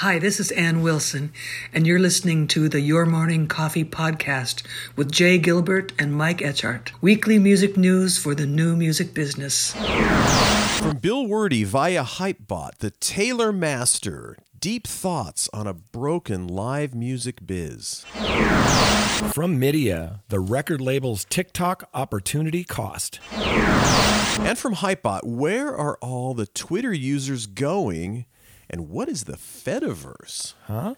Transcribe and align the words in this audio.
Hi, 0.00 0.18
this 0.18 0.40
is 0.40 0.50
Ann 0.52 0.80
Wilson, 0.80 1.30
and 1.74 1.86
you're 1.86 1.98
listening 1.98 2.48
to 2.48 2.70
the 2.70 2.80
Your 2.80 3.04
Morning 3.04 3.46
Coffee 3.46 3.84
podcast 3.84 4.62
with 4.96 5.12
Jay 5.12 5.36
Gilbert 5.36 5.92
and 5.98 6.14
Mike 6.14 6.38
Etchart. 6.38 6.90
Weekly 7.02 7.38
music 7.38 7.76
news 7.76 8.16
for 8.16 8.34
the 8.34 8.46
new 8.46 8.76
music 8.76 9.12
business. 9.12 9.72
From 10.78 10.96
Bill 10.96 11.26
Werde 11.26 11.66
via 11.66 12.02
Hypebot, 12.02 12.78
the 12.78 12.92
Taylor 12.92 13.52
Master. 13.52 14.38
Deep 14.58 14.86
thoughts 14.86 15.50
on 15.52 15.66
a 15.66 15.74
broken 15.74 16.48
live 16.48 16.94
music 16.94 17.46
biz. 17.46 18.06
From 19.34 19.60
Midia, 19.60 20.20
the 20.30 20.40
record 20.40 20.80
label's 20.80 21.26
TikTok 21.26 21.90
opportunity 21.92 22.64
cost. 22.64 23.20
And 23.32 24.56
from 24.56 24.76
Hypebot, 24.76 25.24
where 25.24 25.76
are 25.76 25.98
all 26.00 26.32
the 26.32 26.46
Twitter 26.46 26.94
users 26.94 27.44
going? 27.44 28.24
And 28.70 28.88
what 28.88 29.08
is 29.08 29.24
the 29.24 29.32
Fediverse? 29.36 30.54
Huh? 30.66 30.94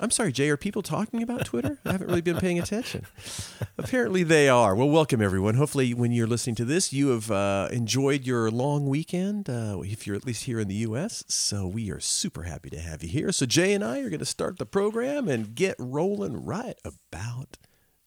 I'm 0.00 0.10
sorry, 0.10 0.32
Jay, 0.32 0.48
are 0.48 0.56
people 0.56 0.82
talking 0.82 1.22
about 1.22 1.44
Twitter? 1.44 1.78
I 1.84 1.92
haven't 1.92 2.08
really 2.08 2.22
been 2.22 2.38
paying 2.38 2.58
attention. 2.58 3.06
Apparently 3.78 4.24
they 4.24 4.48
are. 4.48 4.74
Well, 4.74 4.88
welcome 4.88 5.22
everyone. 5.22 5.54
Hopefully, 5.54 5.94
when 5.94 6.10
you're 6.10 6.26
listening 6.26 6.56
to 6.56 6.64
this, 6.64 6.92
you 6.92 7.10
have 7.10 7.30
uh, 7.30 7.68
enjoyed 7.70 8.26
your 8.26 8.50
long 8.50 8.88
weekend, 8.88 9.48
uh, 9.48 9.78
if 9.84 10.04
you're 10.06 10.16
at 10.16 10.26
least 10.26 10.44
here 10.44 10.58
in 10.58 10.66
the 10.66 10.74
U.S. 10.76 11.22
So 11.28 11.68
we 11.68 11.88
are 11.92 12.00
super 12.00 12.42
happy 12.44 12.68
to 12.70 12.80
have 12.80 13.04
you 13.04 13.10
here. 13.10 13.30
So 13.30 13.46
Jay 13.46 13.74
and 13.74 13.84
I 13.84 14.00
are 14.00 14.08
going 14.08 14.18
to 14.18 14.24
start 14.24 14.58
the 14.58 14.66
program 14.66 15.28
and 15.28 15.54
get 15.54 15.76
rolling 15.78 16.44
right 16.44 16.78
about 16.84 17.58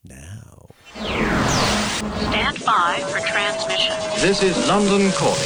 now. 0.04 0.68
Stand 0.96 2.66
by 2.66 3.00
for 3.08 3.26
transmission. 3.26 3.96
This 4.20 4.44
is 4.44 4.68
London 4.68 5.12
calling. 5.12 5.40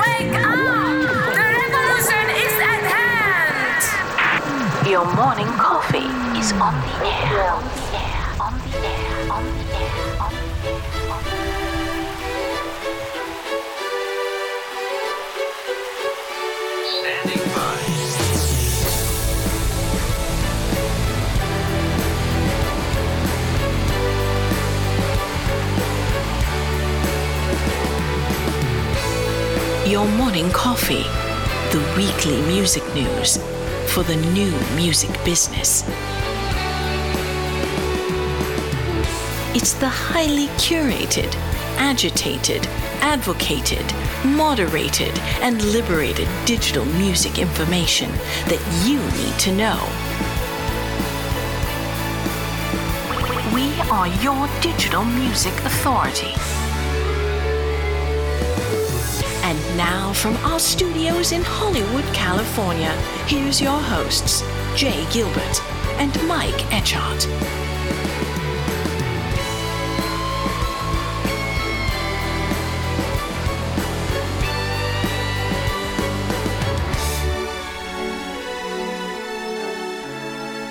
Wake 0.00 0.34
up! 0.46 1.23
Your 4.86 5.06
morning 5.16 5.46
coffee 5.46 6.10
is 6.38 6.52
on 6.52 6.74
the 6.82 7.06
air. 7.06 7.52
On 7.52 7.64
the 7.64 7.96
air. 7.96 8.36
On 8.38 8.52
the 8.58 8.76
air. 8.86 9.32
On 9.32 9.44
the 9.44 9.64
air. 9.74 10.20
On 10.20 10.34
the 10.34 10.50
air. 10.52 11.08
On 11.10 11.22
the 11.24 11.30
air. 11.32 12.60
Standing 17.00 17.44
by. 17.54 17.72
Your 29.88 30.06
morning 30.18 30.50
coffee. 30.50 31.06
The 31.72 31.80
weekly 31.96 32.42
music 32.42 32.84
news 32.94 33.38
for 33.88 34.02
the 34.02 34.16
new 34.16 34.52
music 34.76 35.10
business. 35.24 35.84
It's 39.54 39.74
the 39.74 39.88
highly 39.88 40.48
curated, 40.58 41.32
agitated, 41.76 42.66
advocated, 43.00 43.84
moderated, 44.24 45.16
and 45.40 45.62
liberated 45.72 46.28
digital 46.44 46.84
music 46.84 47.38
information 47.38 48.10
that 48.48 48.60
you 48.84 48.98
need 49.22 49.38
to 49.40 49.52
know. 49.52 49.78
We 53.54 53.70
are 53.90 54.08
your 54.22 54.48
digital 54.60 55.04
music 55.04 55.54
authority. 55.64 56.34
And 59.54 59.76
now, 59.76 60.12
from 60.12 60.36
our 60.38 60.58
studios 60.58 61.30
in 61.30 61.42
Hollywood, 61.44 62.04
California, 62.12 62.90
here's 63.28 63.60
your 63.60 63.78
hosts, 63.78 64.42
Jay 64.74 65.06
Gilbert 65.12 65.62
and 66.00 66.12
Mike 66.26 66.52
Etchart. 66.70 67.28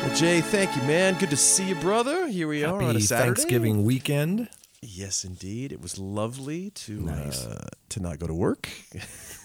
Well, 0.01 0.13
Jay, 0.13 0.41
thank 0.41 0.75
you, 0.75 0.81
man. 0.83 1.17
Good 1.19 1.29
to 1.29 1.37
see 1.37 1.69
you, 1.69 1.75
brother. 1.75 2.27
Here 2.27 2.49
we 2.49 2.65
are 2.65 2.81
on 2.81 2.97
a 2.97 2.99
Saturday. 2.99 3.27
Thanksgiving 3.27 3.85
weekend. 3.85 4.49
Yes, 4.85 5.23
indeed. 5.23 5.71
It 5.71 5.81
was 5.81 5.97
lovely 5.97 6.69
to 6.71 6.93
Nice. 7.01 7.45
uh, 7.45 7.67
to 7.89 7.99
not 7.99 8.19
go 8.19 8.27
to 8.27 8.33
work. 8.33 8.69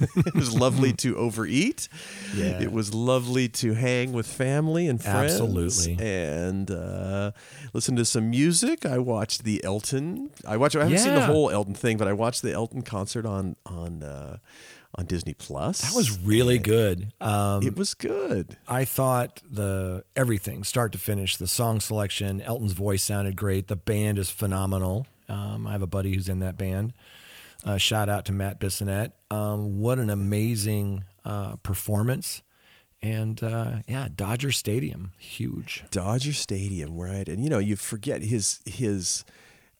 it 0.00 0.34
was 0.34 0.54
lovely 0.54 0.92
to 0.94 1.16
overeat. 1.16 1.88
Yeah. 2.34 2.60
It 2.60 2.72
was 2.72 2.92
lovely 2.94 3.48
to 3.50 3.74
hang 3.74 4.12
with 4.12 4.26
family 4.26 4.88
and 4.88 5.02
friends. 5.02 5.32
Absolutely. 5.32 5.96
And 6.04 6.70
uh, 6.70 7.32
listen 7.72 7.96
to 7.96 8.04
some 8.04 8.30
music. 8.30 8.84
I 8.86 8.98
watched 8.98 9.44
the 9.44 9.62
Elton. 9.64 10.30
I 10.46 10.56
watched. 10.56 10.76
I 10.76 10.84
haven't 10.84 10.98
seen 10.98 11.14
the 11.14 11.26
whole 11.26 11.50
Elton 11.50 11.74
thing, 11.74 11.96
but 11.98 12.08
I 12.08 12.12
watched 12.12 12.42
the 12.42 12.52
Elton 12.52 12.82
concert 12.82 13.24
on 13.26 13.56
on 13.66 14.02
uh, 14.02 14.38
on 14.94 15.04
Disney 15.06 15.34
Plus. 15.34 15.82
That 15.82 15.94
was 15.94 16.18
really 16.20 16.58
good. 16.58 17.12
Um, 17.20 17.62
It 17.62 17.76
was 17.76 17.94
good. 17.94 18.56
I 18.66 18.84
thought 18.84 19.42
the 19.48 20.04
everything, 20.16 20.64
start 20.64 20.92
to 20.92 20.98
finish, 20.98 21.36
the 21.36 21.46
song 21.46 21.80
selection, 21.80 22.40
Elton's 22.40 22.72
voice 22.72 23.02
sounded 23.02 23.36
great. 23.36 23.68
The 23.68 23.76
band 23.76 24.18
is 24.18 24.30
phenomenal. 24.30 25.06
Um, 25.28 25.66
I 25.66 25.72
have 25.72 25.82
a 25.82 25.86
buddy 25.86 26.14
who's 26.14 26.28
in 26.28 26.40
that 26.40 26.56
band. 26.56 26.92
Uh, 27.64 27.76
shout 27.76 28.08
out 28.08 28.24
to 28.26 28.32
Matt 28.32 28.60
Bissonette. 28.60 29.12
Um, 29.30 29.80
what 29.80 29.98
an 29.98 30.10
amazing 30.10 31.04
uh, 31.24 31.56
performance. 31.56 32.42
And 33.02 33.42
uh, 33.42 33.76
yeah, 33.86 34.08
Dodger 34.14 34.50
Stadium, 34.52 35.12
huge. 35.18 35.84
Dodger 35.90 36.32
Stadium, 36.32 36.96
right? 36.96 37.28
And 37.28 37.42
you 37.42 37.50
know, 37.50 37.58
you 37.58 37.76
forget 37.76 38.22
his 38.22 38.60
his 38.64 39.24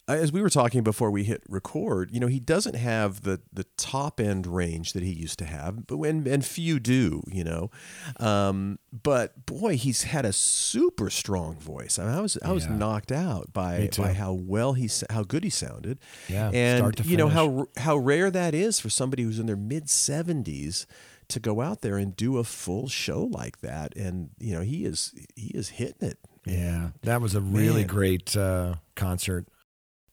as 0.09 0.33
we 0.33 0.41
were 0.43 0.49
talking 0.51 0.83
before 0.83 1.11
we 1.11 1.25
hit 1.25 1.43
record, 1.49 2.11
you 2.11 2.19
know, 2.19 2.27
he 2.27 2.41
doesn't 2.41 2.75
have 2.75 3.23
the 3.23 3.41
the 3.53 3.65
top 3.77 4.19
end 4.21 4.47
range 4.47 4.93
that 4.95 5.03
he 5.03 5.13
used 5.13 5.39
to 5.41 5.45
have, 5.45 5.87
but 5.87 5.99
when 5.99 6.27
and 6.27 6.45
few 6.45 6.81
do, 6.81 7.23
you 7.31 7.45
know. 7.45 7.71
Um, 8.19 8.79
but 8.93 9.47
boy, 9.47 9.77
he's 9.77 10.05
had 10.05 10.25
a 10.25 10.33
super 10.33 11.11
strong 11.11 11.57
voice. 11.57 11.99
I, 11.99 12.05
mean, 12.05 12.15
I 12.15 12.21
was 12.21 12.39
I 12.45 12.53
was 12.53 12.65
Yeah. 12.65 12.77
knocked 12.77 13.13
out 13.13 13.53
by 13.53 13.89
by 13.97 14.13
how 14.15 14.33
well 14.33 14.73
he 14.73 14.89
how 15.11 15.23
good 15.23 15.45
he 15.45 15.51
sounded. 15.51 15.99
Yeah, 16.29 16.51
and 16.53 16.99
you 17.05 17.17
know 17.17 17.29
how 17.29 17.67
how 17.77 17.97
rare 17.97 18.31
that 18.31 18.55
is 18.55 18.81
for 18.81 18.91
somebody 18.91 19.23
who's 19.23 19.39
in 19.39 19.47
their 19.47 19.57
mid 19.57 19.89
seventies 19.91 20.87
to 21.29 21.39
go 21.39 21.61
out 21.61 21.83
there 21.83 21.99
and 21.99 22.17
do 22.17 22.39
a 22.39 22.45
full 22.45 22.89
show 22.89 23.23
like 23.25 23.61
that. 23.61 23.95
And 23.95 24.31
you 24.39 24.55
know, 24.55 24.63
he 24.63 24.85
is 24.87 25.15
he 25.37 25.49
is 25.49 25.69
hitting 25.71 26.09
it. 26.09 26.19
Yeah, 26.47 26.91
that 27.03 27.21
was 27.21 27.35
a 27.35 27.41
really 27.43 27.81
Man. 27.83 27.87
great 27.89 28.35
uh, 28.37 28.77
concert. 28.95 29.47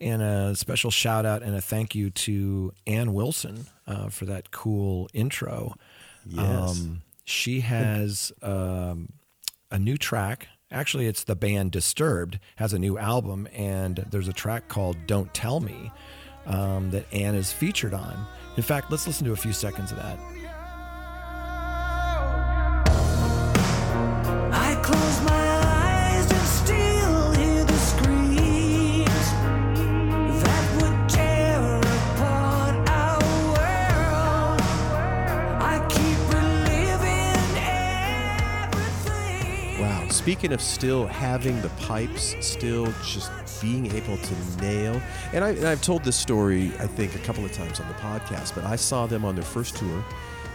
And 0.01 0.21
a 0.21 0.55
special 0.55 0.91
shout 0.91 1.25
out 1.25 1.41
and 1.41 1.55
a 1.55 1.61
thank 1.61 1.95
you 1.95 2.09
to 2.09 2.73
Ann 2.85 3.13
Wilson 3.13 3.67
uh, 3.87 4.09
for 4.09 4.25
that 4.25 4.51
cool 4.51 5.09
intro. 5.13 5.75
Yes. 6.25 6.71
Um, 6.71 7.01
she 7.23 7.61
has 7.61 8.31
um, 8.41 9.13
a 9.71 9.79
new 9.79 9.97
track. 9.97 10.47
Actually, 10.71 11.07
it's 11.07 11.23
the 11.23 11.35
band 11.35 11.71
Disturbed 11.71 12.39
has 12.57 12.73
a 12.73 12.79
new 12.79 12.97
album, 12.97 13.47
and 13.53 14.05
there's 14.09 14.27
a 14.27 14.33
track 14.33 14.67
called 14.67 14.97
"Don't 15.07 15.33
Tell 15.33 15.59
Me" 15.59 15.91
um, 16.45 16.91
that 16.91 17.05
Ann 17.13 17.35
is 17.35 17.53
featured 17.53 17.93
on. 17.93 18.25
In 18.57 18.63
fact, 18.63 18.91
let's 18.91 19.07
listen 19.07 19.25
to 19.25 19.33
a 19.33 19.37
few 19.37 19.53
seconds 19.53 19.91
of 19.91 19.97
that. 19.97 20.19
Speaking 40.25 40.53
of 40.53 40.61
still 40.61 41.05
having 41.05 41.61
the 41.61 41.69
pipes, 41.69 42.35
still 42.39 42.91
just 43.03 43.29
being 43.61 43.85
able 43.91 44.17
to 44.17 44.59
nail, 44.59 44.99
and, 45.33 45.43
I, 45.43 45.71
I've 45.71 45.83
told 45.83 46.03
this 46.03 46.15
story, 46.15 46.71
I 46.79 46.87
think, 46.87 47.13
a 47.13 47.19
couple 47.19 47.45
of 47.45 47.51
times 47.51 47.79
on 47.79 47.87
the 47.87 47.93
podcast, 47.93 48.55
but 48.55 48.63
I 48.63 48.75
saw 48.75 49.05
them 49.05 49.23
on 49.23 49.35
their 49.35 49.43
first 49.43 49.75
tour. 49.77 50.03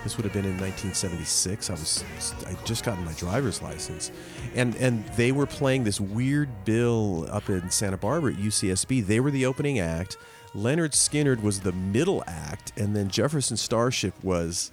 This 0.02 0.16
would 0.16 0.24
have 0.24 0.32
been 0.32 0.44
in 0.44 0.58
1976. 0.58 1.70
I 1.70 1.72
was 1.74 2.04
I 2.48 2.56
just 2.64 2.84
gotten 2.84 3.04
my 3.04 3.12
driver's 3.12 3.62
license, 3.62 4.10
and 4.56 4.74
and 4.74 5.06
they 5.10 5.30
were 5.30 5.46
playing 5.46 5.84
this 5.84 6.00
weird 6.00 6.48
bill 6.64 7.28
up 7.30 7.48
in 7.48 7.70
Santa 7.70 7.96
Barbara 7.96 8.32
at 8.32 8.40
UCSB. 8.40 9.06
They 9.06 9.20
were 9.20 9.30
the 9.30 9.46
opening 9.46 9.78
act. 9.78 10.16
Lynyrd 10.52 10.94
Skynyrd 10.94 11.44
was 11.44 11.60
the 11.60 11.70
middle 11.70 12.24
act, 12.26 12.72
and 12.76 12.96
then 12.96 13.08
Jefferson 13.08 13.56
Starship 13.56 14.14
was 14.24 14.72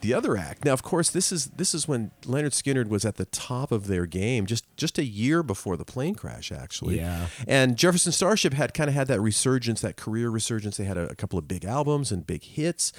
the 0.00 0.14
other 0.14 0.36
act. 0.36 0.64
Now, 0.64 0.72
of 0.72 0.82
course, 0.82 1.10
this 1.10 1.32
is 1.32 1.46
this 1.46 1.74
is 1.74 1.88
when 1.88 2.10
Lynyrd 2.22 2.52
Skynyrd 2.52 2.88
was 2.88 3.04
at 3.04 3.16
the 3.16 3.24
top 3.26 3.72
of 3.72 3.86
their 3.86 4.06
game, 4.06 4.46
just 4.46 4.64
just 4.76 4.98
a 4.98 5.04
year 5.04 5.42
before 5.42 5.76
the 5.76 5.84
plane 5.84 6.14
crash, 6.14 6.52
actually. 6.52 6.96
Yeah. 6.96 7.28
And 7.46 7.76
Jefferson 7.76 8.12
Starship 8.12 8.52
had 8.52 8.74
kind 8.74 8.88
of 8.88 8.94
had 8.94 9.08
that 9.08 9.20
resurgence, 9.20 9.80
that 9.80 9.96
career 9.96 10.30
resurgence. 10.30 10.76
They 10.76 10.84
had 10.84 10.98
a, 10.98 11.08
a 11.08 11.14
couple 11.14 11.38
of 11.38 11.48
big 11.48 11.64
albums 11.64 12.12
and 12.12 12.26
big 12.26 12.42
hits, 12.44 12.92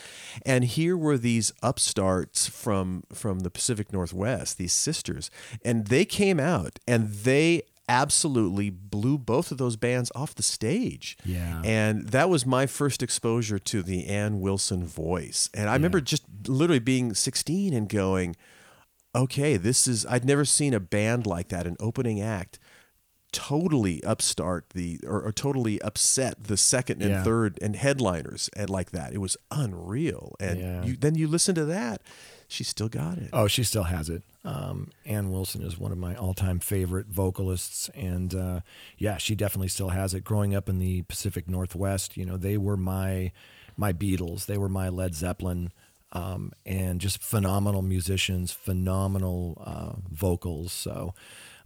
and 0.46 0.64
here 0.64 0.98
were 0.98 1.18
these 1.18 1.52
upstarts 1.62 2.48
from 2.48 3.04
from 3.14 3.40
the 3.40 3.50
Pacific 3.50 3.94
Northwest, 3.94 4.58
these 4.58 4.74
sisters, 4.74 5.30
and 5.64 5.88
they 5.88 6.06
came 6.06 6.40
out 6.40 6.80
and 6.88 7.12
they 7.12 7.64
absolutely 7.90 8.70
blew 8.70 9.18
both 9.18 9.52
of 9.52 9.58
those 9.58 9.76
bands 9.76 10.12
off 10.16 10.36
the 10.36 10.44
stage. 10.44 11.18
Yeah. 11.24 11.62
And 11.64 12.10
that 12.10 12.30
was 12.30 12.46
my 12.46 12.66
first 12.66 13.02
exposure 13.02 13.60
to 13.60 13.82
the 13.82 14.08
Ann 14.08 14.40
Wilson 14.42 14.86
voice. 14.86 15.50
And 15.54 15.70
I 15.70 15.74
remember 15.74 16.02
just 16.02 16.24
literally 16.48 16.80
being 16.80 17.14
16 17.14 17.74
and 17.74 17.88
going, 17.88 18.36
okay, 19.16 19.58
this 19.58 19.88
is, 19.88 20.06
I'd 20.06 20.26
never 20.26 20.44
seen 20.46 20.74
a 20.74 20.80
band 20.80 21.26
like 21.26 21.48
that, 21.50 21.66
an 21.66 21.78
opening 21.80 22.22
act 22.22 22.60
totally 23.34 24.02
upstart 24.06 24.70
the 24.70 25.00
or, 25.06 25.22
or 25.22 25.32
totally 25.34 25.82
upset 25.82 26.46
the 26.46 26.56
second 26.56 27.02
and 27.02 27.12
Yeah. 27.12 27.24
third 27.26 27.60
and 27.62 27.76
headliners 27.76 28.50
and 28.56 28.70
like 28.70 28.92
that 28.92 29.12
it 29.14 29.18
was 29.18 29.36
unreal 29.52 30.34
and 30.40 30.60
Yeah. 30.60 30.86
you, 30.86 30.96
then 30.96 31.16
you 31.16 31.28
listen 31.28 31.54
to 31.56 31.66
that 31.66 32.02
she 32.48 32.64
still 32.64 32.90
got 32.90 33.18
it 33.18 33.30
Oh, 33.34 33.48
she 33.48 33.64
still 33.64 33.84
has 33.84 34.10
it. 34.10 34.24
Um, 34.46 34.92
Ann 35.06 35.32
Wilson 35.32 35.62
is 35.62 35.78
one 35.78 35.92
of 35.92 35.98
my 35.98 36.16
all-time 36.16 36.60
favorite 36.60 37.08
vocalists, 37.08 37.90
and 37.94 38.34
uh, 38.34 38.60
yeah, 38.98 39.18
she 39.18 39.36
definitely 39.36 39.68
still 39.68 39.90
has 39.90 40.14
it. 40.14 40.24
Growing 40.24 40.56
up 40.56 40.70
in 40.70 40.80
the 40.80 41.02
Pacific 41.04 41.50
Northwest, 41.50 42.16
you 42.16 42.26
know, 42.26 42.38
they 42.38 42.58
were 42.58 42.78
my 42.78 43.32
my 43.76 43.92
Beatles, 43.94 44.46
they 44.46 44.58
were 44.58 44.70
my 44.70 44.88
Led 44.90 45.14
Zeppelin, 45.14 45.72
um, 46.14 46.54
and 46.66 47.02
just 47.02 47.22
phenomenal 47.22 47.82
musicians, 47.82 48.52
phenomenal 48.54 49.62
uh, 49.66 49.94
vocals. 50.10 50.72
So, 50.72 51.14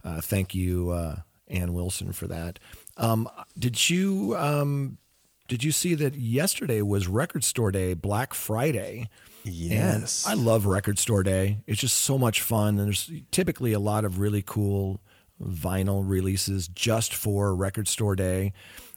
uh, 0.04 0.20
thank 0.20 0.54
you, 0.54 0.90
uh, 0.90 1.16
Ann 1.48 1.72
Wilson, 1.72 2.12
for 2.12 2.26
that. 2.26 2.58
Um, 2.96 3.28
did 3.56 3.88
you 3.88 4.36
um, 4.36 4.98
did 5.46 5.62
you 5.62 5.70
see 5.70 5.94
that 5.94 6.16
yesterday 6.16 6.82
was 6.82 7.06
Record 7.06 7.44
Store 7.44 7.70
Day, 7.70 7.94
Black 7.94 8.34
Friday? 8.34 9.08
Yes. 9.44 10.26
And 10.26 10.40
I 10.40 10.42
love 10.42 10.66
Record 10.66 10.98
Store 10.98 11.22
Day. 11.22 11.58
It's 11.66 11.80
just 11.80 11.96
so 11.98 12.18
much 12.18 12.40
fun. 12.40 12.78
And 12.78 12.86
there's 12.86 13.10
typically 13.30 13.72
a 13.72 13.80
lot 13.80 14.04
of 14.04 14.18
really 14.18 14.42
cool 14.42 15.00
vinyl 15.42 16.02
releases 16.06 16.68
just 16.68 17.14
for 17.14 17.54
Record 17.54 17.88
Store 17.88 18.14
Day. 18.14 18.52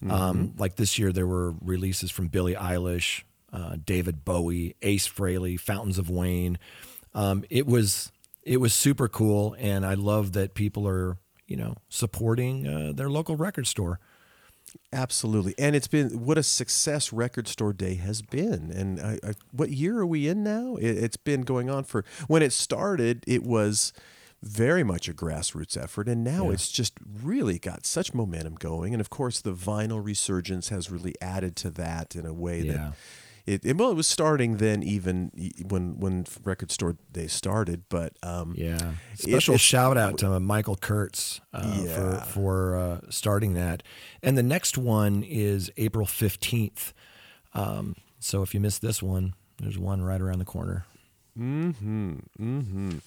Um, 0.07 0.53
like 0.57 0.75
this 0.75 0.99
year, 0.99 1.11
there 1.11 1.25
were 1.25 1.55
releases 1.61 2.11
from 2.11 2.27
Billie 2.27 2.53
Eilish, 2.53 3.23
uh, 3.51 3.77
David 3.83 4.23
Bowie, 4.23 4.75
Ace 4.81 5.07
Frehley, 5.07 5.59
Fountains 5.59 5.97
of 5.97 6.09
Wayne. 6.09 6.59
Um, 7.13 7.43
it 7.49 7.65
was 7.65 8.11
it 8.43 8.57
was 8.57 8.73
super 8.73 9.07
cool, 9.07 9.55
and 9.57 9.85
I 9.85 9.95
love 9.95 10.33
that 10.33 10.53
people 10.53 10.87
are 10.87 11.17
you 11.47 11.55
know 11.57 11.75
supporting 11.89 12.67
uh, 12.67 12.91
their 12.93 13.09
local 13.09 13.35
record 13.35 13.67
store. 13.67 13.99
Absolutely, 14.93 15.55
and 15.57 15.75
it's 15.75 15.87
been 15.87 16.25
what 16.25 16.37
a 16.37 16.43
success 16.43 17.11
Record 17.11 17.47
Store 17.47 17.73
Day 17.73 17.95
has 17.95 18.21
been. 18.21 18.71
And 18.71 18.99
I, 18.99 19.19
I, 19.23 19.33
what 19.51 19.69
year 19.69 19.99
are 19.99 20.05
we 20.05 20.27
in 20.27 20.43
now? 20.43 20.75
It, 20.75 20.97
it's 20.97 21.17
been 21.17 21.41
going 21.41 21.69
on 21.69 21.83
for 21.83 22.05
when 22.27 22.41
it 22.41 22.53
started. 22.53 23.23
It 23.27 23.43
was 23.43 23.91
very 24.41 24.83
much 24.83 25.09
a 25.09 25.13
grassroots 25.13 25.75
effort, 25.81 26.07
and 26.07 26.23
now 26.23 26.49
it's 26.51 26.71
just 26.71 26.93
really 27.23 27.57
got 27.57 27.85
such 27.85 28.13
momentum 28.13 28.55
going. 28.55 28.93
And 28.93 29.01
of 29.01 29.09
course, 29.09 29.41
the 29.41 29.53
vinyl 29.53 30.03
resurgence 30.03 30.69
has 30.69 30.91
really 30.91 31.15
added 31.19 31.55
to 31.57 31.69
that 31.71 32.15
in 32.15 32.25
a 32.25 32.33
way 32.33 32.61
Yeah. 32.61 32.73
that. 32.73 32.93
It, 33.45 33.63
it, 33.63 33.77
well, 33.77 33.91
it 33.91 33.95
was 33.95 34.07
starting 34.07 34.57
then, 34.57 34.81
even 34.81 35.31
when 35.67 35.99
when 35.99 36.25
Record 36.43 36.71
Store 36.71 36.97
Day 37.11 37.27
started. 37.27 37.83
But 37.89 38.13
um, 38.23 38.55
Yeah. 38.57 38.93
Special 39.15 39.53
it's- 39.55 39.61
shout 39.61 39.97
out 39.97 40.17
to 40.19 40.39
Michael 40.39 40.75
Kurtz 40.75 41.41
uh, 41.53 41.81
Yeah. 41.85 41.95
for 41.95 42.25
for 42.25 42.75
uh, 42.77 42.99
starting 43.09 43.53
that. 43.53 43.83
And 44.23 44.35
the 44.37 44.43
next 44.43 44.77
one 44.77 45.23
is 45.23 45.71
April 45.77 46.05
fifteenth. 46.07 46.93
Um, 47.53 47.95
so 48.19 48.41
if 48.41 48.53
you 48.53 48.59
missed 48.59 48.81
this 48.81 49.03
one, 49.03 49.33
there's 49.61 49.77
one 49.77 50.01
right 50.01 50.19
around 50.19 50.39
the 50.39 50.45
corner. 50.45 50.85
Hmm. 51.37 51.71
Hmm. 52.37 52.97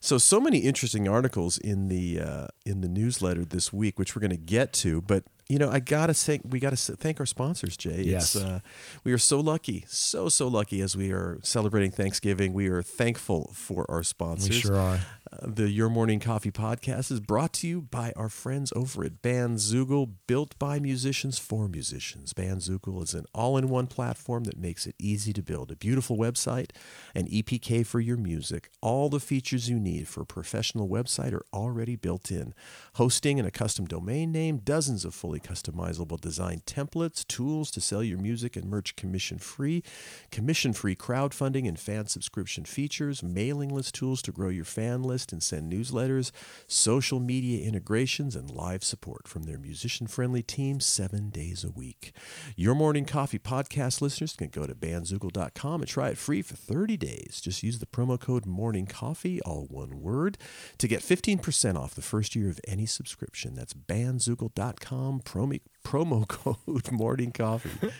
So 0.00 0.18
so 0.18 0.40
many 0.40 0.58
interesting 0.58 1.08
articles 1.08 1.58
in 1.58 1.88
the 1.88 2.20
uh, 2.20 2.46
in 2.64 2.82
the 2.82 2.88
newsletter 2.88 3.44
this 3.44 3.72
week, 3.72 3.98
which 3.98 4.14
we're 4.14 4.20
going 4.20 4.30
to 4.30 4.36
get 4.36 4.72
to. 4.74 5.00
But 5.00 5.24
you 5.48 5.58
know, 5.58 5.70
I 5.70 5.80
gotta 5.80 6.12
thank 6.12 6.42
we 6.46 6.60
gotta 6.60 6.76
thank 6.76 7.20
our 7.20 7.26
sponsors, 7.26 7.76
Jay. 7.76 8.02
Yes. 8.02 8.36
It's, 8.36 8.44
uh, 8.44 8.60
we 9.02 9.12
are 9.12 9.18
so 9.18 9.40
lucky, 9.40 9.84
so 9.88 10.28
so 10.28 10.46
lucky 10.46 10.82
as 10.82 10.94
we 10.94 11.10
are 11.10 11.38
celebrating 11.42 11.90
Thanksgiving. 11.90 12.52
We 12.52 12.68
are 12.68 12.82
thankful 12.82 13.52
for 13.54 13.90
our 13.90 14.02
sponsors. 14.02 14.50
We 14.50 14.60
sure 14.60 14.76
are. 14.76 15.00
The 15.42 15.68
Your 15.68 15.90
Morning 15.90 16.20
Coffee 16.20 16.50
podcast 16.50 17.10
is 17.10 17.20
brought 17.20 17.52
to 17.54 17.68
you 17.68 17.82
by 17.82 18.12
our 18.16 18.30
friends 18.30 18.72
over 18.74 19.04
at 19.04 19.20
Bandzoogle, 19.20 20.14
built 20.26 20.58
by 20.58 20.78
musicians 20.78 21.38
for 21.38 21.68
musicians. 21.68 22.32
Bandzoogle 22.32 23.02
is 23.02 23.12
an 23.12 23.26
all-in-one 23.34 23.88
platform 23.88 24.44
that 24.44 24.58
makes 24.58 24.86
it 24.86 24.94
easy 24.98 25.34
to 25.34 25.42
build 25.42 25.70
a 25.70 25.76
beautiful 25.76 26.16
website, 26.16 26.70
an 27.14 27.26
EPK 27.26 27.84
for 27.84 28.00
your 28.00 28.16
music. 28.16 28.70
All 28.80 29.10
the 29.10 29.20
features 29.20 29.68
you 29.68 29.78
need 29.78 30.08
for 30.08 30.22
a 30.22 30.26
professional 30.26 30.88
website 30.88 31.34
are 31.34 31.44
already 31.52 31.96
built 31.96 32.30
in. 32.30 32.54
Hosting 32.94 33.38
and 33.38 33.46
a 33.46 33.50
custom 33.50 33.84
domain 33.84 34.32
name, 34.32 34.58
dozens 34.58 35.04
of 35.04 35.14
fully 35.14 35.40
customizable 35.40 36.18
design 36.20 36.62
templates, 36.64 37.26
tools 37.26 37.70
to 37.72 37.82
sell 37.82 38.02
your 38.02 38.18
music 38.18 38.56
and 38.56 38.70
merch 38.70 38.96
commission-free, 38.96 39.82
commission-free 40.30 40.96
crowdfunding 40.96 41.68
and 41.68 41.78
fan 41.78 42.06
subscription 42.06 42.64
features, 42.64 43.22
mailing 43.22 43.68
list 43.68 43.94
tools 43.94 44.22
to 44.22 44.32
grow 44.32 44.48
your 44.48 44.64
fan 44.64 45.02
list 45.02 45.17
and 45.32 45.42
send 45.42 45.72
newsletters, 45.72 46.30
social 46.66 47.20
media 47.20 47.66
integrations, 47.66 48.36
and 48.36 48.50
live 48.50 48.84
support 48.84 49.26
from 49.26 49.44
their 49.44 49.58
musician 49.58 50.06
friendly 50.06 50.42
team 50.42 50.80
seven 50.80 51.30
days 51.30 51.64
a 51.64 51.70
week. 51.70 52.12
Your 52.56 52.74
Morning 52.74 53.04
Coffee 53.04 53.38
podcast 53.38 54.00
listeners 54.00 54.34
can 54.34 54.48
go 54.48 54.66
to 54.66 54.74
bandzoogle.com 54.74 55.80
and 55.80 55.88
try 55.88 56.10
it 56.10 56.18
free 56.18 56.42
for 56.42 56.54
30 56.54 56.96
days. 56.96 57.40
Just 57.42 57.62
use 57.62 57.78
the 57.78 57.86
promo 57.86 58.18
code 58.18 58.46
Morning 58.46 58.86
Coffee, 58.86 59.40
all 59.42 59.66
one 59.70 60.00
word, 60.00 60.38
to 60.78 60.88
get 60.88 61.00
15% 61.00 61.76
off 61.76 61.94
the 61.94 62.02
first 62.02 62.36
year 62.36 62.48
of 62.50 62.60
any 62.66 62.86
subscription. 62.86 63.54
That's 63.54 63.74
bandzoogle.com, 63.74 65.20
promo, 65.20 65.60
promo 65.88 66.28
code 66.28 66.92
Morning 66.92 67.32
Coffee. 67.32 67.90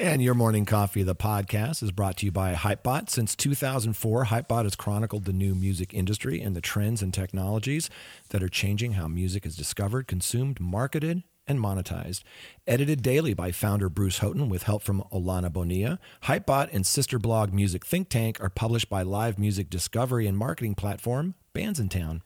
And 0.00 0.22
Your 0.22 0.32
Morning 0.32 0.64
Coffee, 0.64 1.02
the 1.02 1.14
podcast, 1.14 1.82
is 1.82 1.92
brought 1.92 2.16
to 2.18 2.26
you 2.26 2.32
by 2.32 2.54
Hypebot. 2.54 3.10
Since 3.10 3.36
2004, 3.36 4.24
Hypebot 4.26 4.62
has 4.62 4.74
chronicled 4.74 5.26
the 5.26 5.34
new 5.34 5.54
music 5.54 5.92
industry 5.92 6.40
and 6.40 6.56
the 6.56 6.62
trends 6.62 7.02
and 7.02 7.12
technologies 7.12 7.90
that 8.30 8.42
are 8.42 8.48
changing 8.48 8.92
how 8.92 9.06
music 9.06 9.44
is 9.44 9.54
discovered, 9.54 10.06
consumed, 10.08 10.60
marketed, 10.60 11.24
and 11.46 11.58
monetized. 11.58 12.22
Edited 12.66 13.02
daily 13.02 13.34
by 13.34 13.52
founder 13.52 13.90
Bruce 13.90 14.18
Houghton 14.18 14.48
with 14.48 14.62
help 14.62 14.82
from 14.82 15.04
Olana 15.12 15.52
Bonilla, 15.52 15.98
Hypebot 16.22 16.70
and 16.72 16.86
sister 16.86 17.18
blog 17.18 17.52
Music 17.52 17.84
Think 17.84 18.08
Tank 18.08 18.40
are 18.40 18.48
published 18.48 18.88
by 18.88 19.02
live 19.02 19.38
music 19.38 19.68
discovery 19.68 20.26
and 20.26 20.38
marketing 20.38 20.74
platform 20.74 21.34
Bandsintown. 21.54 22.22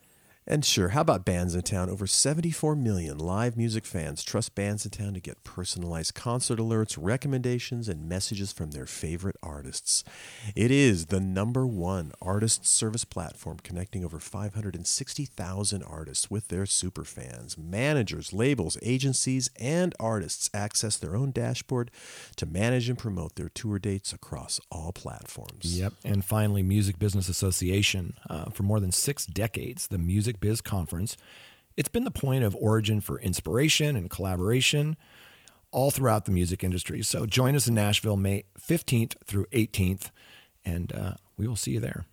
And 0.50 0.64
sure, 0.64 0.88
how 0.88 1.02
about 1.02 1.24
Bandsintown? 1.24 1.88
Over 1.88 2.08
74 2.08 2.74
million 2.74 3.18
live 3.18 3.56
music 3.56 3.86
fans 3.86 4.24
trust 4.24 4.56
Bandsintown 4.56 5.14
to 5.14 5.20
get 5.20 5.44
personalized 5.44 6.16
concert 6.16 6.58
alerts, 6.58 6.98
recommendations, 7.00 7.88
and 7.88 8.08
messages 8.08 8.50
from 8.50 8.72
their 8.72 8.86
favorite 8.86 9.36
artists. 9.44 10.02
It 10.56 10.72
is 10.72 11.06
the 11.06 11.20
number 11.20 11.68
one 11.68 12.10
artist 12.20 12.66
service 12.66 13.04
platform 13.04 13.58
connecting 13.62 14.04
over 14.04 14.18
560,000 14.18 15.84
artists 15.84 16.28
with 16.28 16.48
their 16.48 16.64
superfans. 16.64 17.56
Managers, 17.56 18.32
labels, 18.32 18.76
agencies, 18.82 19.50
and 19.60 19.94
artists 20.00 20.50
access 20.52 20.96
their 20.96 21.14
own 21.14 21.30
dashboard 21.30 21.92
to 22.34 22.44
manage 22.44 22.88
and 22.88 22.98
promote 22.98 23.36
their 23.36 23.50
tour 23.50 23.78
dates 23.78 24.12
across 24.12 24.58
all 24.68 24.90
platforms. 24.90 25.78
Yep. 25.78 25.92
And 26.04 26.24
finally, 26.24 26.64
Music 26.64 26.98
Business 26.98 27.28
Association. 27.28 28.14
Uh, 28.28 28.46
for 28.50 28.64
more 28.64 28.80
than 28.80 28.90
six 28.90 29.26
decades, 29.26 29.86
the 29.86 29.98
Music 29.98 30.39
Biz 30.40 30.60
Conference, 30.60 31.16
it's 31.76 31.88
been 31.88 32.04
the 32.04 32.10
point 32.10 32.44
of 32.44 32.56
origin 32.56 33.00
for 33.00 33.20
inspiration 33.20 33.96
and 33.96 34.10
collaboration 34.10 34.96
all 35.70 35.90
throughout 35.90 36.24
the 36.24 36.32
music 36.32 36.64
industry. 36.64 37.02
So 37.02 37.26
join 37.26 37.54
us 37.54 37.68
in 37.68 37.74
Nashville, 37.74 38.16
May 38.16 38.44
15th 38.58 39.14
through 39.24 39.46
18th, 39.52 40.10
and 40.64 40.92
uh, 40.92 41.12
we 41.36 41.46
will 41.46 41.56
see 41.56 41.72
you 41.72 41.80
there. 41.80 42.04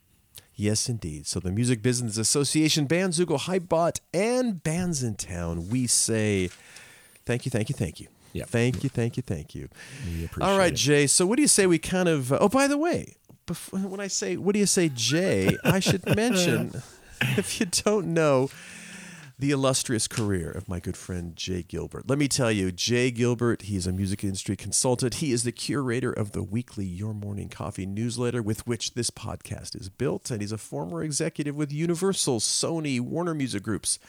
Yes, 0.55 0.89
indeed. 0.89 1.27
So 1.27 1.39
the 1.39 1.51
Music 1.51 1.81
Business 1.83 2.17
Association, 2.17 2.87
Bandzoogle, 2.87 3.41
Hypebot, 3.41 3.99
and 4.11 4.63
Bandsintown, 4.63 5.67
we 5.67 5.85
say 5.85 6.49
thank 7.25 7.45
you, 7.45 7.51
thank 7.51 7.69
you, 7.69 7.75
thank 7.75 7.99
you. 7.99 8.07
Yep. 8.33 8.49
Thank 8.49 8.83
you, 8.83 8.89
thank 8.89 9.17
you, 9.17 9.23
thank 9.23 9.55
you. 9.55 9.69
We 10.05 10.25
appreciate 10.25 10.49
All 10.51 10.57
right, 10.57 10.73
it. 10.73 10.75
Jay. 10.75 11.07
So 11.07 11.25
what 11.25 11.35
do 11.37 11.41
you 11.41 11.47
say 11.47 11.65
we 11.67 11.77
kind 11.77 12.09
of? 12.09 12.31
oh, 12.33 12.49
by 12.49 12.67
the 12.67 12.77
way, 12.77 13.15
before, 13.45 13.79
when 13.79 13.99
I 13.99 14.07
say 14.07 14.37
what 14.37 14.53
do 14.53 14.59
you 14.59 14.65
say, 14.65 14.89
Jay, 14.89 15.55
I 15.63 15.79
should 15.79 16.05
mention, 16.15 16.81
if 17.37 17.59
you 17.59 17.65
don't 17.65 18.07
know, 18.13 18.49
the 19.39 19.51
illustrious 19.51 20.07
career 20.07 20.49
of 20.49 20.67
my 20.67 20.79
good 20.79 20.97
friend 20.97 21.35
Jay 21.35 21.61
Gilbert. 21.61 22.09
Let 22.09 22.17
me 22.17 22.27
tell 22.27 22.51
you, 22.51 22.71
Jay 22.71 23.11
Gilbert, 23.11 23.63
he's 23.63 23.85
a 23.85 23.91
music 23.91 24.23
industry 24.23 24.55
consultant. 24.55 25.15
He 25.15 25.31
is 25.31 25.43
the 25.43 25.51
curator 25.51 26.11
of 26.11 26.31
the 26.31 26.41
weekly 26.41 26.85
Your 26.85 27.13
Morning 27.13 27.49
Coffee 27.49 27.85
newsletter 27.85 28.41
with 28.41 28.65
which 28.65 28.95
this 28.95 29.11
podcast 29.11 29.79
is 29.79 29.89
built, 29.89 30.31
and 30.31 30.41
he's 30.41 30.51
a 30.51 30.57
former 30.57 31.03
executive 31.03 31.55
with 31.55 31.71
Universal, 31.71 32.39
Sony, 32.39 32.99
Warner 32.99 33.35
Music 33.35 33.61
Groups, 33.61 33.99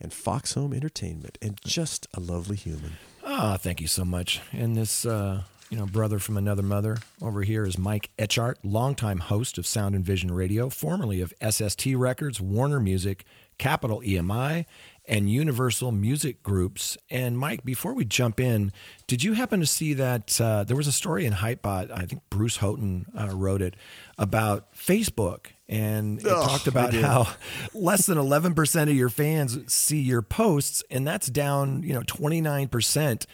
and 0.00 0.12
Fox 0.12 0.54
Home 0.54 0.72
Entertainment, 0.72 1.38
and 1.40 1.60
just 1.64 2.08
a 2.14 2.20
lovely 2.20 2.56
human. 2.56 2.94
Ah, 3.24 3.56
thank 3.56 3.80
you 3.80 3.86
so 3.86 4.04
much. 4.04 4.40
And 4.50 4.76
this, 4.76 5.06
uh, 5.06 5.42
you 5.72 5.78
know, 5.78 5.86
brother 5.86 6.18
from 6.18 6.36
another 6.36 6.62
mother 6.62 6.98
over 7.22 7.40
here 7.40 7.64
is 7.64 7.78
Mike 7.78 8.10
Etchart, 8.18 8.56
longtime 8.62 9.20
host 9.20 9.56
of 9.56 9.66
Sound 9.66 9.94
and 9.94 10.04
Vision 10.04 10.30
Radio, 10.30 10.68
formerly 10.68 11.22
of 11.22 11.32
SST 11.42 11.86
Records, 11.94 12.42
Warner 12.42 12.78
Music, 12.78 13.24
Capitol 13.56 14.02
EMI, 14.04 14.66
and 15.06 15.30
Universal 15.32 15.92
Music 15.92 16.42
Groups. 16.42 16.98
And 17.08 17.38
Mike, 17.38 17.64
before 17.64 17.94
we 17.94 18.04
jump 18.04 18.38
in, 18.38 18.70
did 19.06 19.24
you 19.24 19.32
happen 19.32 19.60
to 19.60 19.66
see 19.66 19.94
that 19.94 20.38
uh, 20.38 20.64
there 20.64 20.76
was 20.76 20.88
a 20.88 20.92
story 20.92 21.24
in 21.24 21.32
Hypebot? 21.32 21.90
I 21.90 22.04
think 22.04 22.20
Bruce 22.28 22.58
Houghton 22.58 23.06
uh, 23.18 23.30
wrote 23.34 23.62
it 23.62 23.74
about 24.18 24.74
Facebook, 24.74 25.46
and 25.70 26.18
it 26.18 26.26
Oh, 26.26 26.46
talked 26.46 26.66
about 26.66 26.92
how 26.92 27.28
less 27.72 28.04
than 28.04 28.18
11% 28.18 28.82
of 28.82 28.94
your 28.94 29.08
fans 29.08 29.72
see 29.72 30.02
your 30.02 30.20
posts, 30.20 30.84
and 30.90 31.06
that's 31.06 31.28
down, 31.28 31.82
you 31.82 31.94
know, 31.94 32.02
29% 32.02 33.24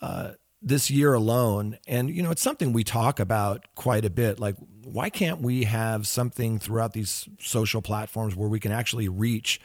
uh, 0.00 0.30
this 0.64 0.90
year 0.90 1.12
alone. 1.12 1.78
And, 1.86 2.10
you 2.10 2.22
know, 2.22 2.30
it's 2.30 2.42
something 2.42 2.72
we 2.72 2.84
talk 2.84 3.20
about 3.20 3.66
quite 3.74 4.04
a 4.04 4.10
bit. 4.10 4.40
Like, 4.40 4.56
why 4.82 5.10
can't 5.10 5.40
we 5.42 5.64
have 5.64 6.06
something 6.06 6.58
throughout 6.58 6.94
these 6.94 7.28
social 7.38 7.82
platforms 7.82 8.34
where 8.34 8.48
we 8.48 8.58
can 8.58 8.72
actually 8.72 9.08
reach 9.08 9.60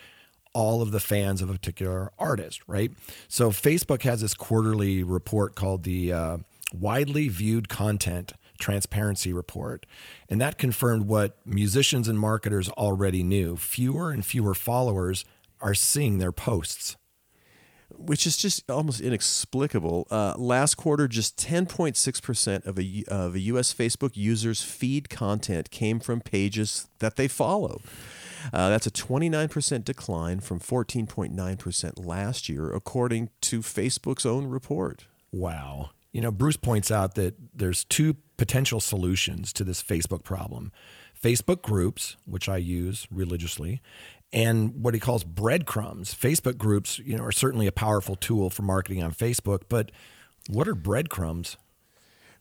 all 0.53 0.81
of 0.81 0.91
the 0.91 0.99
fans 0.99 1.41
of 1.41 1.49
a 1.49 1.53
particular 1.53 2.11
artist, 2.19 2.61
right? 2.67 2.91
So, 3.27 3.49
Facebook 3.51 4.01
has 4.03 4.21
this 4.21 4.33
quarterly 4.33 5.03
report 5.03 5.55
called 5.55 5.83
the 5.83 6.11
uh, 6.11 6.37
Widely 6.73 7.29
Viewed 7.29 7.69
Content 7.69 8.33
Transparency 8.59 9.31
Report. 9.31 9.85
And 10.27 10.41
that 10.41 10.57
confirmed 10.57 11.03
what 11.03 11.37
musicians 11.45 12.07
and 12.07 12.19
marketers 12.19 12.67
already 12.69 13.23
knew 13.23 13.55
fewer 13.55 14.11
and 14.11 14.25
fewer 14.25 14.53
followers 14.53 15.23
are 15.61 15.73
seeing 15.73 16.17
their 16.17 16.31
posts. 16.31 16.97
Which 17.99 18.25
is 18.25 18.37
just 18.37 18.69
almost 18.69 19.01
inexplicable. 19.01 20.07
Uh, 20.09 20.33
last 20.37 20.75
quarter, 20.75 21.07
just 21.07 21.37
10.6% 21.37 22.65
of 22.65 22.79
a, 22.79 23.03
of 23.07 23.35
a 23.35 23.39
U.S. 23.39 23.73
Facebook 23.73 24.15
user's 24.15 24.61
feed 24.61 25.09
content 25.09 25.69
came 25.69 25.99
from 25.99 26.21
pages 26.21 26.87
that 26.99 27.15
they 27.15 27.27
follow. 27.27 27.81
Uh, 28.53 28.69
that's 28.69 28.87
a 28.87 28.91
29% 28.91 29.83
decline 29.83 30.39
from 30.39 30.59
14.9% 30.59 32.05
last 32.05 32.49
year, 32.49 32.73
according 32.73 33.29
to 33.41 33.59
Facebook's 33.59 34.25
own 34.25 34.47
report. 34.47 35.05
Wow. 35.31 35.91
You 36.11 36.21
know, 36.21 36.31
Bruce 36.31 36.57
points 36.57 36.89
out 36.89 37.15
that 37.15 37.35
there's 37.53 37.83
two 37.83 38.15
potential 38.37 38.79
solutions 38.79 39.53
to 39.53 39.63
this 39.63 39.83
Facebook 39.83 40.23
problem 40.23 40.71
Facebook 41.21 41.61
groups, 41.61 42.15
which 42.25 42.47
I 42.47 42.57
use 42.57 43.05
religiously, 43.11 43.81
and 44.31 44.83
what 44.83 44.93
he 44.93 44.99
calls 44.99 45.23
breadcrumbs. 45.23 46.13
Facebook 46.13 46.57
groups, 46.57 46.99
you 46.99 47.17
know, 47.17 47.23
are 47.23 47.31
certainly 47.31 47.67
a 47.67 47.71
powerful 47.71 48.15
tool 48.15 48.49
for 48.49 48.61
marketing 48.63 49.03
on 49.03 49.11
Facebook, 49.11 49.63
but 49.69 49.91
what 50.47 50.67
are 50.67 50.75
breadcrumbs? 50.75 51.57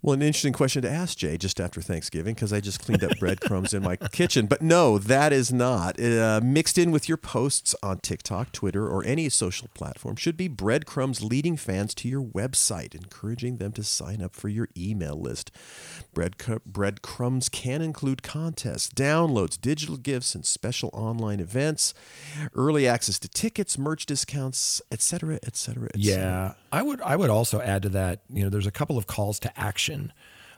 Well, 0.01 0.15
an 0.15 0.23
interesting 0.23 0.53
question 0.53 0.83
to 0.83 0.91
ask, 0.91 1.19
Jay, 1.19 1.37
just 1.37 1.59
after 1.59 1.81
Thanksgiving, 1.81 2.35
because 2.35 2.53
I 2.53 2.61
just 2.61 2.79
cleaned 2.79 3.03
up 3.03 3.19
breadcrumbs 3.19 3.75
in 3.75 3.83
my 3.83 3.97
kitchen. 4.13 4.47
But 4.47 4.63
no, 4.63 4.97
that 4.97 5.33
is 5.33 5.53
not. 5.53 6.01
Uh, 6.01 6.41
mixed 6.41 6.79
in 6.79 6.93
with 6.93 7.09
your 7.09 7.17
posts 7.17 7.75
on 7.83 7.99
TikTok, 7.99 8.53
Twitter, 8.53 8.87
or 8.87 9.05
any 9.05 9.29
social 9.29 9.67
platform 9.75 10.15
should 10.15 10.37
be 10.37 10.47
breadcrumbs 10.47 11.21
leading 11.21 11.57
fans 11.57 11.95
to 11.97 12.09
your 12.09 12.23
website, 12.23 12.95
encouraging 12.95 13.57
them 13.57 13.73
to 13.73 13.83
sign 13.83 14.23
up 14.23 14.37
for 14.37 14.49
your 14.49 14.69
email 14.77 15.21
list. 15.21 15.51
Bread, 16.15 16.37
breadcrumbs 16.65 17.49
can 17.49 17.83
include 17.83 18.23
contests, 18.23 18.91
downloads, 18.91 19.61
digital 19.61 19.97
gifts, 19.97 20.37
and 20.37 20.47
special 20.47 20.91
online 20.93 21.41
events, 21.41 21.93
early 22.55 22.87
access 22.87 23.19
to 23.19 23.29
tickets, 23.29 23.77
merch 23.77 24.07
discounts, 24.07 24.81
etc., 24.93 25.41
etc., 25.45 25.87
etc. 25.87 25.89
Yeah, 25.97 26.55
I 26.71 26.83
would. 26.83 27.01
I 27.01 27.17
would 27.17 27.31
also 27.31 27.61
add 27.61 27.83
to 27.83 27.89
that. 27.91 28.21
You 28.33 28.45
know, 28.45 28.49
there's 28.49 28.67
a 28.67 28.71
couple 28.71 28.97
of 28.97 29.09
calls 29.09 29.41
to 29.41 29.61
action. 29.61 29.88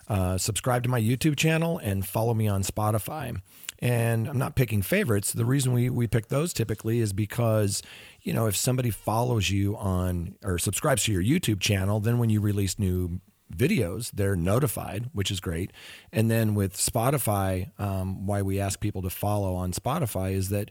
Uh, 0.08 0.36
subscribe 0.36 0.82
to 0.82 0.88
my 0.88 1.00
YouTube 1.00 1.36
channel 1.36 1.78
and 1.78 2.04
follow 2.04 2.34
me 2.34 2.48
on 2.48 2.62
Spotify. 2.62 3.40
And 3.78 4.26
I'm 4.26 4.38
not 4.38 4.56
picking 4.56 4.82
favorites. 4.82 5.32
The 5.32 5.44
reason 5.44 5.72
we 5.72 5.88
we 5.88 6.06
pick 6.06 6.28
those 6.28 6.52
typically 6.52 6.98
is 6.98 7.12
because 7.12 7.80
you 8.20 8.32
know 8.32 8.46
if 8.46 8.56
somebody 8.56 8.90
follows 8.90 9.50
you 9.50 9.76
on 9.76 10.34
or 10.44 10.58
subscribes 10.58 11.04
to 11.04 11.12
your 11.12 11.22
YouTube 11.22 11.60
channel, 11.60 12.00
then 12.00 12.18
when 12.18 12.28
you 12.28 12.40
release 12.40 12.78
new 12.78 13.20
videos, 13.54 14.10
they're 14.12 14.36
notified, 14.36 15.10
which 15.12 15.30
is 15.30 15.40
great. 15.40 15.72
And 16.12 16.30
then 16.30 16.54
with 16.54 16.76
Spotify, 16.76 17.70
um, 17.80 18.26
why 18.26 18.42
we 18.42 18.60
ask 18.60 18.80
people 18.80 19.02
to 19.02 19.10
follow 19.10 19.54
on 19.54 19.72
Spotify 19.72 20.32
is 20.32 20.48
that 20.50 20.70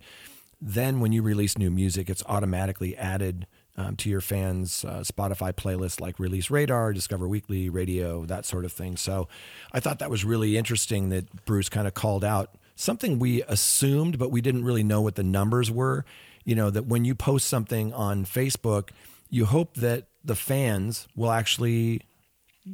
then 0.61 0.99
when 0.99 1.11
you 1.11 1.21
release 1.21 1.57
new 1.57 1.71
music, 1.71 2.09
it's 2.09 2.23
automatically 2.25 2.95
added 2.97 3.47
um, 3.79 3.95
to 3.95 4.09
your 4.09 4.19
fans' 4.19 4.83
uh, 4.83 5.03
Spotify 5.05 5.53
playlists 5.53 6.01
like 6.01 6.19
Release 6.19 6.49
Radar, 6.49 6.91
Discover 6.91 7.29
Weekly, 7.29 7.69
Radio, 7.69 8.25
that 8.25 8.45
sort 8.45 8.65
of 8.65 8.73
thing. 8.73 8.97
So 8.97 9.29
I 9.71 9.79
thought 9.79 9.99
that 9.99 10.09
was 10.09 10.25
really 10.25 10.57
interesting 10.57 11.09
that 11.09 11.45
Bruce 11.45 11.69
kind 11.69 11.87
of 11.87 11.93
called 11.93 12.25
out 12.25 12.55
something 12.75 13.19
we 13.19 13.41
assumed, 13.43 14.19
but 14.19 14.31
we 14.31 14.41
didn't 14.41 14.65
really 14.65 14.83
know 14.83 14.99
what 14.99 15.15
the 15.15 15.23
numbers 15.23 15.71
were. 15.71 16.03
You 16.43 16.55
know, 16.55 16.69
that 16.69 16.87
when 16.87 17.05
you 17.05 17.15
post 17.15 17.47
something 17.47 17.93
on 17.93 18.25
Facebook, 18.25 18.89
you 19.29 19.45
hope 19.45 19.75
that 19.75 20.07
the 20.25 20.35
fans 20.35 21.07
will 21.15 21.31
actually 21.31 22.01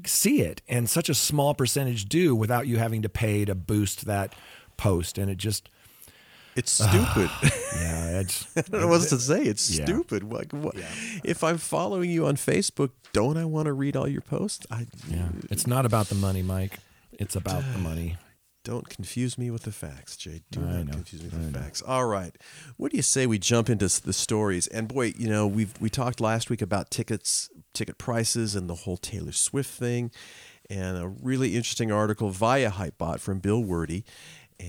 see 0.05 0.41
it 0.41 0.63
and 0.67 0.89
such 0.89 1.07
a 1.07 1.13
small 1.13 1.53
percentage 1.53 2.05
do 2.05 2.35
without 2.35 2.65
you 2.65 2.77
having 2.77 3.03
to 3.03 3.09
pay 3.09 3.45
to 3.45 3.53
boost 3.53 4.05
that 4.05 4.33
post 4.75 5.17
and 5.17 5.29
it 5.29 5.37
just 5.37 5.69
It's 6.55 6.71
stupid. 6.71 7.29
yeah 7.75 8.19
it's 8.21 8.45
I 8.57 8.61
don't 8.61 8.81
know 8.81 8.87
what 8.87 8.95
else 9.01 9.09
to 9.09 9.19
say. 9.19 9.43
It's 9.43 9.77
Yeah. 9.77 9.85
stupid. 9.85 10.23
Like, 10.23 10.51
what? 10.53 10.75
If 11.23 11.43
I'm 11.43 11.57
following 11.57 12.09
you 12.09 12.25
on 12.27 12.35
Facebook, 12.35 12.91
don't 13.13 13.37
I 13.37 13.45
want 13.45 13.65
to 13.67 13.73
read 13.73 13.95
all 13.95 14.07
your 14.07 14.21
posts? 14.21 14.65
I 14.71 14.87
yeah 15.09 15.29
it's 15.49 15.67
not 15.67 15.85
about 15.85 16.07
the 16.07 16.15
money 16.15 16.41
mike 16.41 16.79
it's 17.13 17.35
about 17.35 17.63
the 17.73 17.79
money 17.91 18.17
don't 18.63 18.89
confuse 18.89 19.37
me 19.37 19.51
with 19.51 19.61
the 19.61 19.71
facts, 19.71 20.17
Jay. 20.17 20.41
Do 20.49 20.61
I 20.61 20.77
not 20.77 20.85
know. 20.87 20.93
confuse 20.93 21.21
me 21.21 21.29
with 21.29 21.53
the 21.53 21.59
facts. 21.59 21.83
All 21.83 22.07
right. 22.07 22.35
What 22.77 22.89
do 22.89 22.97
you 22.97 23.03
say 23.03 23.27
we 23.27 23.37
jump 23.37 23.69
into 23.69 23.87
the 24.01 24.11
stories? 24.11 24.65
And 24.65 24.87
boy, 24.87 25.13
you 25.15 25.29
know, 25.29 25.45
we've 25.45 25.79
we 25.79 25.87
talked 25.87 26.19
last 26.19 26.49
week 26.49 26.63
about 26.63 26.89
tickets, 26.89 27.47
ticket 27.75 27.99
prices, 27.99 28.55
and 28.55 28.67
the 28.67 28.73
whole 28.73 28.97
Taylor 28.97 29.33
Swift 29.33 29.69
thing, 29.69 30.09
and 30.67 30.97
a 30.97 31.07
really 31.07 31.55
interesting 31.55 31.91
article 31.91 32.31
via 32.31 32.71
Hypebot 32.71 33.19
from 33.19 33.37
Bill 33.37 33.61
Werde, 33.63 34.03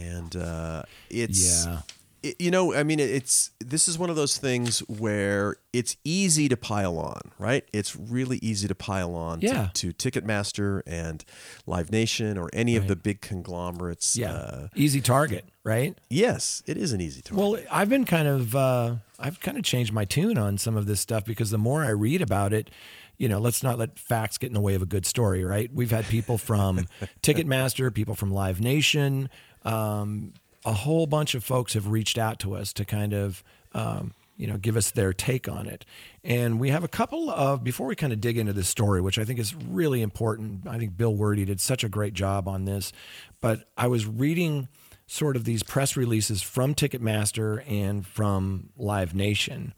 and 0.00 0.34
uh, 0.36 0.82
it's 1.10 1.64
Yeah. 1.66 1.80
it- 2.22 2.40
you 2.40 2.50
know, 2.50 2.74
I 2.74 2.82
mean, 2.82 2.98
it's 2.98 3.50
this 3.60 3.86
is 3.86 3.98
one 3.98 4.10
of 4.10 4.16
those 4.16 4.36
things 4.36 4.80
where 4.88 5.56
it's 5.72 5.96
easy 6.04 6.48
to 6.48 6.56
pile 6.56 6.98
on, 6.98 7.20
right? 7.38 7.64
It's 7.72 7.94
really 7.94 8.38
easy 8.42 8.66
to 8.66 8.74
pile 8.74 9.14
on 9.14 9.40
Yeah. 9.42 9.68
to, 9.74 9.92
to 9.92 10.10
Ticketmaster 10.10 10.82
and 10.86 11.24
Live 11.66 11.92
Nation 11.92 12.36
or 12.38 12.48
any 12.52 12.74
of 12.76 12.88
the 12.88 12.96
big 12.96 13.20
conglomerates. 13.20 14.16
yeah 14.16 14.32
Uh, 14.32 14.68
easy 14.74 15.00
target 15.00 15.44
right 15.62 15.96
yes, 16.10 16.62
it 16.66 16.76
is 16.76 16.92
an 16.92 17.00
easy 17.00 17.22
target. 17.22 17.38
Well, 17.44 17.58
I've 17.70 17.88
been 17.88 18.04
kind 18.04 18.26
of 18.28 18.56
uh, 18.56 18.96
I've 19.18 19.38
kind 19.40 19.56
of 19.56 19.62
changed 19.64 19.92
my 19.92 20.04
tune 20.04 20.36
on 20.38 20.58
some 20.58 20.76
of 20.76 20.86
this 20.86 21.00
stuff 21.00 21.24
because 21.24 21.50
the 21.50 21.58
more 21.58 21.84
I 21.84 21.90
read 21.90 22.22
about 22.22 22.52
it, 22.52 22.70
you 23.18 23.28
know, 23.28 23.38
let's 23.38 23.62
not 23.62 23.78
let 23.78 23.98
facts 23.98 24.36
get 24.38 24.48
in 24.48 24.54
the 24.54 24.60
way 24.60 24.74
of 24.74 24.82
a 24.82 24.86
good 24.86 25.06
story, 25.06 25.42
right? 25.44 25.72
We've 25.72 25.90
had 25.90 26.04
people 26.06 26.36
from 26.38 26.86
Ticketmaster, 27.22 27.92
people 27.92 28.14
from 28.14 28.30
Live 28.30 28.60
Nation, 28.60 29.28
um, 29.66 30.32
a 30.64 30.72
whole 30.72 31.06
bunch 31.06 31.34
of 31.34 31.44
folks 31.44 31.74
have 31.74 31.88
reached 31.88 32.16
out 32.16 32.38
to 32.40 32.54
us 32.54 32.72
to 32.74 32.84
kind 32.84 33.12
of 33.12 33.44
um, 33.74 34.14
you 34.36 34.46
know 34.46 34.56
give 34.56 34.76
us 34.76 34.90
their 34.90 35.12
take 35.12 35.48
on 35.48 35.66
it, 35.66 35.84
and 36.24 36.58
we 36.58 36.70
have 36.70 36.84
a 36.84 36.88
couple 36.88 37.30
of 37.30 37.62
before 37.62 37.86
we 37.86 37.96
kind 37.96 38.12
of 38.12 38.20
dig 38.20 38.38
into 38.38 38.52
this 38.52 38.68
story, 38.68 39.00
which 39.00 39.18
I 39.18 39.24
think 39.24 39.38
is 39.38 39.54
really 39.54 40.02
important. 40.02 40.66
I 40.66 40.78
think 40.78 40.96
Bill 40.96 41.14
Werde 41.14 41.44
did 41.44 41.60
such 41.60 41.84
a 41.84 41.88
great 41.88 42.14
job 42.14 42.48
on 42.48 42.64
this, 42.64 42.92
but 43.40 43.68
I 43.76 43.88
was 43.88 44.06
reading 44.06 44.68
sort 45.06 45.36
of 45.36 45.44
these 45.44 45.62
press 45.62 45.96
releases 45.96 46.42
from 46.42 46.74
Ticketmaster 46.74 47.62
and 47.70 48.06
from 48.06 48.70
Live 48.76 49.14
Nation. 49.14 49.72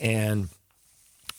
And 0.00 0.48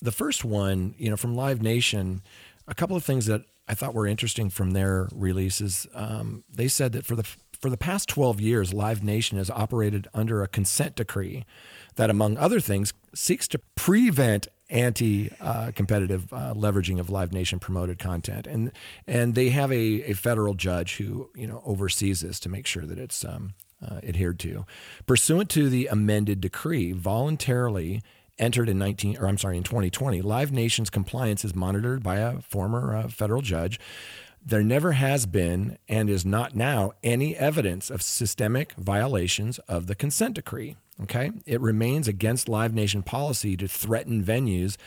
the 0.02 0.12
first 0.12 0.44
one, 0.44 0.96
you 0.98 1.10
know, 1.10 1.16
from 1.18 1.36
Live 1.36 1.62
Nation, 1.62 2.22
a 2.68 2.76
couple 2.76 2.96
of 2.96 3.04
things 3.04 3.26
that 3.28 3.44
I 3.68 3.74
thought 3.74 3.94
were 3.94 4.06
interesting 4.08 4.50
from 4.50 4.72
their 4.72 5.08
releases. 5.14 5.88
Um, 5.94 6.44
they 6.54 6.68
said 6.68 6.92
that 6.92 7.06
for 7.06 7.16
the 7.16 7.26
for 7.62 7.70
the 7.70 7.78
past 7.78 8.10
12 8.10 8.42
years, 8.42 8.74
Live 8.74 9.04
Nation 9.04 9.38
has 9.38 9.50
operated 9.50 10.08
under 10.14 10.42
a 10.42 10.48
consent 10.48 10.96
decree 10.96 11.46
that, 11.96 12.10
among 12.10 12.38
other 12.38 12.60
things, 12.60 12.94
seeks 13.14 13.48
to 13.50 13.60
prevent 13.76 14.48
anti-competitive 14.70 16.32
uh, 16.34 16.54
leveraging 16.54 17.00
of 17.00 17.10
Live 17.10 17.32
Nation 17.34 17.60
promoted 17.60 18.00
content, 18.00 18.48
and 18.48 18.72
and 19.06 19.36
they 19.36 19.50
have 19.50 19.72
a, 19.72 20.04
a 20.04 20.14
federal 20.14 20.54
judge 20.54 20.98
who 20.98 21.30
you 21.36 21.46
know 21.46 21.62
oversees 21.66 22.22
this 22.22 22.40
to 22.40 22.50
make 22.50 22.66
sure 22.66 22.86
that 22.86 22.98
it's 22.98 23.24
um, 23.24 23.54
uh, 23.86 24.00
adhered 24.04 24.40
to. 24.40 24.66
Pursuant 25.06 25.50
to 25.52 25.70
the 25.70 25.88
amended 25.88 26.42
decree, 26.42 26.94
voluntarily 26.94 28.02
entered 28.40 28.70
in 28.70 28.80
19 28.80 29.18
or 29.18 29.28
I'm 29.28 29.38
sorry 29.38 29.58
in 29.58 29.64
2020, 29.64 30.22
Live 30.22 30.52
Nation's 30.52 30.90
compliance 30.90 31.46
is 31.46 31.54
monitored 31.54 32.02
by 32.02 32.18
a 32.18 32.42
former 32.42 32.96
uh, 32.96 33.08
federal 33.08 33.42
judge. 33.42 33.80
There 34.44 34.64
never 34.64 34.94
has 34.94 35.26
been 35.26 35.78
and 35.88 36.10
is 36.10 36.26
not 36.26 36.56
now 36.56 36.94
any 37.04 37.36
evidence 37.36 37.90
of 37.90 38.02
systemic 38.02 38.74
violations 38.74 39.60
of 39.60 39.88
the 39.88 39.96
consent 39.96 40.36
decree. 40.36 40.78
Okay? 41.04 41.32
It 41.46 41.62
remains 41.62 42.08
against 42.08 42.50
Live 42.50 42.74
Nation 42.74 43.04
policy 43.04 43.56
to 43.58 43.68
threaten 43.68 44.24
venues 44.24 44.78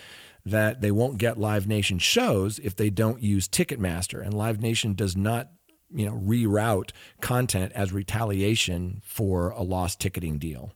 that 0.44 0.80
they 0.80 0.90
won't 0.90 1.18
get 1.18 1.38
Live 1.38 1.66
Nation 1.66 1.98
shows 1.98 2.58
if 2.58 2.76
they 2.76 2.90
don't 2.90 3.22
use 3.22 3.48
Ticketmaster. 3.48 4.22
And 4.22 4.34
Live 4.34 4.60
Nation 4.60 4.94
does 4.94 5.16
not, 5.16 5.50
you 5.94 6.04
know, 6.04 6.12
reroute 6.12 6.90
content 7.20 7.72
as 7.74 7.92
retaliation 7.92 9.00
for 9.04 9.50
a 9.50 9.62
lost 9.62 10.00
ticketing 10.00 10.38
deal. 10.38 10.72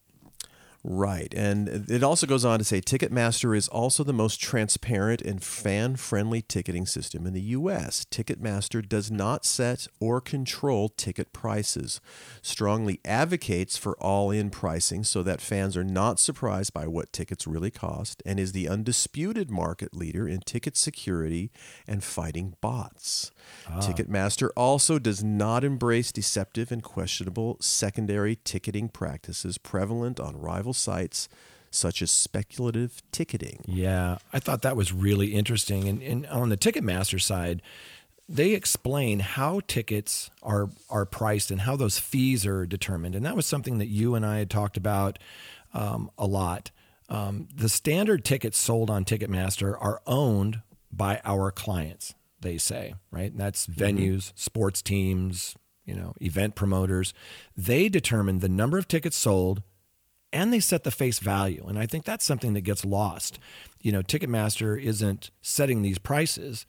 Right. 0.85 1.35
And 1.35 1.91
it 1.91 2.05
also 2.05 2.27
goes 2.27 2.45
on 2.45 2.61
to 2.61 2.65
say 2.65 2.81
Ticketmaster 2.81 3.57
is 3.57 3.67
also 3.67 4.05
the 4.05 4.13
most 4.13 4.41
transparent 4.41 5.21
and 5.21 5.43
fan 5.43 5.97
friendly 5.97 6.41
ticketing 6.41 6.87
system 6.87 7.27
in 7.27 7.33
the 7.33 7.41
U.S. 7.41 8.07
Ticketmaster 8.09 8.89
does 8.89 9.11
not 9.11 9.45
set 9.45 9.89
or 9.99 10.21
control 10.21 10.89
ticket 10.89 11.33
prices, 11.33 12.01
strongly 12.43 13.01
advocates 13.05 13.77
for 13.77 13.99
all 13.99 14.31
in 14.31 14.51
pricing 14.51 15.03
so 15.03 15.25
that 15.25 15.41
fans 15.41 15.77
are 15.77 15.85
not 15.85 16.21
surprised 16.21 16.73
by 16.73 16.87
what 16.87 17.13
tickets 17.13 17.47
really 17.47 17.73
cost, 17.73 18.23
and 18.25 18.39
is 18.39 18.53
the 18.53 18.69
undisputed 18.69 19.51
market 19.51 19.95
leader 19.95 20.29
in 20.29 20.41
ticket 20.41 20.77
security 20.77 21.51
and 21.89 22.05
fighting 22.05 22.55
bots. 22.61 23.33
Ticketmaster 23.81 24.51
also 24.57 24.99
does 24.99 25.23
not 25.23 25.65
embrace 25.65 26.13
deceptive 26.13 26.73
and 26.73 26.83
questionable 26.83 27.57
secondary 27.61 28.37
ticketing 28.45 28.89
practices 28.89 29.59
prevalent 29.59 30.19
on 30.19 30.41
rival 30.41 30.73
sites 30.73 31.29
such 31.71 32.01
as 32.03 32.11
speculative 32.11 33.03
ticketing. 33.13 33.63
Yeah, 33.67 34.19
I 34.33 34.39
thought 34.39 34.63
that 34.63 34.77
was 34.77 34.93
really 34.93 35.35
interesting. 35.35 35.89
And, 35.89 36.03
and 36.03 36.27
on 36.27 36.49
the 36.49 36.57
Ticketmaster 36.57 37.21
side, 37.21 37.63
they 38.29 38.53
explain 38.53 39.21
how 39.21 39.61
tickets 39.67 40.31
are 40.43 40.69
are 40.91 41.07
priced 41.07 41.51
and 41.51 41.63
how 41.63 41.77
those 41.77 41.99
fees 41.99 42.45
are 42.45 42.67
determined. 42.67 43.15
And 43.15 43.25
that 43.25 43.37
was 43.37 43.47
something 43.47 43.79
that 43.79 43.89
you 43.89 44.15
and 44.15 44.25
I 44.25 44.39
had 44.39 44.51
talked 44.51 44.77
about 44.77 45.19
um, 45.73 46.11
a 46.19 46.27
lot. 46.27 46.71
Um, 47.09 47.49
the 47.55 47.71
standard 47.71 48.25
tickets 48.25 48.59
sold 48.59 48.91
on 48.91 49.05
Ticketmaster 49.05 49.75
are 49.81 50.03
owned 50.07 50.61
by 50.93 51.21
our 51.25 51.51
clients. 51.51 52.15
They 52.41 52.59
say 52.59 52.95
right, 53.11 53.31
and 53.31 53.41
that's 53.41 53.67
mm-hmm. 53.67 53.83
venues, 53.83 54.33
sports 54.37 54.83
teams, 54.83 55.57
you 55.85 55.95
know, 55.95 56.15
event 56.21 56.55
promoters. 56.55 57.15
They 57.57 57.89
determine 57.89 58.39
the 58.41 58.49
number 58.49 58.79
of 58.79 58.89
tickets 58.89 59.17
sold 59.17 59.63
and 60.33 60.53
they 60.53 60.61
set 60.61 60.85
the 60.85 60.91
face 60.91 61.19
value. 61.19 61.65
And 61.67 61.79
I 61.79 61.87
think 61.87 62.05
that's 62.05 62.25
something 62.25 62.53
that 62.53 62.61
gets 62.61 62.85
lost. 62.85 63.39
You 63.81 63.93
know, 63.93 64.03
Ticketmaster 64.03 64.81
isn't 64.81 65.31
setting 65.41 65.83
these 65.83 65.99
prices. 65.99 66.67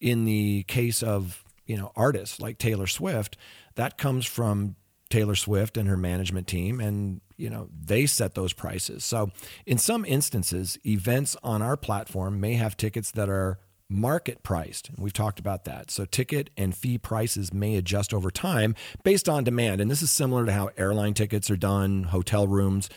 In 0.00 0.24
the 0.24 0.64
case 0.64 1.02
of, 1.02 1.44
you 1.66 1.76
know, 1.76 1.92
artists 1.94 2.40
like 2.40 2.58
Taylor 2.58 2.86
Swift, 2.86 3.36
that 3.76 3.98
comes 3.98 4.26
from 4.26 4.76
Taylor 5.10 5.34
Swift 5.34 5.76
and 5.76 5.88
her 5.88 5.96
management 5.96 6.46
team 6.46 6.80
and 6.80 7.20
you 7.36 7.50
know 7.50 7.68
they 7.78 8.06
set 8.06 8.34
those 8.34 8.54
prices. 8.54 9.04
So 9.04 9.30
in 9.66 9.76
some 9.76 10.06
instances 10.06 10.78
events 10.86 11.36
on 11.42 11.60
our 11.60 11.76
platform 11.76 12.40
may 12.40 12.54
have 12.54 12.78
tickets 12.78 13.10
that 13.10 13.28
are 13.28 13.58
market 13.92 14.42
priced. 14.42 14.90
We've 14.96 15.12
talked 15.12 15.38
about 15.38 15.64
that. 15.64 15.90
So 15.90 16.04
ticket 16.04 16.50
and 16.56 16.74
fee 16.74 16.98
prices 16.98 17.52
may 17.52 17.76
adjust 17.76 18.12
over 18.12 18.30
time 18.30 18.74
based 19.04 19.28
on 19.28 19.44
demand. 19.44 19.80
And 19.80 19.90
this 19.90 20.02
is 20.02 20.10
similar 20.10 20.46
to 20.46 20.52
how 20.52 20.70
airline 20.76 21.14
tickets 21.14 21.50
are 21.50 21.56
done, 21.56 22.04
hotel 22.04 22.46
rooms. 22.46 22.88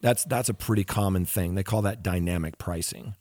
That's 0.00 0.24
that's 0.24 0.48
a 0.48 0.54
pretty 0.54 0.84
common 0.84 1.24
thing. 1.24 1.54
They 1.54 1.62
call 1.62 1.82
that 1.82 2.02
dynamic 2.02 2.58
pricing. 2.58 3.14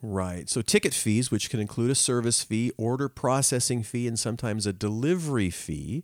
Right. 0.00 0.48
So 0.48 0.62
ticket 0.62 0.94
fees, 0.94 1.30
which 1.30 1.48
can 1.48 1.60
include 1.60 1.92
a 1.92 1.94
service 1.94 2.42
fee, 2.42 2.72
order 2.76 3.08
processing 3.08 3.84
fee, 3.84 4.08
and 4.08 4.18
sometimes 4.18 4.66
a 4.66 4.72
delivery 4.72 5.48
fee, 5.48 6.02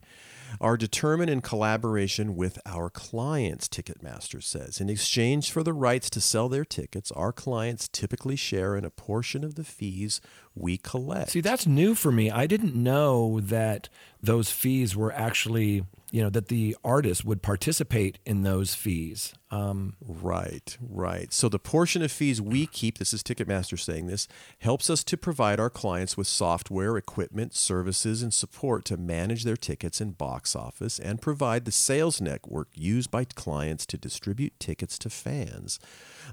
are 0.60 0.76
determined 0.76 1.30
in 1.30 1.40
collaboration 1.40 2.37
with 2.37 2.58
our 2.64 2.90
clients, 2.90 3.68
Ticketmaster 3.68 4.42
says. 4.42 4.80
In 4.80 4.88
exchange 4.88 5.50
for 5.50 5.62
the 5.62 5.72
rights 5.72 6.08
to 6.10 6.20
sell 6.20 6.48
their 6.48 6.64
tickets, 6.64 7.10
our 7.12 7.32
clients 7.32 7.88
typically 7.88 8.37
share 8.37 8.76
in 8.76 8.84
a 8.84 8.90
portion 8.90 9.44
of 9.44 9.56
the 9.56 9.64
fees 9.64 10.20
we 10.55 10.76
collect. 10.76 11.31
See, 11.31 11.40
that's 11.40 11.67
new 11.67 11.95
for 11.95 12.12
me. 12.12 12.31
I 12.31 12.47
didn't 12.47 12.75
know 12.75 13.40
that 13.40 13.88
those 14.21 14.50
fees 14.50 14.97
were 14.97 15.12
actually, 15.12 15.85
you 16.11 16.23
know, 16.23 16.31
that 16.31 16.49
the 16.49 16.76
artist 16.83 17.25
would 17.25 17.43
participate 17.43 18.19
in 18.26 18.43
those 18.43 18.75
fees. 18.75 19.35
Um, 19.50 19.95
Right, 20.00 20.76
right. 20.81 21.33
So 21.33 21.49
the 21.49 21.59
portion 21.59 22.02
of 22.02 22.11
fees 22.11 22.40
we 22.40 22.67
keep, 22.67 22.99
this 22.99 23.14
is 23.14 23.23
Ticketmaster 23.23 23.78
saying 23.78 24.07
this, 24.07 24.26
helps 24.59 24.90
us 24.90 25.05
to 25.05 25.17
provide 25.17 25.61
our 25.61 25.71
clients 25.71 26.17
with 26.17 26.26
software, 26.26 26.97
equipment, 26.97 27.54
services, 27.54 28.23
and 28.23 28.34
support 28.34 28.84
to 28.87 28.97
manage 28.97 29.45
their 29.45 29.56
tickets 29.56 30.00
and 30.00 30.19
box 30.19 30.56
office 30.56 30.99
and 30.99 31.23
provide 31.23 31.65
the 31.65 31.73
sales 31.73 32.21
network 32.21 32.69
used 32.75 33.11
by 33.11 33.25
clients 33.25 33.87
to 33.87 33.97
distribute 33.97 34.58
tickets 34.58 34.99
to 34.99 35.11
fans. 35.11 35.78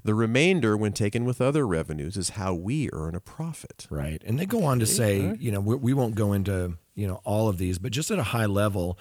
The 0.04 0.14
remainder, 0.14 0.76
when 0.76 0.92
taken 0.92 1.24
with 1.24 1.40
other 1.40 1.66
revenues, 1.66 2.16
is 2.16 2.30
how 2.30 2.54
we 2.54 2.88
earn 2.92 3.14
a 3.14 3.20
profit. 3.20 3.86
Right. 3.90 4.22
And 4.24 4.38
they 4.38 4.46
go 4.46 4.64
on 4.64 4.78
to 4.80 4.86
say, 4.86 5.34
you 5.38 5.50
know, 5.50 5.60
we, 5.60 5.76
we 5.76 5.94
won't 5.94 6.14
go 6.14 6.32
into, 6.32 6.74
you 6.94 7.06
know, 7.06 7.20
all 7.24 7.48
of 7.48 7.58
these, 7.58 7.78
but 7.78 7.92
just 7.92 8.10
at 8.10 8.18
a 8.18 8.22
high 8.24 8.46
level, 8.46 8.98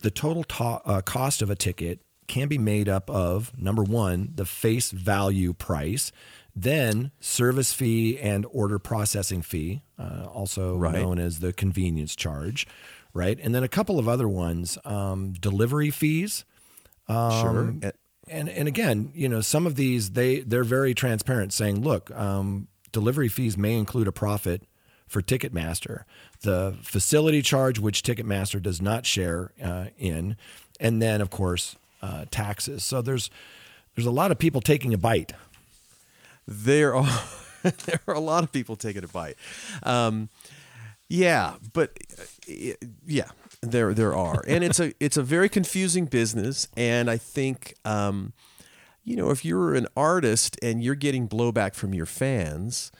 the 0.00 0.10
total 0.10 0.44
to- 0.44 0.82
uh, 0.84 1.00
cost 1.02 1.42
of 1.42 1.50
a 1.50 1.54
ticket 1.56 2.00
can 2.28 2.48
be 2.48 2.58
made 2.58 2.88
up 2.88 3.10
of 3.10 3.52
number 3.58 3.82
one, 3.82 4.32
the 4.34 4.44
face 4.44 4.90
value 4.90 5.52
price, 5.52 6.12
then 6.54 7.10
service 7.20 7.72
fee 7.72 8.18
and 8.18 8.46
order 8.50 8.78
processing 8.78 9.42
fee, 9.42 9.82
uh, 9.98 10.26
also 10.32 10.76
Right. 10.76 10.94
known 10.94 11.18
as 11.18 11.40
the 11.40 11.52
convenience 11.52 12.14
charge, 12.14 12.66
right? 13.14 13.38
And 13.42 13.54
then 13.54 13.62
a 13.62 13.68
couple 13.68 13.98
of 13.98 14.06
other 14.08 14.28
ones, 14.28 14.78
um, 14.84 15.32
delivery 15.32 15.90
fees. 15.90 16.44
sure. 17.08 17.16
Um, 17.16 17.80
And- 17.82 17.92
and 18.28 18.48
and 18.48 18.68
again, 18.68 19.10
you 19.14 19.28
know, 19.28 19.40
some 19.40 19.66
of 19.66 19.76
these 19.76 20.10
they 20.10 20.40
they're 20.40 20.64
very 20.64 20.94
transparent, 20.94 21.52
saying, 21.52 21.82
look, 21.82 22.10
um, 22.12 22.68
delivery 22.92 23.28
fees 23.28 23.56
may 23.56 23.74
include 23.74 24.08
a 24.08 24.12
profit 24.12 24.62
for 25.06 25.20
Ticketmaster, 25.20 26.04
the 26.42 26.76
facility 26.82 27.42
charge, 27.42 27.78
which 27.78 28.02
Ticketmaster 28.02 28.62
does 28.62 28.80
not 28.80 29.04
share 29.04 29.52
uh, 29.62 29.86
in, 29.98 30.36
and 30.80 31.02
then 31.02 31.20
of 31.20 31.30
course 31.30 31.76
uh, 32.00 32.24
taxes. 32.30 32.84
So 32.84 33.02
there's 33.02 33.30
there's 33.94 34.06
a 34.06 34.10
lot 34.12 34.30
of 34.30 34.38
people 34.38 34.60
taking 34.60 34.94
a 34.94 34.98
bite. 34.98 35.32
there 36.46 36.94
are 36.94 37.22
there 37.62 38.00
are 38.06 38.14
a 38.14 38.20
lot 38.20 38.44
of 38.44 38.52
people 38.52 38.76
taking 38.76 39.04
a 39.04 39.08
bite. 39.08 39.36
Um, 39.82 40.28
yeah, 41.08 41.54
but 41.72 41.90
uh, 42.18 42.72
yeah, 43.06 43.26
there 43.62 43.94
there 43.94 44.14
are, 44.14 44.42
and 44.46 44.62
it's 44.64 44.78
a 44.80 44.92
it's 45.00 45.16
a 45.16 45.22
very 45.22 45.48
confusing 45.48 46.06
business, 46.06 46.68
and 46.76 47.10
I 47.10 47.16
think. 47.16 47.74
Um, 47.84 48.32
you 49.04 49.16
know, 49.16 49.30
if 49.30 49.44
you're 49.44 49.74
an 49.74 49.88
artist 49.96 50.56
and 50.62 50.80
you're 50.80 50.94
getting 50.94 51.28
blowback 51.28 51.74
from 51.74 51.92
your 51.92 52.06
fans, 52.06 52.92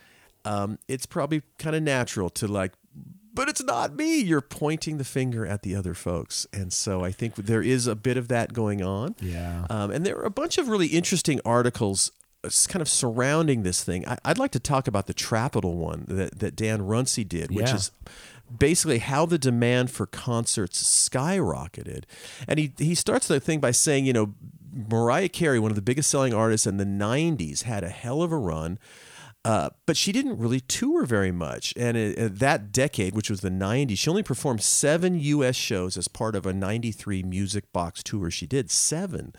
um, 0.45 0.81
it's 0.89 1.07
probably 1.07 1.43
kind 1.59 1.77
of 1.77 1.83
natural 1.85 2.29
to 2.31 2.49
like, 2.49 2.73
but 3.33 3.49
it's 3.49 3.63
not 3.63 3.95
me. 3.95 4.19
You're 4.21 4.41
pointing 4.41 4.99
the 4.99 5.05
finger 5.05 5.47
at 5.47 5.63
the 5.63 5.77
other 5.77 5.95
folks. 5.95 6.45
And 6.53 6.73
so 6.73 7.05
I 7.05 7.13
think 7.13 7.37
there 7.37 7.63
is 7.63 7.87
a 7.87 7.95
bit 7.95 8.17
of 8.17 8.27
that 8.27 8.53
going 8.53 8.83
on. 8.83 9.15
Yeah. 9.21 9.65
Um, 9.71 9.93
and 9.93 10.05
there 10.05 10.17
are 10.19 10.25
a 10.25 10.31
bunch 10.31 10.59
of 10.59 10.67
really 10.67 10.89
interesting 10.89 11.41
articles 11.45 12.11
uh, 12.43 12.51
kind 12.67 12.83
of 12.83 12.89
surrounding 12.89 13.63
this 13.63 13.85
thing. 13.85 14.05
I, 14.09 14.19
I'd 14.25 14.39
like 14.39 14.51
to 14.51 14.59
talk 14.59 14.89
about 14.89 15.07
the 15.07 15.15
Trapital 15.15 15.75
one 15.77 16.07
that, 16.09 16.41
that 16.41 16.57
Dan 16.57 16.83
Runcie 16.83 17.23
did, 17.23 17.53
which 17.53 17.69
Yeah. 17.69 17.77
is 17.77 17.93
basically 18.59 18.99
how 18.99 19.27
the 19.27 19.39
demand 19.39 19.91
for 19.91 20.07
concerts 20.07 20.83
skyrocketed. 20.83 22.05
And 22.47 22.59
he, 22.59 22.73
he 22.79 22.95
starts 22.95 23.29
the 23.29 23.41
thing 23.41 23.61
by 23.61 23.71
saying, 23.71 24.07
you 24.07 24.13
know, 24.13 24.35
Mariah 24.73 25.29
Carey, 25.29 25.59
one 25.59 25.71
of 25.71 25.77
the 25.77 25.83
biggest 25.83 26.11
selling 26.11 26.33
artists 26.33 26.67
in 26.67 26.79
the 26.79 26.85
90s, 26.85 27.63
had 27.63 27.85
a 27.85 27.89
hell 27.89 28.23
of 28.23 28.33
a 28.33 28.37
run. 28.37 28.79
Uh, 29.45 29.71
but 29.87 29.97
she 29.97 30.13
didn't 30.13 30.39
really 30.39 30.61
tour 30.61 31.05
very 31.05 31.33
much. 31.33 31.75
And 31.77 31.97
it, 31.97 32.19
uh, 32.19 32.29
that 32.33 32.71
decade, 32.71 33.15
which 33.15 33.29
was 33.29 33.41
the 33.41 33.51
90s, 33.51 33.99
she 33.99 34.09
only 34.09 34.23
performed 34.23 34.63
seven 34.63 35.19
U.S. 35.19 35.57
shows 35.57 35.97
as 35.97 36.07
part 36.07 36.37
of 36.37 36.47
a 36.47 36.53
93 36.53 37.25
music 37.25 37.73
box 37.73 38.05
tour. 38.05 38.31
She 38.31 38.47
did 38.47 38.71
seven. 38.71 39.35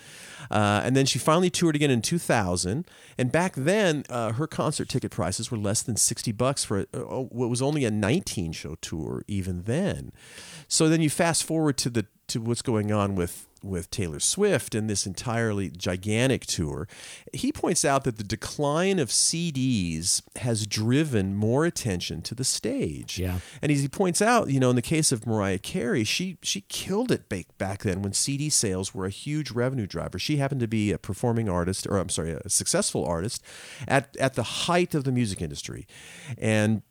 Uh, 0.51 0.81
and 0.83 0.95
then 0.95 1.05
she 1.05 1.19
finally 1.19 1.49
toured 1.49 1.77
again 1.77 1.89
in 1.89 2.01
2000. 2.01 2.85
And 3.17 3.31
back 3.31 3.53
then, 3.55 4.03
uh, 4.09 4.33
her 4.33 4.45
concert 4.45 4.89
ticket 4.89 5.11
prices 5.11 5.49
were 5.49 5.57
less 5.57 5.81
than 5.81 5.95
60 5.95 6.33
bucks 6.33 6.65
for 6.65 6.81
what 6.91 7.49
was 7.49 7.61
only 7.61 7.85
a 7.85 7.91
19 7.91 8.51
show 8.51 8.75
tour, 8.81 9.23
even 9.29 9.63
then. 9.63 10.11
So 10.67 10.89
then 10.89 11.01
you 11.01 11.09
fast 11.09 11.45
forward 11.45 11.77
to 11.77 11.89
the 11.89 12.07
to 12.27 12.41
what's 12.41 12.61
going 12.61 12.91
on 12.91 13.15
with 13.15 13.47
with 13.63 13.89
Taylor 13.89 14.19
Swift 14.19 14.75
and 14.75 14.89
this 14.89 15.07
entirely 15.07 15.69
gigantic 15.69 16.45
tour, 16.45 16.87
he 17.31 17.51
points 17.51 17.85
out 17.85 18.03
that 18.03 18.17
the 18.17 18.23
decline 18.23 18.99
of 18.99 19.09
CDs 19.09 20.21
has 20.37 20.67
driven 20.67 21.33
more 21.35 21.65
attention 21.65 22.21
to 22.23 22.35
the 22.35 22.43
stage. 22.43 23.17
Yeah. 23.17 23.39
And 23.61 23.71
as 23.71 23.81
he 23.81 23.87
points 23.87 24.21
out, 24.21 24.49
you 24.49 24.59
know, 24.59 24.69
in 24.69 24.75
the 24.75 24.81
case 24.81 25.11
of 25.11 25.25
Mariah 25.25 25.59
Carey, 25.59 26.03
she 26.03 26.37
she 26.43 26.61
killed 26.61 27.11
it 27.11 27.29
back 27.29 27.57
back 27.57 27.83
then 27.83 28.01
when 28.01 28.13
CD 28.13 28.49
sales 28.49 28.93
were 28.93 29.05
a 29.05 29.09
huge 29.09 29.51
revenue 29.51 29.87
driver. 29.87 30.19
She 30.19 30.37
happened 30.37 30.61
to 30.61 30.67
be 30.67 30.91
a 30.91 30.97
performing 30.97 31.49
artist, 31.49 31.87
or 31.87 31.97
I'm 31.97 32.09
sorry, 32.09 32.31
a 32.31 32.49
successful 32.49 33.05
artist 33.05 33.41
at 33.87 34.15
at 34.17 34.33
the 34.33 34.43
height 34.43 34.93
of 34.93 35.05
the 35.05 35.11
music 35.11 35.41
industry, 35.41 35.87
and 36.37 36.81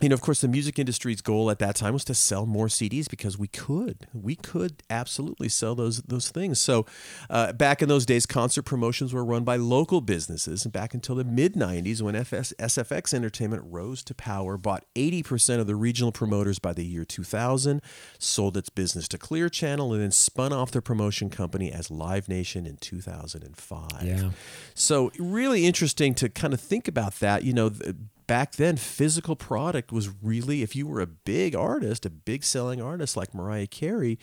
you 0.00 0.08
know, 0.08 0.14
of 0.14 0.20
course, 0.20 0.40
the 0.40 0.48
music 0.48 0.78
industry's 0.78 1.20
goal 1.20 1.50
at 1.50 1.58
that 1.58 1.76
time 1.76 1.92
was 1.92 2.04
to 2.04 2.14
sell 2.14 2.46
more 2.46 2.66
CDs 2.66 3.08
because 3.08 3.38
we 3.38 3.48
could, 3.48 4.06
we 4.14 4.34
could 4.34 4.82
absolutely 4.88 5.48
sell 5.48 5.74
those 5.74 6.02
those 6.02 6.30
things. 6.30 6.58
So, 6.58 6.86
uh, 7.28 7.52
back 7.52 7.82
in 7.82 7.88
those 7.88 8.06
days, 8.06 8.26
concert 8.26 8.62
promotions 8.62 9.12
were 9.12 9.24
run 9.24 9.44
by 9.44 9.56
local 9.56 10.00
businesses, 10.00 10.64
and 10.64 10.72
back 10.72 10.94
until 10.94 11.14
the 11.14 11.24
mid 11.24 11.54
'90s, 11.54 12.00
when 12.02 12.14
FS, 12.14 12.52
SFX 12.58 13.12
Entertainment 13.12 13.62
rose 13.66 14.02
to 14.04 14.14
power, 14.14 14.56
bought 14.56 14.84
80% 14.94 15.60
of 15.60 15.66
the 15.66 15.76
regional 15.76 16.12
promoters 16.12 16.58
by 16.58 16.72
the 16.72 16.84
year 16.84 17.04
2000, 17.04 17.82
sold 18.18 18.56
its 18.56 18.70
business 18.70 19.08
to 19.08 19.18
Clear 19.18 19.48
Channel, 19.48 19.92
and 19.92 20.02
then 20.02 20.10
spun 20.10 20.52
off 20.52 20.70
their 20.70 20.82
promotion 20.82 21.30
company 21.30 21.70
as 21.72 21.90
Live 21.90 22.28
Nation 22.28 22.66
in 22.66 22.76
2005. 22.76 23.88
Yeah. 24.02 24.30
So, 24.74 25.10
really 25.18 25.66
interesting 25.66 26.14
to 26.14 26.28
kind 26.28 26.54
of 26.54 26.60
think 26.60 26.88
about 26.88 27.20
that. 27.20 27.44
You 27.44 27.52
know. 27.52 27.70
th- 27.70 27.96
back 28.30 28.52
then 28.52 28.76
physical 28.76 29.34
product 29.34 29.90
was 29.90 30.08
really 30.22 30.62
if 30.62 30.76
you 30.76 30.86
were 30.86 31.00
a 31.00 31.06
big 31.06 31.54
artist 31.56 32.06
a 32.06 32.10
big 32.10 32.44
selling 32.44 32.80
artist 32.80 33.16
like 33.16 33.34
mariah 33.34 33.66
carey 33.66 34.18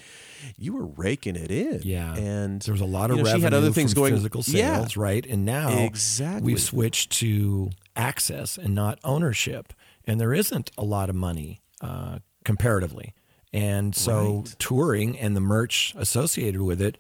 you 0.58 0.72
were 0.74 0.86
raking 0.86 1.36
it 1.36 1.52
in 1.52 1.82
Yeah, 1.84 2.15
and 2.15 2.62
there 2.62 2.72
was 2.72 2.80
a 2.82 2.86
lot 2.86 3.10
you 3.10 3.15
of 3.15 3.20
know, 3.20 3.26
revenue 3.26 3.39
she 3.39 3.43
had 3.43 3.54
other 3.54 3.72
things 3.72 3.91
from 3.93 4.02
going 4.04 4.13
physical 4.13 4.43
yeah 4.48 4.78
sales, 4.80 4.96
right? 4.98 5.26
And 5.26 5.43
now 5.46 5.70
Exactly. 5.84 6.46
we've 6.54 6.62
switched 6.62 7.12
to 7.20 7.70
access 7.96 8.58
and 8.58 8.74
not 8.74 8.98
ownership, 9.04 9.74
and 10.06 10.20
there 10.22 10.34
isn't 10.34 10.72
a 10.78 10.86
lot 10.86 11.10
of 11.10 11.15
money 11.15 11.60
uh, 11.82 12.20
comparatively, 12.46 13.13
and 13.52 13.93
so 13.96 14.38
Right. 14.46 14.56
touring 14.60 15.20
and 15.20 15.36
the 15.36 15.41
merch 15.41 15.93
associated 15.98 16.62
with 16.62 16.82
it 16.82 16.98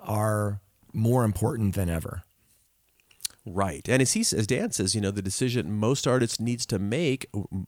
are 0.00 0.60
more 0.92 1.24
important 1.24 1.74
than 1.74 1.88
ever. 1.90 2.22
Right. 3.46 3.86
And 3.88 4.00
as 4.00 4.14
he 4.14 4.20
as 4.20 4.46
Dan 4.46 4.70
says, 4.70 4.94
you 4.94 5.00
know, 5.00 5.10
the 5.10 5.20
decision 5.20 5.72
most 5.72 6.06
artists 6.06 6.40
needs 6.40 6.64
to 6.66 6.78
make, 6.78 7.26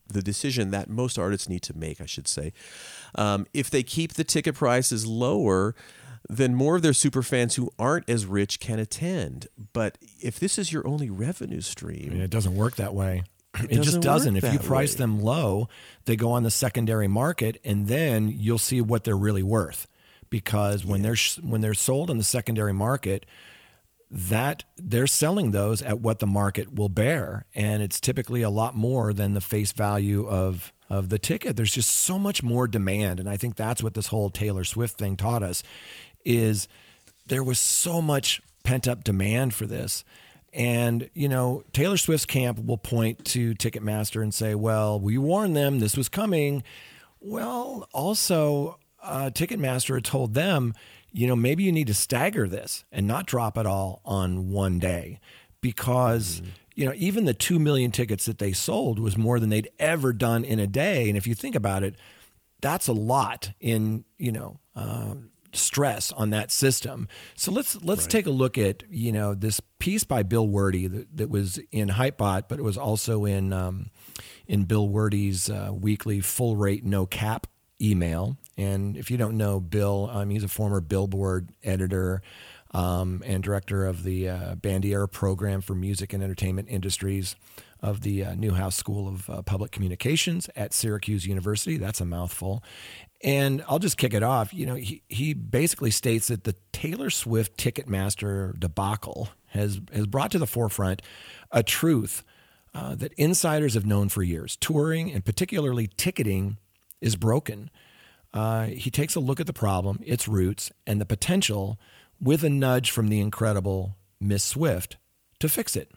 the 0.08 0.22
decision 0.22 0.70
that 0.70 0.88
most 0.88 1.18
artists 1.18 1.48
need 1.48 1.62
to 1.62 1.76
make, 1.76 2.00
I 2.00 2.06
should 2.06 2.26
say, 2.26 2.52
um, 3.14 3.46
if 3.52 3.68
they 3.68 3.82
keep 3.82 4.14
the 4.14 4.24
ticket 4.24 4.54
prices 4.54 5.06
lower, 5.06 5.74
then 6.28 6.54
more 6.54 6.76
of 6.76 6.82
their 6.82 6.94
super 6.94 7.22
fans 7.22 7.56
who 7.56 7.70
aren't 7.78 8.08
as 8.08 8.24
rich 8.24 8.58
can 8.58 8.78
attend. 8.78 9.48
But 9.72 9.98
if 10.20 10.40
this 10.40 10.58
is 10.58 10.72
your 10.72 10.86
only 10.86 11.10
revenue 11.10 11.60
stream, 11.60 12.08
I 12.10 12.14
mean, 12.14 12.22
it 12.22 12.30
doesn't 12.30 12.56
work 12.56 12.76
that 12.76 12.94
way. 12.94 13.24
It, 13.56 13.68
doesn't 13.68 13.84
just 13.84 14.00
doesn't. 14.02 14.36
If 14.36 14.52
you 14.52 14.58
price 14.58 14.94
way. 14.94 14.98
them 14.98 15.20
low, 15.20 15.68
they 16.04 16.14
go 16.14 16.32
on 16.32 16.42
the 16.42 16.50
secondary 16.50 17.08
market, 17.08 17.58
and 17.64 17.88
then 17.88 18.28
you'll 18.28 18.58
see 18.58 18.82
what 18.82 19.04
they're 19.04 19.16
really 19.16 19.42
worth. 19.42 19.86
Because 20.28 20.84
when 20.84 21.00
they're 21.00 21.16
sh- 21.16 21.38
when 21.38 21.62
they're 21.62 21.72
sold 21.72 22.10
in 22.10 22.18
the 22.18 22.24
secondary 22.24 22.74
market, 22.74 23.24
that 24.10 24.64
they're 24.76 25.06
selling 25.06 25.50
those 25.50 25.82
at 25.82 26.00
what 26.00 26.20
the 26.20 26.26
market 26.26 26.74
will 26.74 26.88
bear, 26.88 27.44
and 27.54 27.82
it's 27.82 28.00
typically 28.00 28.42
a 28.42 28.50
lot 28.50 28.76
more 28.76 29.12
than 29.12 29.34
the 29.34 29.40
face 29.40 29.72
value 29.72 30.26
of 30.28 30.72
of 30.88 31.08
the 31.08 31.18
ticket. 31.18 31.56
There's 31.56 31.74
just 31.74 31.90
so 31.90 32.18
much 32.18 32.42
more 32.42 32.68
demand, 32.68 33.18
and 33.18 33.28
I 33.28 33.36
think 33.36 33.56
that's 33.56 33.82
what 33.82 33.94
this 33.94 34.06
whole 34.08 34.30
Taylor 34.30 34.64
Swift 34.64 34.98
thing 34.98 35.16
taught 35.16 35.42
us. 35.42 35.62
Is 36.24 36.68
there 37.26 37.42
was 37.42 37.58
so 37.58 38.00
much 38.00 38.40
pent 38.66 38.88
up 38.88 39.04
demand 39.04 39.54
for 39.54 39.64
this. 39.66 40.04
And, 40.52 41.08
you 41.14 41.28
know, 41.28 41.62
Taylor 41.72 41.96
Swift's 41.96 42.26
camp 42.26 42.64
will 42.64 42.78
point 42.78 43.24
to 43.26 43.54
Ticketmaster 43.54 44.22
and 44.22 44.34
say, 44.34 44.54
well, 44.54 44.98
we 44.98 45.18
warned 45.18 45.56
them 45.56 45.78
this 45.78 45.96
was 45.96 46.08
coming. 46.08 46.62
Well, 47.20 47.88
also, 47.92 48.78
uh, 49.02 49.30
Ticketmaster 49.32 49.94
had 49.94 50.04
told 50.04 50.34
them, 50.34 50.74
you 51.16 51.26
know, 51.26 51.34
maybe 51.34 51.62
you 51.62 51.72
need 51.72 51.86
to 51.86 51.94
stagger 51.94 52.46
this 52.46 52.84
and 52.92 53.06
not 53.06 53.26
drop 53.26 53.56
it 53.56 53.64
all 53.64 54.02
on 54.04 54.50
one 54.50 54.78
day 54.78 55.18
because, 55.62 56.42
you 56.74 56.84
know, 56.84 56.92
even 56.94 57.24
the 57.24 57.32
2 57.32 57.58
million 57.58 57.90
tickets 57.90 58.26
that 58.26 58.36
they 58.36 58.52
sold 58.52 58.98
was 58.98 59.16
more 59.16 59.40
than 59.40 59.48
they'd 59.48 59.70
ever 59.78 60.12
done 60.12 60.44
in 60.44 60.58
a 60.58 60.66
day. 60.66 61.08
And 61.08 61.16
if 61.16 61.26
you 61.26 61.34
think 61.34 61.54
about 61.54 61.82
it, 61.82 61.96
that's 62.60 62.86
a 62.86 62.92
lot 62.92 63.52
in, 63.60 64.04
you 64.18 64.30
know, 64.30 64.60
uh, 64.74 65.14
stress 65.54 66.12
on 66.12 66.28
that 66.30 66.50
system. 66.50 67.08
So 67.34 67.50
let's 67.50 67.82
let's 67.82 68.06
take 68.06 68.26
a 68.26 68.30
look 68.30 68.58
at 68.58 68.82
you 68.90 69.10
know 69.10 69.34
this 69.34 69.58
piece 69.78 70.04
by 70.04 70.22
Bill 70.22 70.46
Werde 70.46 70.92
that, 70.92 71.16
that 71.16 71.30
was 71.30 71.58
in 71.72 71.88
Hypebot, 71.88 72.42
but 72.46 72.58
it 72.58 72.62
was 72.62 72.76
also 72.76 73.24
in 73.24 73.54
um, 73.54 73.86
in 74.46 74.64
Bill 74.64 74.86
Werde's 74.86 75.48
uh, 75.48 75.70
weekly 75.72 76.20
full 76.20 76.56
rate 76.56 76.84
no 76.84 77.06
cap 77.06 77.46
email. 77.80 78.36
And 78.56 78.96
if 78.96 79.10
you 79.10 79.16
don't 79.16 79.36
know 79.36 79.60
Bill, 79.60 80.08
um, 80.12 80.30
he's 80.30 80.44
a 80.44 80.48
former 80.48 80.80
Billboard 80.80 81.50
editor. 81.62 82.22
Um, 82.72 83.22
and 83.24 83.42
director 83.42 83.86
of 83.86 84.02
the 84.02 84.28
uh, 84.28 84.54
Bandier 84.56 85.10
program 85.10 85.62
for 85.62 85.74
music 85.74 86.12
and 86.12 86.22
entertainment 86.22 86.68
industries 86.68 87.36
of 87.80 88.00
the 88.00 88.24
uh, 88.24 88.34
Newhouse 88.34 88.74
School 88.74 89.08
of 89.08 89.30
uh, 89.30 89.42
Public 89.42 89.70
Communications 89.70 90.50
at 90.56 90.74
Syracuse 90.74 91.26
University. 91.26 91.76
That's 91.76 92.00
a 92.00 92.04
mouthful. 92.04 92.62
And 93.22 93.64
I'll 93.68 93.78
just 93.78 93.96
kick 93.96 94.12
it 94.12 94.22
off. 94.22 94.52
You 94.52 94.66
know, 94.66 94.74
he, 94.74 95.02
he 95.08 95.32
basically 95.32 95.90
states 95.90 96.28
that 96.28 96.44
the 96.44 96.54
Taylor 96.72 97.08
Swift 97.08 97.56
Ticketmaster 97.56 98.58
debacle 98.58 99.30
has, 99.46 99.80
has 99.92 100.06
brought 100.06 100.30
to 100.32 100.38
the 100.38 100.46
forefront 100.46 101.02
a 101.50 101.62
truth 101.62 102.24
uh, 102.74 102.94
that 102.96 103.12
insiders 103.14 103.74
have 103.74 103.86
known 103.86 104.08
for 104.08 104.22
years. 104.22 104.56
Touring 104.56 105.12
and 105.12 105.24
particularly 105.24 105.86
ticketing 105.96 106.58
is 107.00 107.16
broken. 107.16 107.70
Uh, 108.36 108.66
he 108.66 108.90
takes 108.90 109.14
a 109.14 109.20
look 109.20 109.40
at 109.40 109.46
the 109.46 109.52
problem, 109.54 109.98
its 110.04 110.28
roots, 110.28 110.70
and 110.86 111.00
the 111.00 111.06
potential 111.06 111.78
with 112.20 112.44
a 112.44 112.50
nudge 112.50 112.90
from 112.90 113.08
the 113.08 113.18
incredible 113.18 113.96
Miss 114.20 114.44
Swift 114.44 114.98
to 115.38 115.48
fix 115.48 115.74
it. 115.74 115.90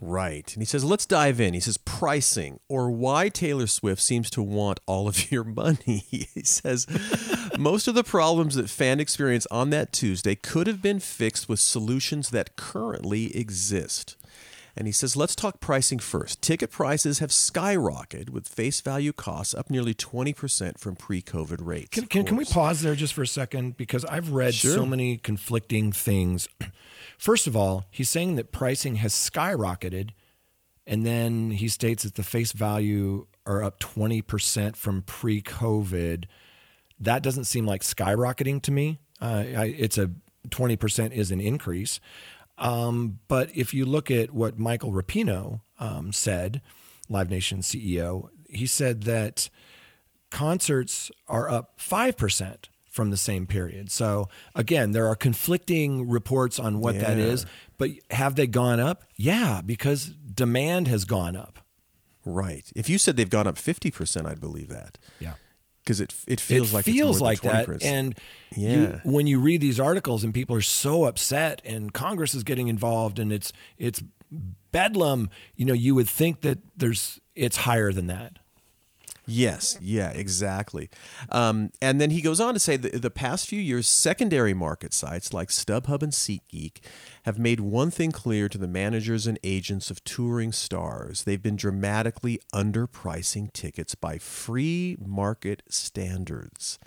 Right. 0.00 0.50
And 0.54 0.62
he 0.62 0.66
says, 0.66 0.84
let's 0.84 1.06
dive 1.06 1.40
in. 1.40 1.52
He 1.52 1.58
says, 1.58 1.78
pricing 1.78 2.60
or 2.68 2.92
why 2.92 3.28
Taylor 3.28 3.66
Swift 3.66 4.00
seems 4.00 4.30
to 4.30 4.42
want 4.42 4.78
all 4.86 5.08
of 5.08 5.32
your 5.32 5.42
money. 5.42 6.04
he 6.10 6.42
says, 6.44 6.86
most 7.58 7.88
of 7.88 7.96
the 7.96 8.04
problems 8.04 8.54
that 8.54 8.70
fan 8.70 9.00
experience 9.00 9.48
on 9.50 9.70
that 9.70 9.92
Tuesday 9.92 10.36
could 10.36 10.68
have 10.68 10.80
been 10.80 11.00
fixed 11.00 11.48
with 11.48 11.58
solutions 11.58 12.30
that 12.30 12.54
currently 12.54 13.36
exist. 13.36 14.16
And 14.76 14.86
he 14.86 14.92
says, 14.92 15.16
let's 15.16 15.34
talk 15.34 15.60
pricing 15.60 15.98
first. 15.98 16.40
Ticket 16.42 16.70
prices 16.70 17.18
have 17.18 17.30
skyrocketed 17.30 18.30
with 18.30 18.46
face 18.46 18.80
value 18.80 19.12
costs 19.12 19.54
up 19.54 19.70
nearly 19.70 19.94
20% 19.94 20.78
from 20.78 20.96
pre 20.96 21.22
COVID 21.22 21.64
rates. 21.64 21.90
Can, 21.90 22.06
can, 22.06 22.24
can 22.24 22.36
we 22.36 22.44
pause 22.44 22.80
there 22.82 22.94
just 22.94 23.14
for 23.14 23.22
a 23.22 23.26
second? 23.26 23.76
Because 23.76 24.04
I've 24.04 24.30
read 24.30 24.54
so 24.54 24.86
many 24.86 25.16
conflicting 25.16 25.92
things. 25.92 26.48
First 27.18 27.46
of 27.46 27.56
all, 27.56 27.84
he's 27.90 28.08
saying 28.08 28.36
that 28.36 28.52
pricing 28.52 28.96
has 28.96 29.12
skyrocketed, 29.12 30.10
and 30.86 31.04
then 31.04 31.50
he 31.50 31.68
states 31.68 32.04
that 32.04 32.14
the 32.14 32.22
face 32.22 32.52
value 32.52 33.26
are 33.46 33.62
up 33.62 33.80
20% 33.80 34.76
from 34.76 35.02
pre 35.02 35.42
COVID. 35.42 36.24
That 36.98 37.22
doesn't 37.22 37.44
seem 37.44 37.66
like 37.66 37.82
skyrocketing 37.82 38.62
to 38.62 38.72
me. 38.72 39.00
Uh, 39.20 39.44
I, 39.56 39.74
it's 39.76 39.98
a 39.98 40.10
20% 40.48 41.12
is 41.12 41.30
an 41.30 41.40
increase. 41.40 42.00
Um, 42.60 43.18
but 43.26 43.50
if 43.56 43.74
you 43.74 43.84
look 43.86 44.10
at 44.10 44.32
what 44.32 44.58
Michael 44.58 44.92
Rapino 44.92 45.62
um, 45.80 46.12
said, 46.12 46.60
Live 47.08 47.28
Nation 47.30 47.60
CEO, 47.60 48.28
he 48.48 48.66
said 48.66 49.02
that 49.04 49.48
concerts 50.30 51.10
are 51.26 51.48
up 51.50 51.78
5% 51.80 52.66
from 52.90 53.10
the 53.10 53.16
same 53.16 53.46
period. 53.46 53.90
So 53.90 54.28
again, 54.54 54.92
there 54.92 55.06
are 55.06 55.16
conflicting 55.16 56.08
reports 56.08 56.58
on 56.58 56.80
what 56.80 56.98
that 57.00 57.16
Yeah. 57.16 57.24
is, 57.24 57.46
but 57.78 57.90
have 58.10 58.34
they 58.34 58.46
gone 58.46 58.80
up? 58.80 59.04
Yeah, 59.16 59.60
because 59.64 60.06
demand 60.34 60.88
has 60.88 61.04
gone 61.04 61.36
up. 61.36 61.60
Right. 62.24 62.70
If 62.76 62.88
you 62.90 62.98
said 62.98 63.16
they've 63.16 63.30
gone 63.30 63.46
up 63.46 63.56
50%, 63.56 64.26
I'd 64.26 64.40
believe 64.40 64.68
that. 64.68 64.98
Yeah. 65.20 65.34
Because 65.90 66.00
it, 66.00 66.14
it 66.28 66.40
feels 66.40 66.70
it 66.70 66.74
like 66.74 66.84
feels 66.84 67.20
like 67.20 67.40
that 67.40 67.66
20%. 67.66 67.84
and 67.84 68.14
Yeah. 68.54 68.70
you, 68.70 69.00
when 69.02 69.26
you 69.26 69.40
read 69.40 69.60
these 69.60 69.80
articles 69.80 70.22
and 70.22 70.32
people 70.32 70.54
are 70.54 70.60
so 70.60 71.04
upset 71.04 71.60
and 71.64 71.92
congress 71.92 72.32
is 72.32 72.44
getting 72.44 72.68
involved 72.68 73.18
and 73.18 73.32
it's 73.32 73.52
it's 73.76 74.00
bedlam 74.70 75.30
you 75.56 75.64
know 75.64 75.72
you 75.72 75.96
would 75.96 76.08
think 76.08 76.42
that 76.42 76.58
there's 76.76 77.18
it's 77.34 77.56
higher 77.56 77.92
than 77.92 78.06
that 78.06 78.38
Yes, 79.30 79.78
yeah, 79.80 80.10
exactly. 80.10 80.90
Um, 81.30 81.70
and 81.80 82.00
then 82.00 82.10
he 82.10 82.20
goes 82.20 82.40
on 82.40 82.54
to 82.54 82.60
say 82.60 82.76
that 82.76 83.00
the 83.00 83.10
past 83.10 83.46
few 83.46 83.60
years, 83.60 83.86
secondary 83.86 84.54
market 84.54 84.92
sites 84.92 85.32
like 85.32 85.50
StubHub 85.50 86.02
and 86.02 86.12
SeatGeek 86.12 86.78
have 87.24 87.38
made 87.38 87.60
one 87.60 87.92
thing 87.92 88.10
clear 88.10 88.48
to 88.48 88.58
the 88.58 88.66
managers 88.66 89.28
and 89.28 89.38
agents 89.44 89.90
of 89.90 90.02
touring 90.02 90.52
stars. 90.52 91.22
They've 91.24 91.42
been 91.42 91.56
dramatically 91.56 92.40
underpricing 92.52 93.52
tickets 93.52 93.94
by 93.94 94.18
free 94.18 94.96
market 95.00 95.62
standards. 95.68 96.78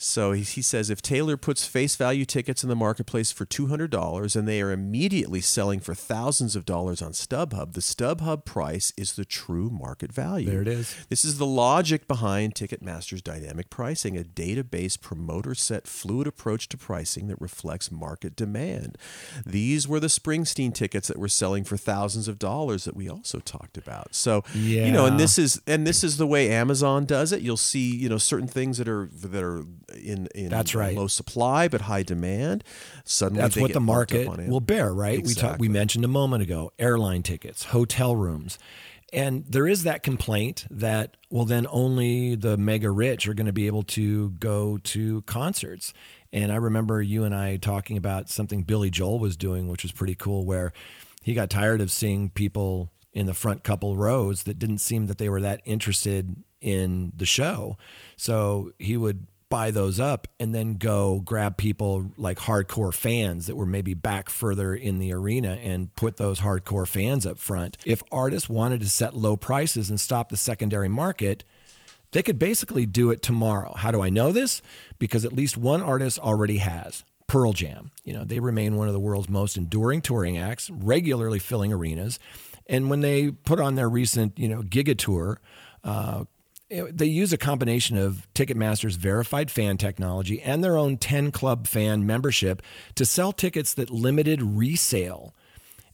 So 0.00 0.30
he, 0.30 0.42
he 0.42 0.62
says 0.62 0.90
if 0.90 1.02
Taylor 1.02 1.36
puts 1.36 1.66
face 1.66 1.96
value 1.96 2.24
tickets 2.24 2.62
in 2.62 2.68
the 2.68 2.76
marketplace 2.76 3.32
for 3.32 3.44
$200 3.44 4.36
and 4.36 4.46
they 4.46 4.62
are 4.62 4.70
immediately 4.70 5.40
selling 5.40 5.80
for 5.80 5.92
thousands 5.92 6.54
of 6.54 6.64
dollars 6.64 7.02
on 7.02 7.10
StubHub, 7.12 7.72
the 7.72 7.80
StubHub 7.80 8.44
price 8.44 8.92
is 8.96 9.14
the 9.14 9.24
true 9.24 9.68
market 9.70 10.12
value. 10.12 10.48
There 10.48 10.62
it 10.62 10.68
is. 10.68 10.94
This 11.08 11.24
is 11.24 11.38
the 11.38 11.46
logic 11.46 12.06
behind 12.06 12.54
Ticketmaster's 12.54 13.22
dynamic 13.22 13.70
pricing, 13.70 14.16
a 14.16 14.22
database 14.22 14.98
promoter 15.00 15.56
set 15.56 15.88
fluid 15.88 16.28
approach 16.28 16.68
to 16.68 16.76
pricing 16.76 17.26
that 17.26 17.40
reflects 17.40 17.90
market 17.90 18.36
demand. 18.36 18.96
These 19.44 19.88
were 19.88 19.98
the 19.98 20.06
Springsteen 20.06 20.72
tickets 20.72 21.08
that 21.08 21.18
were 21.18 21.28
selling 21.28 21.64
for 21.64 21.76
thousands 21.76 22.28
of 22.28 22.38
dollars 22.38 22.84
that 22.84 22.94
we 22.94 23.08
also 23.08 23.40
talked 23.40 23.76
about. 23.76 24.14
So, 24.14 24.44
you 24.54 24.92
know, 24.92 25.06
and 25.06 25.18
this 25.18 25.38
is 25.38 25.60
and 25.66 25.84
this 25.84 26.04
is 26.04 26.18
the 26.18 26.26
way 26.26 26.50
Amazon 26.52 27.04
does 27.04 27.32
it. 27.32 27.42
You'll 27.42 27.56
see, 27.56 27.96
you 27.96 28.08
know, 28.08 28.18
certain 28.18 28.46
things 28.46 28.78
that 28.78 28.88
are 28.88 29.08
that 29.12 29.42
are 29.42 29.64
in 29.94 30.28
in 30.34 30.48
That's 30.48 30.74
right. 30.74 30.96
low 30.96 31.06
supply 31.06 31.68
but 31.68 31.82
high 31.82 32.02
demand. 32.02 32.64
Suddenly 33.04 33.42
That's 33.42 33.56
what 33.56 33.72
the 33.72 33.80
market 33.80 34.28
will 34.48 34.60
bear, 34.60 34.92
right? 34.92 35.24
We 35.24 35.34
talked, 35.34 35.60
we 35.60 35.68
mentioned 35.68 36.04
a 36.04 36.08
moment 36.08 36.42
ago, 36.42 36.72
airline 36.78 37.22
tickets, 37.22 37.64
hotel 37.64 38.16
rooms. 38.16 38.58
And 39.10 39.46
there 39.48 39.66
is 39.66 39.84
that 39.84 40.02
complaint 40.02 40.66
that, 40.70 41.16
well, 41.30 41.46
then 41.46 41.66
only 41.70 42.34
the 42.34 42.58
mega 42.58 42.90
rich 42.90 43.26
are 43.26 43.32
going 43.32 43.46
to 43.46 43.54
be 43.54 43.66
able 43.66 43.84
to 43.84 44.30
go 44.32 44.76
to 44.84 45.22
concerts. 45.22 45.94
And 46.30 46.52
I 46.52 46.56
remember 46.56 47.00
you 47.00 47.24
and 47.24 47.34
I 47.34 47.56
talking 47.56 47.96
about 47.96 48.28
something 48.28 48.64
Billy 48.64 48.90
Joel 48.90 49.18
was 49.18 49.36
doing, 49.36 49.66
which 49.68 49.82
was 49.82 49.92
pretty 49.92 50.14
cool, 50.14 50.44
where 50.44 50.74
he 51.22 51.32
got 51.32 51.48
tired 51.48 51.80
of 51.80 51.90
seeing 51.90 52.28
people 52.28 52.92
in 53.14 53.24
the 53.24 53.34
front 53.34 53.64
couple 53.64 53.96
rows 53.96 54.42
that 54.42 54.58
didn't 54.58 54.78
seem 54.78 55.06
that 55.06 55.16
they 55.16 55.30
were 55.30 55.40
that 55.40 55.62
interested 55.64 56.36
in 56.60 57.12
the 57.16 57.26
show. 57.26 57.78
So 58.16 58.72
he 58.78 58.98
would 58.98 59.26
buy 59.48 59.70
those 59.70 59.98
up 59.98 60.28
and 60.38 60.54
then 60.54 60.74
go 60.74 61.20
grab 61.20 61.56
people 61.56 62.10
like 62.16 62.38
hardcore 62.38 62.92
fans 62.92 63.46
that 63.46 63.56
were 63.56 63.66
maybe 63.66 63.94
back 63.94 64.28
further 64.28 64.74
in 64.74 64.98
the 64.98 65.12
arena 65.12 65.58
and 65.62 65.94
put 65.94 66.16
those 66.16 66.40
hardcore 66.40 66.86
fans 66.86 67.26
up 67.26 67.38
front. 67.38 67.76
If 67.84 68.02
artists 68.12 68.48
wanted 68.48 68.80
to 68.80 68.88
set 68.88 69.16
low 69.16 69.36
prices 69.36 69.90
and 69.90 70.00
stop 70.00 70.28
the 70.28 70.36
secondary 70.36 70.88
market, 70.88 71.44
they 72.12 72.22
could 72.22 72.38
basically 72.38 72.86
do 72.86 73.10
it 73.10 73.22
tomorrow. 73.22 73.74
How 73.74 73.90
do 73.90 74.02
I 74.02 74.10
know 74.10 74.32
this? 74.32 74.62
Because 74.98 75.24
at 75.24 75.32
least 75.32 75.56
one 75.56 75.82
artist 75.82 76.18
already 76.18 76.58
has. 76.58 77.04
Pearl 77.26 77.52
Jam. 77.52 77.90
You 78.04 78.14
know, 78.14 78.24
they 78.24 78.40
remain 78.40 78.76
one 78.76 78.88
of 78.88 78.94
the 78.94 79.00
world's 79.00 79.28
most 79.28 79.56
enduring 79.56 80.00
touring 80.00 80.38
acts, 80.38 80.70
regularly 80.70 81.38
filling 81.38 81.72
arenas. 81.72 82.18
And 82.66 82.90
when 82.90 83.00
they 83.00 83.30
put 83.30 83.60
on 83.60 83.74
their 83.74 83.88
recent, 83.88 84.38
you 84.38 84.48
know, 84.48 84.62
Gigaton 84.62 84.98
Tour, 84.98 85.40
uh, 85.84 86.24
they 86.70 87.06
use 87.06 87.32
a 87.32 87.38
combination 87.38 87.96
of 87.96 88.28
Ticketmaster's 88.34 88.96
verified 88.96 89.50
fan 89.50 89.78
technology 89.78 90.40
and 90.42 90.62
their 90.62 90.76
own 90.76 90.98
10 90.98 91.32
club 91.32 91.66
fan 91.66 92.04
membership 92.04 92.62
to 92.94 93.06
sell 93.06 93.32
tickets 93.32 93.74
that 93.74 93.90
limited 93.90 94.42
resale. 94.42 95.34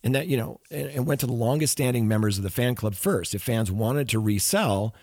And 0.03 0.15
that 0.15 0.27
you 0.27 0.37
know 0.37 0.61
and 0.71 1.07
went 1.07 1.21
to 1.21 1.27
the 1.27 1.33
longest 1.33 1.73
standing 1.73 2.07
members 2.07 2.37
of 2.37 2.43
the 2.43 2.51
fan 2.51 2.75
club 2.75 2.95
first. 2.95 3.35
If 3.35 3.43
fans 3.43 3.71
wanted 3.73 4.09
to 4.11 4.19
resell 4.19 4.95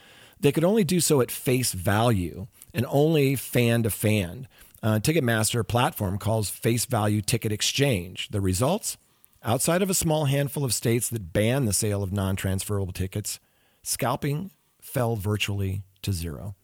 they 0.42 0.52
could 0.52 0.64
only 0.64 0.84
do 0.84 1.00
so 1.00 1.22
at 1.22 1.32
face 1.32 1.72
value 1.72 2.48
and 2.74 2.86
only 2.90 3.36
fan 3.36 3.84
to 3.84 3.90
fan. 3.90 4.48
Uh, 4.84 5.00
ticketmaster 5.00 5.68
platform 5.68 6.18
calls 6.18 6.50
face 6.50 6.86
value 6.86 7.22
ticket 7.22 7.52
exchange. 7.52 8.30
The 8.30 8.42
results? 8.42 8.98
Outside 9.44 9.82
of 9.82 9.90
a 9.90 9.96
small 9.96 10.26
handful 10.26 10.64
of 10.64 10.74
states 10.74 11.10
that 11.10 11.34
ban 11.34 11.66
the 11.66 11.74
sale 11.74 12.04
of 12.04 12.12
non-transferable 12.12 12.94
tickets 12.94 13.40
scalping 13.84 14.52
fell 14.92 15.16
virtually 15.16 15.84
to 16.02 16.12
zero 16.12 16.56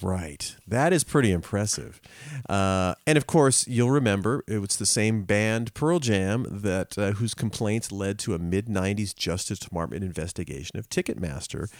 Right. 0.00 0.56
That 0.66 0.94
is 0.94 1.04
pretty 1.04 1.30
impressive. 1.30 2.00
Uh, 2.48 2.94
and 3.06 3.18
of 3.18 3.26
course, 3.26 3.68
you'll 3.68 3.90
remember 3.90 4.42
it 4.48 4.58
was 4.58 4.76
the 4.76 4.86
same 4.86 5.24
band 5.24 5.74
Pearl 5.74 5.98
Jam 5.98 6.46
that 6.48 6.96
uh, 6.96 7.12
whose 7.12 7.34
complaints 7.34 7.92
led 7.92 8.18
to 8.20 8.34
a 8.34 8.38
mid 8.38 8.66
90s 8.66 9.14
Justice 9.14 9.58
Department 9.58 10.02
investigation 10.02 10.78
of 10.78 10.88
Ticketmaster. 10.88 11.70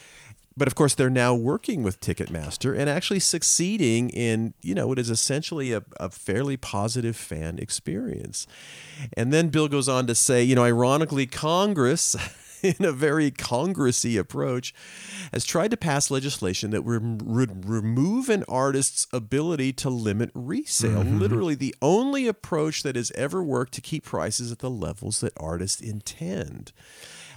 But 0.57 0.69
of 0.69 0.75
course, 0.75 0.95
they're 0.95 1.11
now 1.11 1.35
working 1.35 1.83
with 1.83 2.01
Ticketmaster 2.01 2.79
and 2.79 2.89
actually 2.89 3.21
succeeding 3.21 4.11
in, 4.11 4.55
you 4.61 4.75
know, 4.75 4.87
what 4.87 4.99
is 4.99 5.11
essentially 5.11 5.73
a, 5.73 5.83
a 5.99 6.11
fairly 6.11 6.57
positive 6.57 7.17
fan 7.17 7.59
experience. 7.59 8.47
And 9.15 9.33
then 9.33 9.49
Bill 9.49 9.67
goes 9.67 9.89
on 9.89 10.07
to 10.07 10.15
say, 10.15 10.45
you 10.45 10.55
know, 10.55 10.63
ironically, 10.63 11.27
Congress 11.27 12.15
in 12.65 12.85
a 12.85 12.93
very 12.93 13.31
congressy 13.31 14.17
approach, 14.17 14.75
has 15.33 15.45
tried 15.45 15.71
to 15.71 15.77
pass 15.77 16.11
legislation 16.11 16.71
that 16.71 16.83
would 16.85 17.69
remove 17.69 18.29
an 18.29 18.45
artist's 18.49 19.07
ability 19.13 19.73
to 19.75 19.91
limit 19.91 20.31
resale. 20.35 21.03
Literally, 21.03 21.55
the 21.55 21.75
only 21.83 22.27
approach 22.27 22.83
that 22.83 22.97
has 22.97 23.13
ever 23.13 23.43
worked 23.43 23.75
to 23.75 23.81
keep 23.81 24.05
prices 24.05 24.51
at 24.51 24.61
the 24.61 24.71
levels 24.71 25.21
that 25.21 25.33
artists 25.37 25.81
intend. 25.81 26.73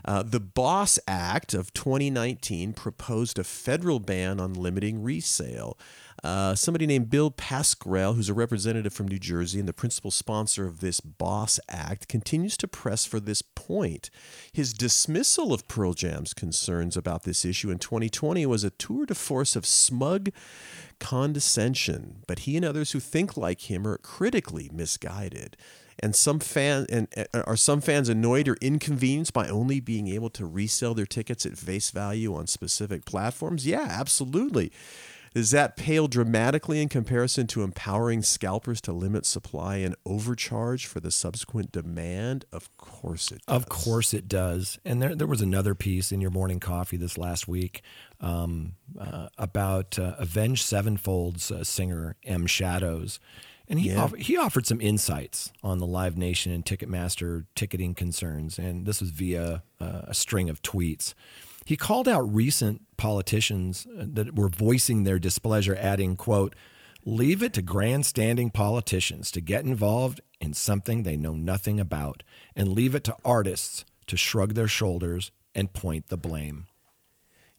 Uh, 0.06 0.24
the 0.24 0.40
Boss 0.40 1.00
Act 1.08 1.54
of 1.54 1.74
2019 1.74 2.72
proposed 2.74 3.38
a 3.38 3.44
federal 3.44 4.00
ban 4.00 4.40
on 4.40 4.54
limiting 4.54 5.04
resale. 5.04 5.78
Uh, 6.24 6.56
somebody 6.56 6.88
named 6.88 7.10
Bill 7.10 7.30
Pascrell, 7.30 8.14
who's 8.14 8.30
a 8.30 8.34
representative 8.34 8.94
from 8.94 9.08
New 9.08 9.20
Jersey 9.20 9.60
and 9.60 9.68
the 9.68 9.74
principal 9.74 10.12
sponsor 10.12 10.66
of 10.66 10.80
this 10.80 11.00
Boss 11.00 11.60
Act, 11.70 12.08
continues 12.08 12.58
to 12.58 12.68
press 12.68 13.06
for 13.06 13.20
this 13.20 13.42
point. 13.42 14.10
His 14.52 14.74
dismissal 14.74 15.54
of 15.54 15.68
Pearl 15.68 15.94
Jam's 15.94 16.34
concerns 16.34 16.98
about 16.98 17.24
this 17.24 17.46
issue 17.46 17.70
in 17.70 17.80
2020 17.80 18.46
was 18.46 18.64
a 18.64 18.72
tour 18.72 19.06
de 19.06 19.16
force 19.16 19.56
of 19.56 19.66
smug 19.66 20.30
condescension, 21.00 22.24
but 22.28 22.40
he 22.40 22.58
and 22.58 22.66
others 22.66 22.92
who 22.92 23.00
think 23.00 23.38
like 23.38 23.70
him 23.70 23.88
are 23.88 23.98
critically 23.98 24.70
misguided. 24.74 25.56
And 26.00 26.16
some 26.16 26.40
fan 26.40 26.86
and 26.90 27.08
are 27.34 27.56
some 27.56 27.82
fans 27.82 28.08
annoyed 28.08 28.48
or 28.48 28.58
inconvenienced 28.62 29.34
by 29.34 29.50
only 29.50 29.80
being 29.80 30.08
able 30.08 30.30
to 30.32 30.46
resell 30.46 30.94
their 30.94 31.08
tickets 31.08 31.46
at 31.46 31.58
face 31.58 31.90
value 31.90 32.36
on 32.36 32.46
specific 32.46 33.04
platforms? 33.06 33.66
Yeah, 33.66 33.88
absolutely. 33.90 34.72
Does 35.34 35.52
that 35.52 35.76
pale 35.78 36.08
dramatically 36.08 36.82
in 36.82 36.90
comparison 36.90 37.48
to 37.48 37.64
empowering 37.64 38.22
scalpers 38.24 38.82
to 38.82 38.94
limit 38.94 39.26
supply 39.26 39.78
and 39.78 39.96
overcharge 40.06 40.86
for 40.86 41.00
the 41.00 41.12
subsequent 41.12 41.72
demand? 41.72 42.46
Of 42.52 42.76
course 42.78 43.32
it 43.32 43.42
does. 43.46 43.56
Of 43.56 43.70
course 43.70 44.14
it 44.14 44.28
does. 44.28 44.80
And 44.84 45.02
there, 45.02 45.16
there 45.16 45.28
was 45.28 45.42
another 45.42 45.76
piece 45.76 46.12
in 46.12 46.22
your 46.22 46.32
morning 46.32 46.60
coffee 46.60 46.98
this 46.98 47.18
last 47.18 47.48
week 47.48 47.82
um, 48.20 48.74
uh, 49.00 49.28
about 49.38 50.00
uh, 50.00 50.16
Avenged 50.18 50.64
Sevenfold's 50.66 51.52
uh, 51.52 51.64
singer 51.64 52.16
M 52.26 52.48
Shadows, 52.48 53.20
and 53.68 53.80
he 53.80 53.90
Yeah. 53.92 54.04
off- 54.04 54.16
he 54.16 54.38
offered 54.38 54.66
some 54.66 54.82
insights 54.82 55.52
on 55.62 55.78
the 55.78 55.86
Live 55.86 56.18
Nation 56.18 56.52
and 56.52 56.66
Ticketmaster 56.66 57.46
ticketing 57.54 57.94
concerns, 57.94 58.58
and 58.58 58.86
this 58.86 59.02
was 59.02 59.12
via 59.12 59.62
uh, 59.80 60.02
a 60.08 60.14
string 60.14 60.50
of 60.50 60.62
tweets. 60.64 61.14
He 61.68 61.76
called 61.76 62.08
out 62.08 62.34
recent 62.34 62.96
politicians 62.96 63.86
uh, 63.86 64.06
that 64.14 64.38
were 64.38 64.48
voicing 64.48 65.04
their 65.04 65.20
displeasure, 65.20 65.76
adding, 65.76 66.16
"quote." 66.16 66.56
Leave 67.04 67.44
it 67.44 67.52
to 67.54 67.62
grandstanding 67.62 68.50
politicians 68.50 69.32
to 69.32 69.42
get 69.42 69.66
involved 69.66 70.22
in 70.40 70.54
something 70.54 71.04
they 71.04 71.18
know 71.18 71.36
nothing 71.36 71.78
about, 71.78 72.24
and 72.56 72.70
leave 72.70 72.96
it 72.96 73.04
to 73.06 73.16
artists 73.24 73.84
to 74.08 74.16
shrug 74.16 74.54
their 74.54 74.68
shoulders 74.68 75.32
and 75.54 75.74
point 75.74 76.08
the 76.08 76.18
blame. 76.18 76.68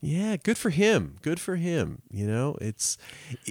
Yeah, 0.00 0.36
good 0.36 0.56
for 0.56 0.70
him. 0.70 1.16
Good 1.20 1.38
for 1.38 1.56
him. 1.56 2.00
You 2.10 2.26
know, 2.26 2.56
it's 2.62 2.96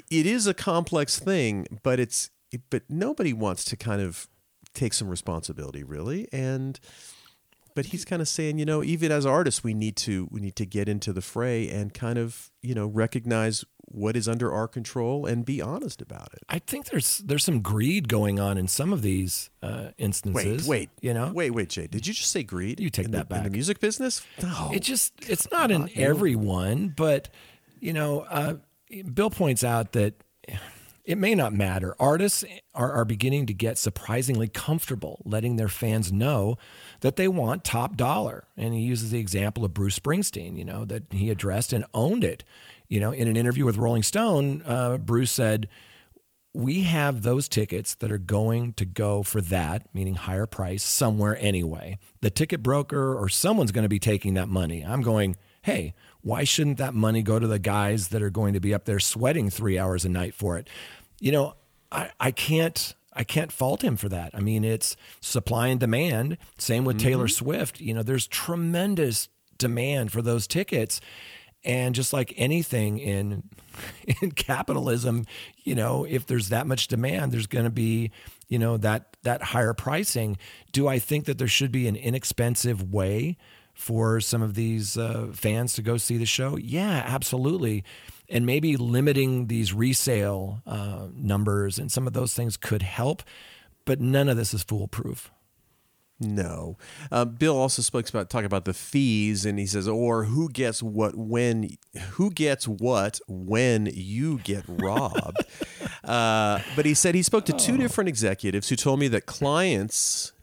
it 0.10 0.26
is 0.26 0.48
a 0.48 0.56
complex 0.56 1.20
thing, 1.20 1.68
but 1.84 2.00
it's 2.00 2.32
but 2.72 2.82
nobody 2.90 3.32
wants 3.32 3.64
to 3.66 3.76
kind 3.76 4.02
of 4.02 4.28
take 4.74 4.94
some 4.94 5.08
responsibility 5.08 5.84
really 5.84 6.28
and 6.32 6.80
but 7.78 7.86
he's 7.86 8.04
kind 8.06 8.24
of 8.24 8.28
saying, 8.28 8.58
you 8.58 8.66
know, 8.66 8.84
even 8.84 9.12
as 9.12 9.24
artists 9.24 9.64
we 9.64 9.76
need 9.76 9.96
to 9.98 10.28
we 10.32 10.42
need 10.42 10.56
to 10.56 10.66
get 10.66 10.90
into 10.90 11.14
the 11.14 11.22
fray 11.22 11.70
and 11.70 11.94
kind 11.94 12.18
of, 12.18 12.50
you 12.64 12.74
know, 12.74 12.88
recognize 12.88 13.64
what 13.86 14.18
is 14.18 14.28
under 14.28 14.52
our 14.52 14.68
control 14.68 15.28
and 15.28 15.46
be 15.46 15.62
honest 15.62 16.02
about 16.02 16.30
it. 16.34 16.40
I 16.50 16.58
think 16.58 16.88
there's 16.88 17.20
there's 17.20 17.44
some 17.44 17.62
greed 17.62 18.08
going 18.08 18.40
on 18.40 18.58
in 18.58 18.68
some 18.68 18.92
of 18.92 19.04
these 19.04 19.52
uh, 19.62 19.68
Wait, 19.68 19.94
instances. 20.00 20.68
wait, 20.68 20.90
you 21.02 21.14
know, 21.14 21.32
Wait, 21.36 21.52
wait, 21.52 21.70
Jay. 21.70 21.86
Did 21.86 22.08
you 22.08 22.16
just 22.16 22.32
say 22.32 22.42
greed? 22.42 22.80
You 22.80 22.90
take 22.90 23.06
in 23.06 23.12
that 23.12 23.30
the, 23.30 23.36
in 23.36 23.44
the 23.44 23.52
music 23.52 23.80
business? 23.80 24.26
No. 24.42 24.72
It 24.74 24.82
just 24.82 25.14
it's 25.30 25.52
not 25.52 25.70
in 25.70 25.88
everyone, 25.96 26.96
but 26.98 27.30
you 27.80 27.94
know, 27.94 28.22
uh, 28.22 28.56
Bill 29.14 29.30
points 29.30 29.64
out 29.64 29.92
that 29.92 30.16
it 31.08 31.18
may 31.18 31.34
not 31.34 31.54
matter. 31.54 31.96
Artists 32.02 32.44
are, 32.76 32.92
are 32.92 33.06
beginning 33.06 33.46
to 33.46 33.54
get 33.54 33.78
surprisingly 33.78 34.50
comfortable 34.50 35.22
letting 35.24 35.56
their 35.56 35.70
fans 35.70 36.12
know 36.12 36.58
that 37.00 37.16
they 37.16 37.30
want 37.30 37.64
top 37.64 37.96
dollar. 37.96 38.44
And 38.58 38.74
he 38.74 38.82
uses 38.82 39.12
the 39.12 39.20
example 39.20 39.64
of 39.64 39.74
Bruce 39.74 39.98
Springsteen, 39.98 40.58
you 40.58 40.66
know, 40.66 40.84
that 40.84 41.04
he 41.12 41.30
addressed 41.30 41.72
and 41.72 41.86
owned 41.94 42.26
it. 42.26 42.44
You 42.90 43.00
know, 43.00 43.12
in 43.12 43.30
an 43.30 43.38
interview 43.38 43.64
with 43.64 43.78
Rolling 43.78 44.04
Stone, 44.04 44.64
uh, 44.66 44.98
Bruce 44.98 45.32
said, 45.32 45.70
we 46.54 46.84
have 46.84 47.22
those 47.22 47.48
tickets 47.48 47.96
that 47.96 48.12
are 48.12 48.18
going 48.18 48.74
to 48.74 48.84
go 48.86 49.24
for 49.24 49.40
that, 49.42 49.88
meaning 49.94 50.16
higher 50.16 50.46
price, 50.46 50.84
somewhere 50.84 51.38
anyway. 51.40 52.00
The 52.20 52.32
ticket 52.32 52.62
broker 52.62 53.16
or 53.16 53.30
someone's 53.30 53.72
going 53.72 53.84
to 53.84 53.90
be 53.90 54.00
taking 54.00 54.34
that 54.34 54.50
money. 54.50 54.84
I'm 54.84 55.04
going, 55.04 55.38
hey, 55.62 55.94
Why 56.28 56.44
shouldn't 56.44 56.78
that 56.80 56.94
money 56.94 57.24
go 57.24 57.40
to 57.40 57.48
the 57.48 57.58
guys 57.58 58.10
that 58.10 58.22
are 58.22 58.30
going 58.30 58.54
to 58.54 58.60
be 58.60 58.74
up 58.74 58.84
there 58.84 59.00
sweating 59.00 59.50
three 59.50 59.80
hours 59.80 60.04
a 60.04 60.10
night 60.10 60.34
for 60.34 60.58
it? 60.58 60.70
You 61.22 61.32
know, 61.32 61.54
I, 61.90 62.12
I 62.20 62.32
can't 62.32 62.94
I 63.14 63.24
can't 63.24 63.50
fault 63.50 63.82
him 63.82 63.96
for 63.96 64.10
that. 64.10 64.32
I 64.34 64.42
mean, 64.42 64.66
it's 64.66 64.98
supply 65.22 65.68
and 65.68 65.80
demand. 65.80 66.38
Same 66.58 66.84
with 66.84 67.00
Taylor 67.00 67.28
mm-hmm. 67.28 67.46
Swift. 67.46 67.80
You 67.80 67.94
know, 67.94 68.04
there's 68.04 68.28
tremendous 68.28 69.30
demand 69.58 70.12
for 70.12 70.22
those 70.22 70.48
tickets. 70.48 71.00
And 71.64 71.96
just 71.96 72.12
like 72.12 72.34
anything 72.36 73.00
in 73.00 73.44
in 74.22 74.32
capitalism, 74.32 75.24
you 75.64 75.76
know, 75.76 76.04
if 76.04 76.26
there's 76.26 76.50
that 76.50 76.68
much 76.68 76.90
demand, 76.90 77.32
there's 77.32 77.48
going 77.48 77.64
to 77.64 77.72
be, 77.72 78.12
you 78.50 78.60
know, 78.60 78.76
that 78.76 79.16
that 79.24 79.42
higher 79.42 79.74
pricing. 79.74 80.38
Do 80.74 80.90
I 80.90 81.00
think 81.00 81.24
that 81.24 81.38
there 81.38 81.48
should 81.48 81.72
be 81.72 81.88
an 81.88 81.96
inexpensive 81.96 82.92
way 82.92 83.38
for 83.78 84.20
some 84.20 84.42
of 84.42 84.56
these 84.56 84.98
uh, 84.98 85.28
fans 85.32 85.74
to 85.76 85.84
go 85.84 85.98
see 85.98 86.18
the 86.18 86.26
show? 86.26 86.58
Yeah, 86.58 87.04
absolutely. 87.06 87.84
And 88.28 88.46
maybe 88.46 88.76
limiting 88.76 89.48
these 89.48 89.72
resale 89.72 90.62
uh, 90.66 91.08
numbers 91.14 91.78
and 91.78 91.92
some 91.92 92.08
of 92.08 92.14
those 92.14 92.34
things 92.34 92.58
could 92.58 92.82
help, 92.82 93.22
but 93.86 94.02
none 94.02 94.30
of 94.30 94.36
this 94.36 94.54
is 94.54 94.64
foolproof. 94.64 95.32
No. 96.20 96.78
Uh, 97.12 97.26
Bill 97.26 97.56
also 97.56 97.84
spoke 97.84 98.10
about 98.10 98.32
talking 98.32 98.48
about 98.48 98.66
the 98.66 98.74
fees, 98.74 99.46
and 99.46 99.60
he 99.60 99.68
says, 99.68 99.88
or 99.88 100.24
who 100.24 100.50
gets 100.50 100.82
what 100.82 101.16
when 101.16 101.78
who 102.14 102.32
gets 102.32 102.68
what 102.68 103.20
when 103.28 103.88
you 103.94 104.40
get 104.40 104.64
robbed. 104.68 105.46
uh, 106.04 106.60
but 106.76 106.86
he 106.86 106.96
said 106.96 107.14
he 107.14 107.22
spoke 107.22 107.46
to 107.46 107.54
two 107.54 107.78
different 107.78 108.08
executives 108.08 108.70
who 108.70 108.76
told 108.76 109.00
me 109.00 109.08
that 109.10 109.28
clients. 109.28 110.34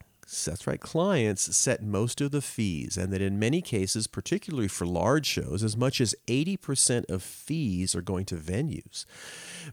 That's 0.43 0.67
right, 0.67 0.79
clients 0.81 1.55
set 1.55 1.81
most 1.81 2.19
of 2.19 2.31
the 2.31 2.41
fees, 2.41 2.97
and 2.97 3.13
that 3.13 3.21
in 3.21 3.39
many 3.39 3.61
cases, 3.61 4.07
particularly 4.07 4.67
for 4.67 4.85
large 4.85 5.25
shows, 5.25 5.63
as 5.63 5.77
much 5.77 6.01
as 6.01 6.13
80% 6.27 7.09
of 7.09 7.23
fees 7.23 7.95
are 7.95 8.01
going 8.01 8.25
to 8.25 8.35
venues. 8.35 9.05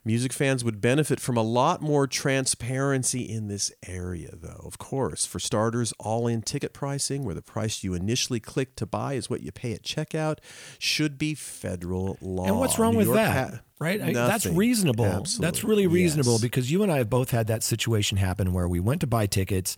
Music 0.04 0.32
fans 0.32 0.62
would 0.62 0.80
benefit 0.80 1.18
from 1.18 1.36
a 1.36 1.42
lot 1.42 1.82
more 1.82 2.06
transparency 2.06 3.22
in 3.22 3.48
this 3.48 3.72
area, 3.86 4.30
though. 4.34 4.62
Of 4.64 4.78
course, 4.78 5.26
for 5.26 5.38
starters, 5.40 5.92
all 5.98 6.26
in 6.26 6.42
ticket 6.42 6.72
pricing, 6.72 7.24
where 7.24 7.34
the 7.34 7.42
price 7.42 7.82
you 7.82 7.94
initially 7.94 8.38
click 8.40 8.76
to 8.76 8.86
buy 8.86 9.14
is 9.14 9.28
what 9.28 9.42
you 9.42 9.50
pay 9.50 9.72
at 9.72 9.82
checkout, 9.82 10.38
should 10.78 11.18
be 11.18 11.34
federal 11.34 12.18
law. 12.20 12.44
And 12.46 12.58
what's 12.58 12.78
wrong 12.78 12.92
New 12.92 12.98
with 12.98 13.06
York 13.08 13.16
that? 13.16 13.50
ha- 13.54 13.60
right? 13.80 14.00
That's 14.12 14.46
reasonable. 14.46 15.04
Absolutely. 15.06 15.46
That's 15.46 15.64
really 15.64 15.86
reasonable 15.86 16.32
Yes. 16.34 16.40
because 16.42 16.70
you 16.70 16.82
and 16.82 16.92
I 16.92 16.98
have 16.98 17.10
both 17.10 17.30
had 17.30 17.46
that 17.48 17.62
situation 17.62 18.18
happen 18.18 18.52
where 18.52 18.68
we 18.68 18.78
went 18.80 19.00
to 19.00 19.06
buy 19.06 19.26
tickets 19.26 19.76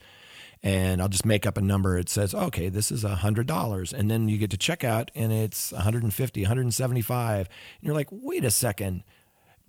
and 0.65 1.03
I'll 1.03 1.09
just 1.09 1.27
make 1.27 1.47
up 1.47 1.59
a 1.59 1.61
number. 1.61 1.99
It 1.99 2.09
says, 2.09 2.35
okay, 2.35 2.71
this 2.71 2.91
is 2.91 3.05
a 3.05 3.17
hundred 3.17 3.47
dollars. 3.47 3.93
And 3.93 4.11
then 4.11 4.31
you 4.31 4.39
get 4.39 4.51
to 4.51 4.57
checkout 4.57 5.11
and 5.15 5.31
it's 5.31 5.73
150, 5.73 6.41
175. 6.41 7.39
And 7.39 7.47
you're 7.83 7.95
like, 7.95 8.09
wait 8.11 8.45
a 8.47 8.51
second. 8.51 9.05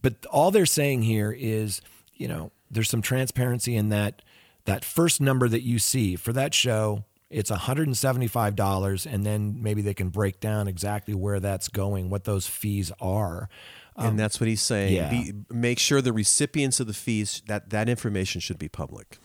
But 0.01 0.25
all 0.27 0.51
they're 0.51 0.65
saying 0.65 1.01
here 1.01 1.35
is, 1.37 1.81
you 2.13 2.29
know, 2.29 2.51
there's 2.71 2.89
some 2.89 3.01
transparency 3.01 3.75
in 3.75 3.89
that 3.89 4.21
that 4.63 4.85
first 4.85 5.19
number 5.19 5.49
that 5.49 5.63
you 5.63 5.79
see 5.79 6.15
for 6.15 6.31
that 6.31 6.53
show, 6.53 7.03
it's 7.29 7.51
$175 7.51 9.05
and 9.13 9.25
then 9.25 9.61
maybe 9.61 9.81
they 9.81 9.93
can 9.93 10.09
break 10.09 10.39
down 10.39 10.69
exactly 10.69 11.13
where 11.13 11.41
that's 11.41 11.67
going, 11.67 12.09
what 12.09 12.23
those 12.23 12.47
fees 12.47 12.93
are. 13.01 13.49
and 13.97 14.07
um, 14.07 14.17
that's 14.17 14.39
what 14.39 14.47
he's 14.47 14.61
saying. 14.61 14.93
yeah. 14.93 15.09
Be, 15.09 15.33
make 15.49 15.77
sure 15.77 16.01
the 16.01 16.13
recipients 16.13 16.79
of 16.79 16.87
the 16.87 16.93
fees 16.93 17.41
that 17.47 17.71
that 17.71 17.89
information 17.89 18.39
should 18.39 18.57
be 18.57 18.69
public. 18.69 19.19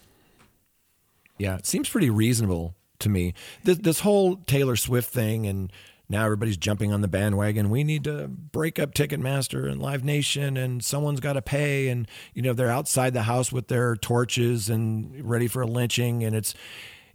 Yeah, 1.41 1.57
it 1.57 1.65
seems 1.65 1.89
pretty 1.89 2.11
reasonable 2.11 2.75
to 2.99 3.09
me. 3.09 3.33
This, 3.65 3.79
this 3.79 4.01
whole 4.01 4.37
Taylor 4.37 4.77
Swift 4.77 5.11
thing, 5.11 5.47
and 5.47 5.73
now 6.07 6.27
everybody's 6.27 6.59
jumping 6.59 6.93
on 6.93 7.01
the 7.01 7.09
bandwagon. 7.09 7.71
We 7.71 7.83
need 7.83 8.05
to 8.05 8.29
break 8.29 8.79
up 8.79 8.93
Ticketmaster 8.93 9.67
and 9.67 9.81
Live 9.81 10.05
Nation, 10.05 10.59
and 10.59 10.85
someone's 10.85 11.19
got 11.19 11.33
to 11.33 11.43
pay. 11.43 11.89
And 11.89 12.07
you 12.35 12.43
know 12.43 12.53
they're 12.53 12.71
outside 12.71 13.15
the 13.15 13.23
house 13.23 13.51
with 13.51 13.69
their 13.69 13.97
torches 13.97 14.69
and 14.69 15.25
ready 15.25 15.49
for 15.49 15.63
a 15.63 15.67
lynching, 15.67 16.23
and 16.25 16.37
it's 16.37 16.55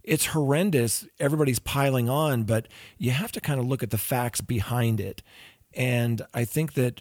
it's 0.02 0.26
horrendous. 0.26 1.06
Everybody's 1.20 1.60
piling 1.60 2.08
on, 2.08 2.42
but 2.42 2.66
you 2.98 3.12
have 3.12 3.30
to 3.30 3.40
kind 3.40 3.60
of 3.60 3.66
look 3.66 3.84
at 3.84 3.90
the 3.90 3.98
facts 3.98 4.40
behind 4.40 4.98
it. 4.98 5.22
And 5.72 6.22
I 6.34 6.44
think 6.44 6.74
that 6.74 7.00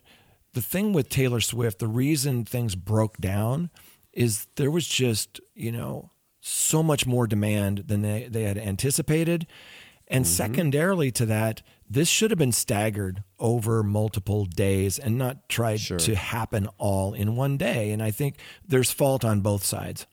the 0.53 0.61
thing 0.61 0.93
with 0.93 1.09
Taylor 1.09 1.41
Swift, 1.41 1.79
the 1.79 1.87
reason 1.87 2.45
things 2.45 2.75
broke 2.75 3.17
down 3.17 3.71
is 4.13 4.45
there 4.57 4.69
was 4.69 4.87
just, 4.87 5.41
you 5.55 5.71
know, 5.71 6.11
so 6.47 6.83
much 6.83 7.07
more 7.07 7.25
demand 7.25 7.85
than 7.87 8.01
they, 8.03 8.27
they 8.29 8.43
had 8.43 8.57
anticipated. 8.57 9.47
And 10.07 10.25
mm-hmm. 10.25 10.31
secondarily 10.31 11.11
to 11.13 11.25
that, 11.25 11.63
this 11.89 12.07
should 12.07 12.29
have 12.29 12.37
been 12.37 12.51
staggered 12.51 13.23
over 13.39 13.81
multiple 13.81 14.45
days 14.45 14.99
and 14.99 15.17
not 15.17 15.49
tried 15.49 15.79
to 15.79 16.15
happen 16.15 16.67
all 16.77 17.13
in 17.13 17.35
one 17.35 17.57
day. 17.57 17.91
And 17.91 18.01
I 18.01 18.11
think 18.11 18.37
there's 18.67 18.91
fault 18.91 19.25
on 19.25 19.41
both 19.41 19.63
sides. 19.63 20.05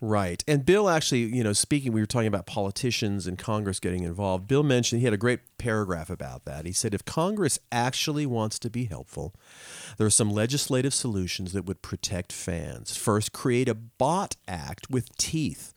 Right. 0.00 0.44
And 0.46 0.66
Bill 0.66 0.90
actually, 0.90 1.22
you 1.22 1.42
know, 1.42 1.54
speaking, 1.54 1.92
we 1.92 2.02
were 2.02 2.06
talking 2.06 2.28
about 2.28 2.44
politicians 2.44 3.26
and 3.26 3.38
Congress 3.38 3.80
getting 3.80 4.02
involved. 4.02 4.46
Bill 4.46 4.62
mentioned 4.62 5.00
he 5.00 5.06
had 5.06 5.14
a 5.14 5.18
great 5.18 5.40
paragraph 5.56 6.10
about 6.10 6.44
that. 6.44 6.66
He 6.66 6.72
said 6.72 6.92
if 6.92 7.04
Congress 7.06 7.58
actually 7.72 8.26
wants 8.26 8.58
to 8.58 8.68
be 8.68 8.84
helpful, 8.84 9.34
there 9.96 10.06
are 10.06 10.10
some 10.10 10.30
legislative 10.30 10.92
solutions 10.92 11.54
that 11.54 11.64
would 11.64 11.80
protect 11.80 12.30
fans. 12.30 12.94
First, 12.94 13.32
create 13.32 13.70
a 13.70 13.74
bot 13.74 14.36
act 14.46 14.90
with 14.90 15.16
teeth. 15.16 15.72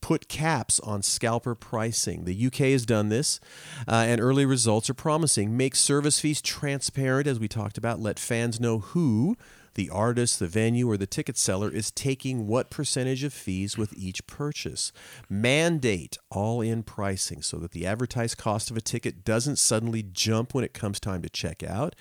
Put 0.00 0.26
caps 0.26 0.80
on 0.80 1.02
scalper 1.02 1.54
pricing. 1.54 2.24
The 2.24 2.46
UK 2.46 2.72
has 2.72 2.84
done 2.84 3.08
this, 3.08 3.38
uh, 3.86 4.04
and 4.08 4.20
early 4.20 4.44
results 4.44 4.90
are 4.90 4.94
promising. 4.94 5.56
Make 5.56 5.76
service 5.76 6.18
fees 6.18 6.42
transparent, 6.42 7.28
as 7.28 7.38
we 7.38 7.46
talked 7.46 7.78
about. 7.78 8.00
Let 8.00 8.18
fans 8.18 8.58
know 8.58 8.80
who, 8.80 9.36
the 9.74 9.90
artist, 9.90 10.38
the 10.38 10.46
venue, 10.46 10.88
or 10.88 10.96
the 10.96 11.06
ticket 11.06 11.36
seller, 11.36 11.70
is 11.70 11.90
taking 11.90 12.46
what 12.46 12.70
percentage 12.70 13.24
of 13.24 13.32
fees 13.32 13.76
with 13.78 13.92
each 13.96 14.26
purchase. 14.26 14.92
Mandate 15.28 16.18
all 16.30 16.60
in 16.60 16.82
pricing 16.82 17.42
so 17.42 17.58
that 17.58 17.72
the 17.72 17.86
advertised 17.86 18.38
cost 18.38 18.70
of 18.70 18.76
a 18.76 18.80
ticket 18.80 19.24
doesn't 19.24 19.56
suddenly 19.56 20.02
jump 20.02 20.54
when 20.54 20.64
it 20.64 20.74
comes 20.74 21.00
time 21.00 21.22
to 21.22 21.28
check 21.28 21.62
out. 21.62 21.94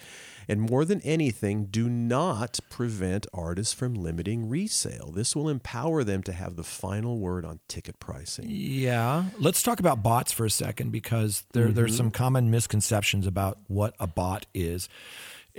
And 0.47 0.62
more 0.62 0.84
than 0.86 1.01
anything, 1.01 1.65
do 1.65 1.88
not 1.88 2.60
prevent 2.69 3.27
artists 3.34 3.73
from 3.73 3.93
limiting 3.93 4.49
resale. 4.49 5.12
This 5.12 5.36
will 5.36 5.47
empower 5.47 6.03
them 6.03 6.23
to 6.23 6.34
have 6.34 6.55
the 6.55 6.63
final 6.63 7.19
word 7.19 7.45
on 7.45 7.60
ticket 7.67 7.99
pricing. 7.99 8.47
Yeah. 8.49 9.25
Let's 9.39 9.63
talk 9.63 9.79
about 9.79 10.03
bots 10.03 10.31
for 10.31 10.45
a 10.45 10.49
second 10.49 10.91
because 10.91 11.45
there, 11.53 11.69
there's 11.69 11.91
mm-hmm. 11.91 11.97
some 11.97 12.12
common 12.12 12.51
misconceptions 12.51 13.27
about 13.27 13.60
what 13.67 13.95
a 13.99 14.07
bot 14.07 14.45
is. 14.53 14.89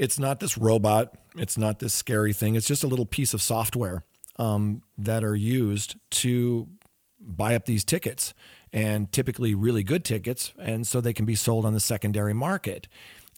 It's 0.02 0.18
not 0.18 0.40
this 0.40 0.58
robot, 0.58 1.14
it's 1.36 1.56
not 1.56 1.78
this 1.78 1.94
scary 1.94 2.32
thing. 2.32 2.56
It's 2.56 2.66
just 2.66 2.82
a 2.82 2.88
little 2.88 3.06
piece 3.06 3.34
of 3.34 3.40
software 3.40 4.02
um, 4.36 4.82
that 4.98 5.22
are 5.22 5.36
used 5.36 5.94
to 6.22 6.66
buy 7.20 7.54
up 7.54 7.66
these 7.66 7.84
tickets 7.84 8.34
and 8.72 9.12
typically 9.12 9.54
really 9.54 9.84
good 9.84 10.04
tickets. 10.04 10.52
And 10.58 10.88
so 10.88 11.00
they 11.00 11.12
can 11.12 11.24
be 11.24 11.36
sold 11.36 11.64
on 11.64 11.72
the 11.72 11.78
secondary 11.78 12.34
market. 12.34 12.88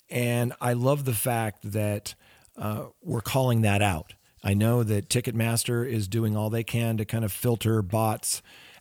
And 0.09 0.55
I 0.59 0.72
love 0.72 1.05
the 1.05 1.12
fact 1.12 1.70
that 1.72 2.14
uh, 2.57 2.87
we're 3.03 3.20
calling 3.20 3.61
that 3.61 3.83
out. 3.83 4.14
I 4.42 4.55
know 4.55 4.83
that 4.85 5.11
Ticketmaster 5.11 5.87
is 5.87 6.09
doing 6.09 6.35
all 6.35 6.48
they 6.48 6.64
can 6.64 6.96
to 6.96 7.05
kind 7.05 7.27
of 7.27 7.33
filter 7.33 7.83
bots 7.83 8.40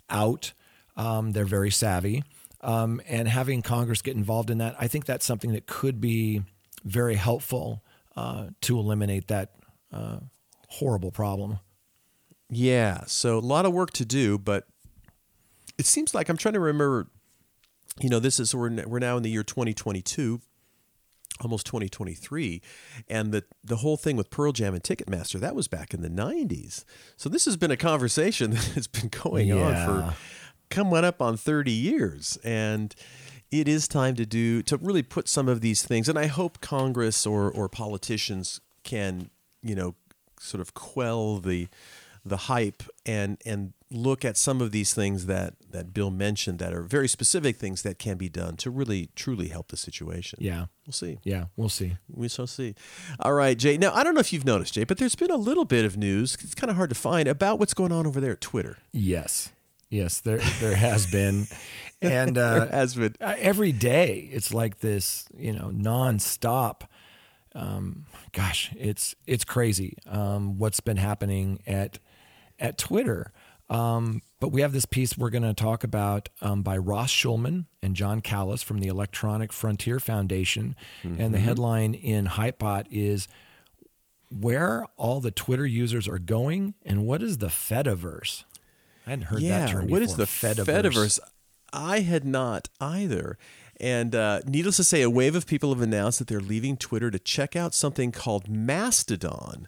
out. 0.09 0.53
Um, 0.95 1.33
they're 1.33 1.43
very 1.43 1.71
savvy. 1.71 2.23
Um, 2.61 3.01
and 3.09 3.27
having 3.27 3.61
Congress 3.61 4.01
get 4.01 4.15
involved 4.15 4.49
in 4.49 4.59
that, 4.59 4.77
I 4.79 4.87
think 4.87 5.03
that's 5.03 5.25
something 5.25 5.51
that 5.51 5.65
could 5.65 5.99
be 5.99 6.43
very 6.83 7.15
helpful 7.15 7.83
uh, 8.15 8.47
to 8.61 8.77
eliminate 8.77 9.27
that 9.27 9.51
uh, 9.91 10.19
horrible 10.69 11.11
problem. 11.11 11.59
Yeah, 12.49 13.03
so 13.07 13.37
a 13.37 13.39
lot 13.39 13.65
of 13.65 13.73
work 13.73 13.91
to 13.91 14.05
do, 14.05 14.37
but 14.37 14.65
it 15.77 15.85
seems 15.85 16.13
like 16.13 16.29
I'm 16.29 16.37
trying 16.37 16.53
to 16.53 16.59
remember. 16.59 17.07
You 17.99 18.09
know, 18.09 18.19
this 18.19 18.39
is 18.39 18.53
we're 18.55 18.69
we're 18.87 18.99
now 18.99 19.17
in 19.17 19.23
the 19.23 19.29
year 19.29 19.43
2022, 19.43 20.41
almost 21.41 21.65
2023, 21.67 22.61
and 23.07 23.31
the 23.31 23.43
the 23.63 23.77
whole 23.77 23.97
thing 23.97 24.15
with 24.17 24.29
Pearl 24.29 24.51
Jam 24.51 24.73
and 24.73 24.83
Ticketmaster 24.83 25.39
that 25.39 25.55
was 25.55 25.67
back 25.67 25.93
in 25.93 26.01
the 26.01 26.09
90s. 26.09 26.85
So 27.17 27.29
this 27.29 27.45
has 27.45 27.55
been 27.57 27.71
a 27.71 27.77
conversation 27.77 28.51
that 28.51 28.63
has 28.75 28.87
been 28.87 29.09
going 29.09 29.51
on 29.51 29.57
Yeah. 29.59 29.85
for 29.85 30.15
coming 30.69 31.03
up 31.05 31.21
on 31.21 31.37
30 31.37 31.71
years, 31.71 32.37
and 32.43 32.95
it 33.53 33.67
is 33.67 33.87
time 33.87 34.15
to 34.15 34.25
do 34.25 34.63
to 34.63 34.77
really 34.77 35.03
put 35.03 35.27
some 35.29 35.47
of 35.47 35.61
these 35.61 35.83
things. 35.83 36.09
And 36.09 36.17
I 36.17 36.25
hope 36.25 36.59
Congress 36.59 37.25
or 37.25 37.51
or 37.51 37.69
politicians 37.69 38.59
can 38.83 39.29
you 39.61 39.75
know 39.75 39.95
sort 40.39 40.59
of 40.59 40.73
quell 40.73 41.37
the 41.37 41.67
the 42.25 42.37
hype 42.37 42.83
and 43.05 43.37
and 43.45 43.73
look 43.91 44.25
at 44.25 44.37
some 44.37 44.59
of 44.59 44.71
these 44.71 44.93
things 44.93 45.27
that 45.27 45.53
that 45.69 45.93
Bill 45.93 46.09
mentioned 46.09 46.57
that 46.59 46.73
are 46.73 46.81
very 46.81 47.07
specific 47.07 47.57
things 47.57 47.83
that 47.83 47.99
can 47.99 48.17
be 48.17 48.27
done 48.27 48.55
to 48.57 48.71
really 48.71 49.09
truly 49.15 49.49
help 49.49 49.67
the 49.67 49.77
situation. 49.77 50.39
Yeah. 50.41 50.65
We'll 50.87 50.93
see. 50.93 51.19
Yeah, 51.23 51.45
we'll 51.55 51.69
see. 51.69 51.95
We 52.09 52.27
shall 52.27 52.47
see. 52.47 52.75
All 53.19 53.33
right, 53.33 53.57
Jay. 53.57 53.77
Now, 53.77 53.93
I 53.93 54.03
don't 54.03 54.15
know 54.15 54.19
if 54.19 54.33
you've 54.33 54.45
noticed, 54.45 54.73
Jay, 54.73 54.83
but 54.83 54.97
there's 54.97 55.15
been 55.15 55.31
a 55.31 55.37
little 55.37 55.63
bit 55.63 55.85
of 55.85 55.95
news. 55.95 56.35
It's 56.41 56.55
kind 56.55 56.69
of 56.69 56.75
hard 56.75 56.89
to 56.89 56.95
find 56.95 57.27
about 57.29 57.57
what's 57.57 57.73
going 57.73 57.93
on 57.93 58.05
over 58.05 58.19
there 58.19 58.33
at 58.33 58.41
Twitter. 58.41 58.79
Yes, 58.91 59.53
yes, 59.89 60.19
there 60.19 60.39
there 60.59 60.75
has 60.75 61.09
been, 61.09 61.47
and 62.03 62.37
uh, 62.37 62.67
has 62.67 62.95
been. 62.95 63.15
uh, 63.21 63.35
every 63.37 63.71
day 63.71 64.29
it's 64.31 64.53
like 64.53 64.79
this, 64.79 65.25
you 65.37 65.53
know, 65.53 65.71
nonstop. 65.73 66.81
Um, 67.55 68.05
gosh, 68.31 68.71
it's 68.77 69.15
it's 69.27 69.43
crazy 69.43 69.97
um, 70.07 70.57
what's 70.57 70.79
been 70.79 70.97
happening 70.97 71.61
at 71.67 71.99
at 72.59 72.77
Twitter. 72.77 73.31
Um, 73.69 74.21
but 74.39 74.49
we 74.49 74.61
have 74.61 74.73
this 74.73 74.85
piece 74.85 75.17
we're 75.17 75.29
going 75.29 75.43
to 75.43 75.53
talk 75.53 75.83
about 75.83 76.29
um, 76.41 76.63
by 76.63 76.77
Ross 76.77 77.11
Schulman 77.11 77.65
and 77.81 77.95
Jon 77.95 78.21
Callas 78.21 78.61
from 78.61 78.79
the 78.79 78.87
Electronic 78.87 79.53
Frontier 79.53 79.99
Foundation, 79.99 80.75
and 81.17 81.33
the 81.33 81.39
headline 81.39 81.93
in 81.93 82.27
Hypebot 82.27 82.85
is 82.91 83.27
"Where 84.29 84.85
all 84.97 85.21
the 85.21 85.31
Twitter 85.31 85.65
users 85.65 86.07
are 86.07 86.19
going 86.19 86.73
and 86.83 87.05
what 87.05 87.23
is 87.23 87.37
the 87.37 87.47
Fediverse." 87.47 88.43
I 89.05 89.11
hadn't 89.11 89.25
heard 89.25 89.41
yeah, 89.41 89.59
that 89.59 89.69
term 89.69 89.87
what 89.87 90.01
is 90.01 90.15
before. 90.15 90.53
the 90.53 90.63
Fediverse? 90.71 91.19
I 91.73 92.01
had 92.01 92.23
not 92.23 92.69
either. 92.79 93.37
And 93.79 94.15
uh, 94.15 94.41
needless 94.45 94.77
to 94.77 94.83
say, 94.83 95.01
a 95.01 95.09
wave 95.09 95.35
of 95.35 95.45
people 95.47 95.73
have 95.73 95.81
announced 95.81 96.19
that 96.19 96.27
they're 96.27 96.39
leaving 96.39 96.77
Twitter 96.77 97.11
to 97.11 97.19
check 97.19 97.55
out 97.55 97.73
something 97.73 98.11
called 98.11 98.47
Mastodon. 98.47 99.67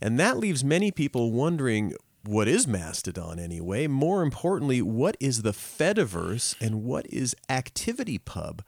And 0.00 0.18
that 0.18 0.38
leaves 0.38 0.64
many 0.64 0.90
people 0.90 1.30
wondering 1.30 1.94
what 2.24 2.48
is 2.48 2.66
Mastodon 2.66 3.38
anyway? 3.38 3.86
More 3.86 4.22
importantly, 4.22 4.80
what 4.80 5.16
is 5.20 5.42
the 5.42 5.52
Fediverse 5.52 6.54
and 6.60 6.82
what 6.82 7.06
is 7.06 7.34
ActivityPub? 7.48 8.60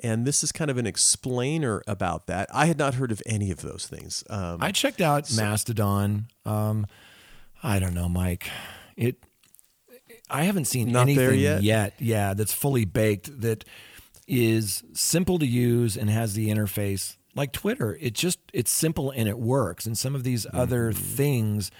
And 0.00 0.26
this 0.26 0.42
is 0.42 0.52
kind 0.52 0.70
of 0.70 0.78
an 0.78 0.86
explainer 0.86 1.82
about 1.86 2.26
that. 2.26 2.48
I 2.52 2.66
had 2.66 2.78
not 2.78 2.94
heard 2.94 3.12
of 3.12 3.22
any 3.26 3.50
of 3.50 3.62
those 3.62 3.86
things. 3.86 4.24
Um, 4.28 4.58
I 4.60 4.72
checked 4.72 5.00
out 5.00 5.32
Mastodon. 5.34 6.26
Um, 6.44 6.86
I 7.62 7.78
don't 7.78 7.94
know, 7.94 8.08
Mike. 8.08 8.48
It. 8.96 9.16
I 10.30 10.44
haven't 10.44 10.64
seen 10.66 10.90
Not 10.90 11.06
there 11.06 11.30
anything 11.32 11.62
yet? 11.62 11.94
Yeah, 11.98 12.34
that's 12.34 12.52
fully 12.52 12.84
baked. 12.84 13.40
That 13.40 13.64
is 14.26 14.82
simple 14.94 15.38
to 15.38 15.46
use 15.46 15.96
and 15.96 16.08
has 16.08 16.34
the 16.34 16.48
interface 16.48 17.16
like 17.34 17.52
Twitter. 17.52 17.98
It 18.00 18.14
just 18.14 18.38
it's 18.52 18.70
simple 18.70 19.10
and 19.10 19.28
it 19.28 19.38
works. 19.38 19.86
And 19.86 19.96
some 19.98 20.14
of 20.14 20.24
these 20.24 20.46
other 20.52 20.92
Mm-hmm. 20.92 21.02
things, 21.16 21.70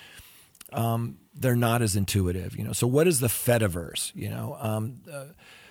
um, 0.72 1.18
they're 1.34 1.56
not 1.56 1.82
as 1.82 1.96
intuitive. 1.96 2.56
You 2.56 2.64
know. 2.64 2.72
So 2.72 2.86
what 2.86 3.06
is 3.06 3.20
the 3.20 3.28
Fediverse? 3.28 4.12
You 4.14 4.30
know. 4.30 4.56
Um, 4.60 5.02
uh, 5.12 5.24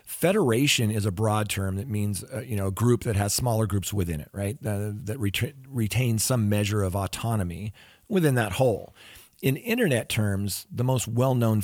Federation 0.05 0.91
is 0.91 1.05
a 1.05 1.11
broad 1.11 1.49
term 1.49 1.77
that 1.77 1.87
means 1.87 2.23
uh, 2.25 2.41
you 2.41 2.55
know 2.55 2.67
a 2.67 2.71
group 2.71 3.03
that 3.03 3.15
has 3.15 3.33
smaller 3.33 3.65
groups 3.65 3.93
within 3.93 4.19
it, 4.19 4.29
right? 4.33 4.57
Uh, 4.63 4.91
that 5.05 5.17
ret- 5.17 5.53
retain 5.67 6.19
some 6.19 6.49
measure 6.49 6.83
of 6.83 6.93
autonomy 6.95 7.73
within 8.09 8.35
that 8.35 8.53
whole. 8.53 8.93
In 9.41 9.55
internet 9.57 10.09
terms, 10.09 10.67
the 10.71 10.83
most 10.83 11.07
well-known 11.07 11.61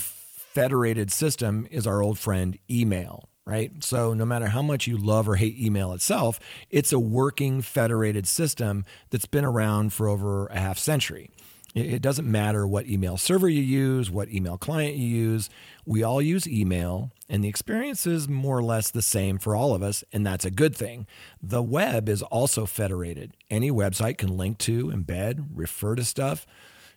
federated 0.54 1.12
system 1.12 1.68
is 1.70 1.86
our 1.86 2.02
old 2.02 2.18
friend 2.18 2.58
email, 2.70 3.30
right? 3.46 3.72
So 3.84 4.14
no 4.14 4.26
matter 4.26 4.48
how 4.48 4.62
much 4.62 4.88
you 4.88 4.98
love 4.98 5.30
or 5.30 5.36
hate 5.36 5.58
email 5.60 5.94
itself, 5.94 6.40
it's 6.70 6.92
a 6.92 7.00
working 7.00 7.62
federated 7.62 8.28
system 8.28 8.84
that's 9.12 9.28
been 9.28 9.46
around 9.46 9.94
for 9.94 10.08
over 10.08 10.48
a 10.48 10.60
half 10.60 10.80
century. 10.80 11.30
It 11.76 12.02
doesn't 12.02 12.30
matter 12.30 12.66
what 12.66 12.88
email 12.88 13.16
server 13.16 13.48
you 13.48 13.62
use, 13.62 14.10
what 14.10 14.30
email 14.30 14.58
client 14.58 14.96
you 14.96 15.08
use. 15.08 15.52
We 15.86 16.02
all 16.02 16.20
use 16.20 16.48
email, 16.48 17.12
and 17.30 17.44
the 17.44 17.48
experience 17.48 18.08
is 18.08 18.28
more 18.28 18.58
or 18.58 18.64
less 18.64 18.90
the 18.90 19.04
same 19.04 19.38
for 19.38 19.56
all 19.56 19.76
of 19.76 19.84
us, 19.84 20.04
and 20.12 20.26
that's 20.26 20.46
a 20.46 20.52
good 20.52 20.76
thing. 20.76 21.06
The 21.44 21.62
web 21.62 22.10
is 22.10 22.24
also 22.24 22.66
federated. 22.66 23.36
Any 23.52 23.70
website 23.70 24.18
can 24.18 24.36
link 24.36 24.58
to, 24.60 24.88
embed, 24.88 25.46
refer 25.54 25.94
to 25.94 26.04
stuff, 26.04 26.48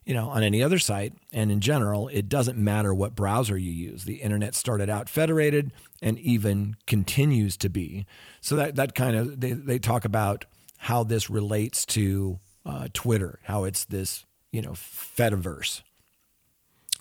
you 0.04 0.14
know, 0.14 0.28
on 0.28 0.42
any 0.42 0.62
other 0.62 0.78
site. 0.78 1.14
And 1.32 1.50
in 1.50 1.60
general, 1.60 2.08
it 2.08 2.28
doesn't 2.28 2.58
matter 2.58 2.92
what 2.94 3.14
browser 3.14 3.56
you 3.56 3.70
use. 3.70 4.04
The 4.04 4.16
internet 4.16 4.54
started 4.54 4.90
out 4.90 5.08
federated 5.08 5.72
and 6.00 6.18
even 6.18 6.76
continues 6.86 7.56
to 7.58 7.68
be. 7.68 8.06
So 8.40 8.56
that 8.56 8.76
that 8.76 8.94
kind 8.94 9.16
of 9.16 9.40
they, 9.40 9.52
they 9.52 9.78
talk 9.78 10.04
about 10.04 10.44
how 10.78 11.04
this 11.04 11.30
relates 11.30 11.86
to 11.86 12.40
uh, 12.66 12.88
Twitter, 12.92 13.38
how 13.44 13.64
it's 13.64 13.84
this 13.84 14.24
you 14.50 14.62
know 14.62 14.72
Fediverse. 14.72 15.82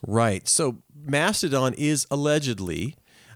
Right. 0.06 0.48
So 0.48 0.78
Mastodon 0.96 1.74
is 1.76 2.08
allegedly 2.10 2.96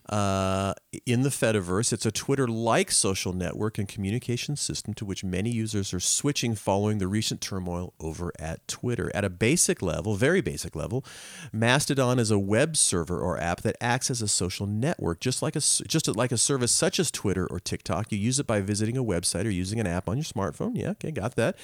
uh, 0.10 0.74
in 1.06 1.24
the 1.24 1.30
Fediverse. 1.30 1.92
It's 1.92 2.06
a 2.06 2.12
Twitter 2.12 2.48
like 2.48 2.92
social 2.92 3.34
network 3.34 3.78
and 3.78 3.88
communication 3.88 4.56
system 4.56 4.94
to 4.96 5.06
which 5.06 5.24
many 5.24 5.50
users 5.50 5.94
are 5.94 6.00
switching 6.00 6.56
following 6.56 7.00
the 7.00 7.08
recent 7.08 7.42
turmoil 7.42 7.94
over 8.00 8.32
at 8.40 8.68
Twitter. 8.68 9.12
At 9.16 9.26
a 9.26 9.30
basic 9.30 9.82
level, 9.82 10.16
very 10.16 10.42
basic 10.42 10.76
level, 10.76 11.04
Mastodon 11.52 12.20
is 12.20 12.32
a 12.32 12.40
web 12.40 12.78
server 12.78 13.20
or 13.20 13.40
app 13.40 13.62
that 13.62 13.76
acts 13.82 14.12
as 14.12 14.22
a 14.22 14.28
social 14.28 14.68
network, 14.68 15.20
just 15.20 15.42
like 15.42 15.56
a, 15.56 15.60
just 15.60 16.08
like 16.16 16.32
a 16.32 16.38
service 16.38 16.72
such 16.72 17.00
as 17.00 17.10
Twitter 17.10 17.48
or 17.48 17.60
TikTok. 17.60 18.12
You 18.12 18.20
use 18.20 18.40
it 18.40 18.48
by 18.48 18.62
visiting 18.62 18.98
a 18.98 19.04
website 19.04 19.46
or 19.46 19.50
using 19.50 19.80
an 19.80 19.88
app 19.88 20.08
on 20.08 20.18
your 20.18 20.24
smartphone. 20.24 20.74
Yeah, 20.76 20.92
okay, 20.92 21.12
got 21.12 21.36
that. 21.36 21.58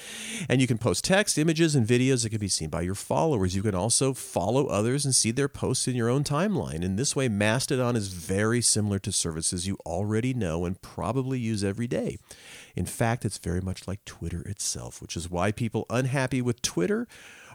And 0.48 0.60
you 0.60 0.66
can 0.66 0.78
post 0.78 1.04
text, 1.04 1.38
images, 1.38 1.74
and 1.74 1.86
videos 1.86 2.22
that 2.22 2.30
can 2.30 2.40
be 2.40 2.48
seen 2.48 2.70
by 2.70 2.82
your 2.82 2.94
followers. 2.94 3.54
You 3.54 3.62
can 3.62 3.74
also 3.74 4.14
follow 4.14 4.66
others 4.66 5.04
and 5.04 5.14
see 5.14 5.30
their 5.30 5.48
posts 5.48 5.86
in 5.86 5.94
your 5.94 6.08
own 6.08 6.24
timeline. 6.24 6.82
In 6.82 6.96
this 6.96 7.14
way, 7.14 7.28
Mastodon 7.28 7.96
is 7.96 8.08
very 8.08 8.31
similar 8.60 8.98
to 9.00 9.12
services 9.12 9.66
you 9.66 9.76
already 9.84 10.34
know 10.34 10.64
and 10.64 10.80
probably 10.80 11.38
use 11.38 11.62
every 11.62 11.86
day. 11.86 12.18
In 12.76 12.86
fact, 12.86 13.24
it's 13.24 13.38
very 13.38 13.60
much 13.60 13.86
like 13.88 14.04
Twitter 14.04 14.40
itself, 14.42 15.00
which 15.02 15.16
is 15.16 15.30
why 15.30 15.52
people 15.52 15.86
unhappy 15.90 16.40
with 16.42 16.62
Twitter 16.62 17.06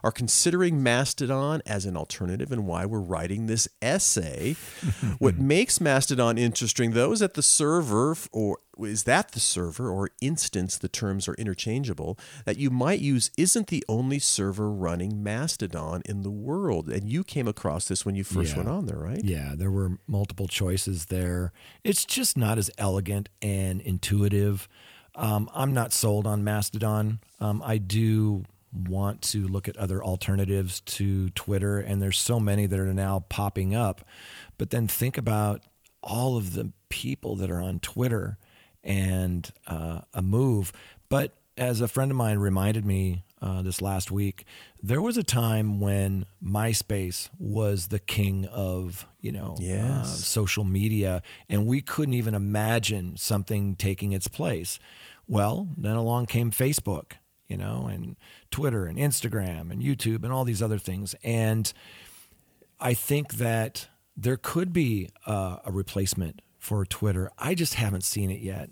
are 0.03 0.11
considering 0.11 0.83
Mastodon 0.83 1.59
as 1.65 1.85
an 1.85 1.97
alternative 1.97 2.51
and 2.51 2.67
why 2.67 2.85
we're 2.85 2.99
writing 2.99 3.47
this 3.47 3.67
essay. 3.81 4.55
what 5.17 5.39
makes 5.39 5.81
Mastodon 5.81 6.37
interesting, 6.37 6.91
though, 6.91 7.11
is 7.13 7.19
that 7.19 7.33
the 7.33 7.41
server 7.41 8.15
or 8.31 8.59
is 8.77 9.05
that 9.05 9.31
the 9.31 9.39
server 9.39 9.89
or 9.89 10.11
instance, 10.21 10.77
the 10.77 10.87
terms 10.87 11.27
are 11.27 11.33
interchangeable, 11.33 12.15
that 12.45 12.57
you 12.59 12.69
might 12.69 12.99
use 12.99 13.31
isn't 13.39 13.67
the 13.67 13.83
only 13.89 14.19
server 14.19 14.69
running 14.71 15.23
Mastodon 15.23 16.03
in 16.05 16.21
the 16.21 16.29
world. 16.29 16.89
And 16.89 17.09
you 17.09 17.23
came 17.23 17.47
across 17.47 17.87
this 17.87 18.05
when 18.05 18.13
you 18.13 18.23
first 18.23 18.51
Yeah. 18.51 18.57
went 18.57 18.69
on 18.69 18.85
there, 18.85 18.99
right? 18.99 19.23
Yeah, 19.25 19.55
there 19.57 19.71
were 19.71 19.97
multiple 20.05 20.47
choices 20.47 21.07
there. 21.07 21.51
It's 21.83 22.05
just 22.05 22.37
not 22.37 22.59
as 22.59 22.69
elegant 22.77 23.29
and 23.41 23.81
intuitive. 23.81 24.69
Um, 25.17 25.49
I'm 25.53 25.73
not 25.73 25.91
sold 25.91 26.27
on 26.27 26.43
Mastodon. 26.43 27.19
Um, 27.39 27.61
I 27.65 27.79
do 27.79 28.45
want 28.71 29.21
to 29.23 29.47
look 29.47 29.67
at 29.67 29.75
other 29.77 30.03
alternatives 30.03 30.81
to 30.81 31.29
Twitter, 31.31 31.79
and 31.79 32.01
there's 32.01 32.19
so 32.19 32.39
many 32.39 32.67
that 32.67 32.79
are 32.79 32.93
now 32.93 33.25
popping 33.27 33.75
up. 33.75 34.05
But 34.57 34.69
then 34.69 34.87
think 34.87 35.17
about 35.17 35.63
all 36.03 36.37
of 36.37 36.53
the 36.53 36.71
people 36.89 37.35
that 37.37 37.49
are 37.49 37.61
on 37.61 37.79
Twitter 37.79 38.37
and 38.83 39.49
uh, 39.65 40.01
a 40.13 40.21
move. 40.21 40.71
But 41.09 41.33
as 41.57 41.81
a 41.81 41.87
friend 41.87 42.11
of 42.11 42.17
mine 42.17 42.37
reminded 42.37 42.85
me 42.85 43.23
uh, 43.41 43.61
this 43.61 43.81
last 43.81 44.11
week, 44.11 44.45
there 44.81 45.01
was 45.01 45.17
a 45.17 45.23
time 45.23 45.79
when 45.79 46.25
MySpace 46.43 47.29
was 47.39 47.87
the 47.87 47.99
king 47.99 48.45
of 48.45 49.07
you 49.19 49.31
know 49.31 49.55
uh, 50.01 50.03
social 50.03 50.63
media, 50.63 51.21
and 51.49 51.65
we 51.65 51.81
couldn't 51.81 52.13
even 52.13 52.33
imagine 52.35 53.17
something 53.17 53.75
taking 53.75 54.11
its 54.11 54.27
place. 54.27 54.79
Well, 55.27 55.69
then 55.77 55.95
along 55.95 56.27
came 56.27 56.51
Facebook, 56.51 57.13
you 57.47 57.57
know, 57.57 57.87
and 57.91 58.15
Twitter 58.51 58.85
and 58.85 58.97
Instagram 58.97 59.71
and 59.71 59.81
YouTube 59.81 60.23
and 60.23 60.31
all 60.31 60.45
these 60.45 60.61
other 60.61 60.77
things, 60.77 61.15
and 61.23 61.71
I 62.79 62.93
think 62.93 63.33
that 63.35 63.87
there 64.15 64.37
could 64.37 64.71
be 64.73 65.09
uh, 65.25 65.57
a 65.65 65.71
replacement 65.71 66.41
for 66.59 66.85
Twitter. 66.85 67.29
I 67.37 67.55
just 67.55 67.75
haven't 67.75 68.03
seen 68.03 68.29
it 68.31 68.41
yet. 68.41 68.69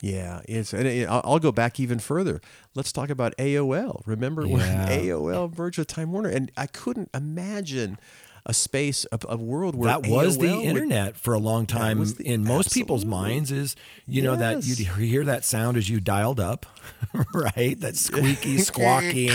Yeah, 0.00 0.42
it's. 0.48 0.72
And 0.72 0.86
it- 0.86 1.08
I'll 1.08 1.20
I'll 1.24 1.38
go 1.38 1.52
back 1.52 1.78
even 1.80 1.98
further. 1.98 2.40
Let's 2.74 2.92
talk 2.92 3.10
about 3.10 3.34
AOL. 3.38 4.02
Remember 4.06 4.42
when 4.46 4.60
AOL 4.88 5.56
merged 5.56 5.78
with 5.78 5.86
Time 5.88 6.12
Warner, 6.12 6.28
and 6.30 6.50
I 6.56 6.66
couldn't 6.66 7.10
imagine 7.14 7.98
a 8.46 8.52
space, 8.52 9.06
a, 9.10 9.18
a 9.28 9.36
world 9.36 9.74
where 9.74 9.88
that 9.88 10.06
was 10.06 10.36
the 10.36 10.46
AOL 10.48 10.56
would- 10.58 10.66
internet 10.66 11.16
for 11.16 11.32
a 11.34 11.38
long 11.38 11.64
time 11.66 12.04
the- 12.04 12.22
in 12.26 12.44
most 12.44 12.74
people's 12.74 13.04
minds 13.04 13.50
is 13.50 13.74
you 14.06 14.20
know 14.20 14.36
that 14.36 14.66
you'd 14.66 14.78
hear 14.78 15.24
that 15.24 15.44
sound 15.44 15.76
as 15.78 15.88
you 15.88 15.98
dialed 16.00 16.38
up 16.40 16.66
right? 17.34 17.78
That 17.80 17.96
squeaky 17.96 18.58
squawking. 18.70 19.30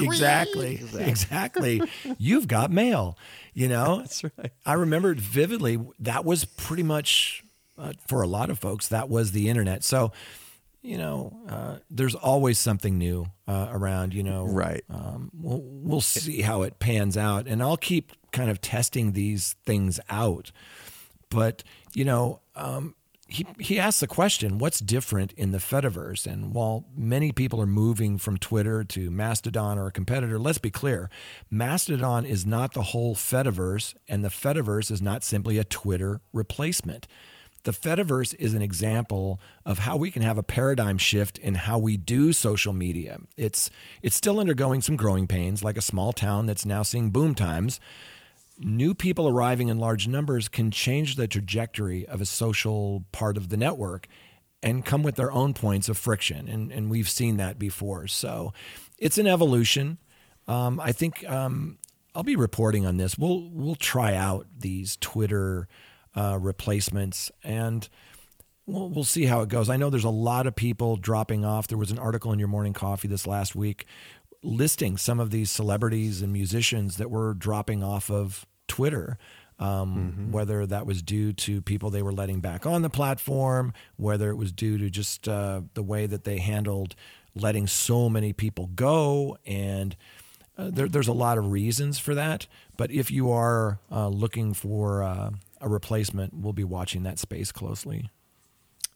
Exactly. 0.00 0.80
Exactly. 0.98 1.82
You've 2.18 2.48
got 2.48 2.70
mail 2.70 3.18
you 3.52 3.68
know? 3.68 3.96
That's 4.00 4.22
right. 4.22 4.52
i 4.66 4.74
remember 4.74 5.14
vividly. 5.14 5.78
That 5.98 6.24
was 6.24 6.44
pretty 6.44 6.82
much 6.82 7.42
uh, 7.78 7.92
for 8.06 8.22
a 8.22 8.26
lot 8.26 8.50
of 8.50 8.58
folks 8.58 8.88
that 8.88 9.08
was 9.08 9.32
the 9.32 9.48
internet. 9.48 9.82
So 9.84 10.12
you 10.82 10.98
know 10.98 11.36
uh, 11.48 11.76
there's 11.90 12.14
always 12.14 12.58
something 12.58 12.96
new 12.96 13.26
uh, 13.48 13.68
around 13.70 14.14
you 14.14 14.22
know? 14.22 14.46
Right. 14.46 14.84
um, 14.88 15.30
we'll, 15.34 15.60
we'll 15.62 16.00
see 16.00 16.42
how 16.42 16.62
it 16.62 16.78
pans 16.78 17.16
out. 17.16 17.46
And 17.48 17.62
i'll 17.62 17.76
keep 17.76 18.12
kind 18.36 18.50
of 18.50 18.60
testing 18.60 19.12
these 19.12 19.56
things 19.64 19.98
out 20.08 20.52
but 21.30 21.62
you 21.94 22.04
know 22.04 22.40
um, 22.54 22.94
he, 23.28 23.44
he 23.58 23.78
asked 23.78 24.00
the 24.00 24.06
question, 24.06 24.58
what's 24.58 24.78
different 24.78 25.32
in 25.32 25.50
the 25.50 25.58
Fediverse? 25.58 26.26
And 26.26 26.54
while 26.54 26.84
many 26.96 27.32
people 27.32 27.60
are 27.60 27.66
moving 27.66 28.18
from 28.18 28.36
Twitter 28.36 28.84
to 28.84 29.10
Mastodon 29.10 29.78
or 29.78 29.88
a 29.88 29.92
competitor, 29.92 30.38
let's 30.38 30.58
be 30.58 30.70
clear 30.70 31.10
Mastodon 31.50 32.24
is 32.24 32.46
not 32.46 32.72
the 32.72 32.82
whole 32.82 33.16
Fediverse, 33.16 33.94
and 34.08 34.24
the 34.24 34.28
Fediverse 34.28 34.90
is 34.90 35.02
not 35.02 35.24
simply 35.24 35.58
a 35.58 35.64
Twitter 35.64 36.20
replacement. 36.32 37.08
The 37.64 37.72
Fediverse 37.72 38.32
is 38.38 38.54
an 38.54 38.62
example 38.62 39.40
of 39.64 39.80
how 39.80 39.96
we 39.96 40.12
can 40.12 40.22
have 40.22 40.38
a 40.38 40.44
paradigm 40.44 40.98
shift 40.98 41.36
in 41.38 41.56
how 41.56 41.78
we 41.78 41.96
do 41.96 42.32
social 42.32 42.72
media. 42.72 43.18
It's, 43.36 43.70
it's 44.02 44.14
still 44.14 44.38
undergoing 44.38 44.82
some 44.82 44.94
growing 44.94 45.26
pains, 45.26 45.64
like 45.64 45.76
a 45.76 45.82
small 45.82 46.12
town 46.12 46.46
that's 46.46 46.64
now 46.64 46.84
seeing 46.84 47.10
boom 47.10 47.34
times 47.34 47.80
new 48.58 48.94
people 48.94 49.28
arriving 49.28 49.68
in 49.68 49.78
large 49.78 50.08
numbers 50.08 50.48
can 50.48 50.70
change 50.70 51.16
the 51.16 51.28
trajectory 51.28 52.06
of 52.06 52.20
a 52.20 52.26
social 52.26 53.04
part 53.12 53.36
of 53.36 53.48
the 53.48 53.56
network 53.56 54.06
and 54.62 54.84
come 54.84 55.02
with 55.02 55.16
their 55.16 55.30
own 55.30 55.54
points 55.54 55.88
of 55.88 55.98
friction. 55.98 56.48
And, 56.48 56.72
and 56.72 56.90
we've 56.90 57.08
seen 57.08 57.36
that 57.36 57.58
before. 57.58 58.06
So 58.06 58.52
it's 58.98 59.18
an 59.18 59.26
evolution. 59.26 59.98
Um, 60.48 60.80
I 60.80 60.92
think 60.92 61.28
um, 61.28 61.78
I'll 62.14 62.22
be 62.22 62.36
reporting 62.36 62.86
on 62.86 62.96
this. 62.96 63.18
We'll, 63.18 63.48
we'll 63.50 63.74
try 63.74 64.14
out 64.14 64.46
these 64.58 64.96
Twitter 64.96 65.68
uh, 66.14 66.38
replacements 66.40 67.30
and 67.44 67.88
we'll, 68.64 68.88
we'll 68.88 69.04
see 69.04 69.26
how 69.26 69.42
it 69.42 69.48
goes. 69.48 69.68
I 69.68 69.76
know 69.76 69.90
there's 69.90 70.04
a 70.04 70.10
lot 70.10 70.46
of 70.46 70.56
people 70.56 70.96
dropping 70.96 71.44
off. 71.44 71.68
There 71.68 71.78
was 71.78 71.90
an 71.90 71.98
article 71.98 72.32
in 72.32 72.38
your 72.38 72.48
morning 72.48 72.72
coffee 72.72 73.08
this 73.08 73.26
last 73.26 73.54
week 73.54 73.86
listing 74.46 74.96
some 74.96 75.20
of 75.20 75.30
these 75.30 75.50
celebrities 75.50 76.22
and 76.22 76.32
musicians 76.32 76.96
that 76.96 77.10
were 77.10 77.34
dropping 77.34 77.82
off 77.82 78.10
of 78.10 78.46
Twitter. 78.68 79.18
Um, 79.58 80.32
Whether 80.32 80.66
that 80.66 80.86
was 80.86 81.02
due 81.02 81.32
to 81.32 81.62
people 81.62 81.88
they 81.88 82.02
were 82.02 82.12
letting 82.12 82.40
back 82.40 82.66
on 82.66 82.82
the 82.82 82.90
platform, 82.90 83.72
whether 83.96 84.28
it 84.28 84.36
was 84.36 84.52
due 84.52 84.76
to 84.76 84.90
just 84.90 85.26
uh, 85.26 85.62
the 85.72 85.82
way 85.82 86.06
that 86.06 86.24
they 86.24 86.38
handled 86.38 86.94
letting 87.34 87.66
so 87.66 88.08
many 88.08 88.32
people 88.32 88.66
go, 88.74 89.36
and 89.46 89.96
uh, 90.58 90.70
there, 90.70 90.88
there's 90.88 91.08
a 91.08 91.12
lot 91.12 91.38
of 91.38 91.52
reasons 91.52 91.98
for 91.98 92.14
that. 92.14 92.46
But 92.76 92.90
if 92.90 93.10
you 93.10 93.30
are 93.30 93.78
uh, 93.90 94.08
looking 94.08 94.54
for 94.54 95.02
uh, 95.02 95.30
a 95.60 95.68
replacement, 95.68 96.34
we'll 96.34 96.52
be 96.52 96.64
watching 96.64 97.02
that 97.04 97.18
space 97.18 97.52
closely. 97.52 98.10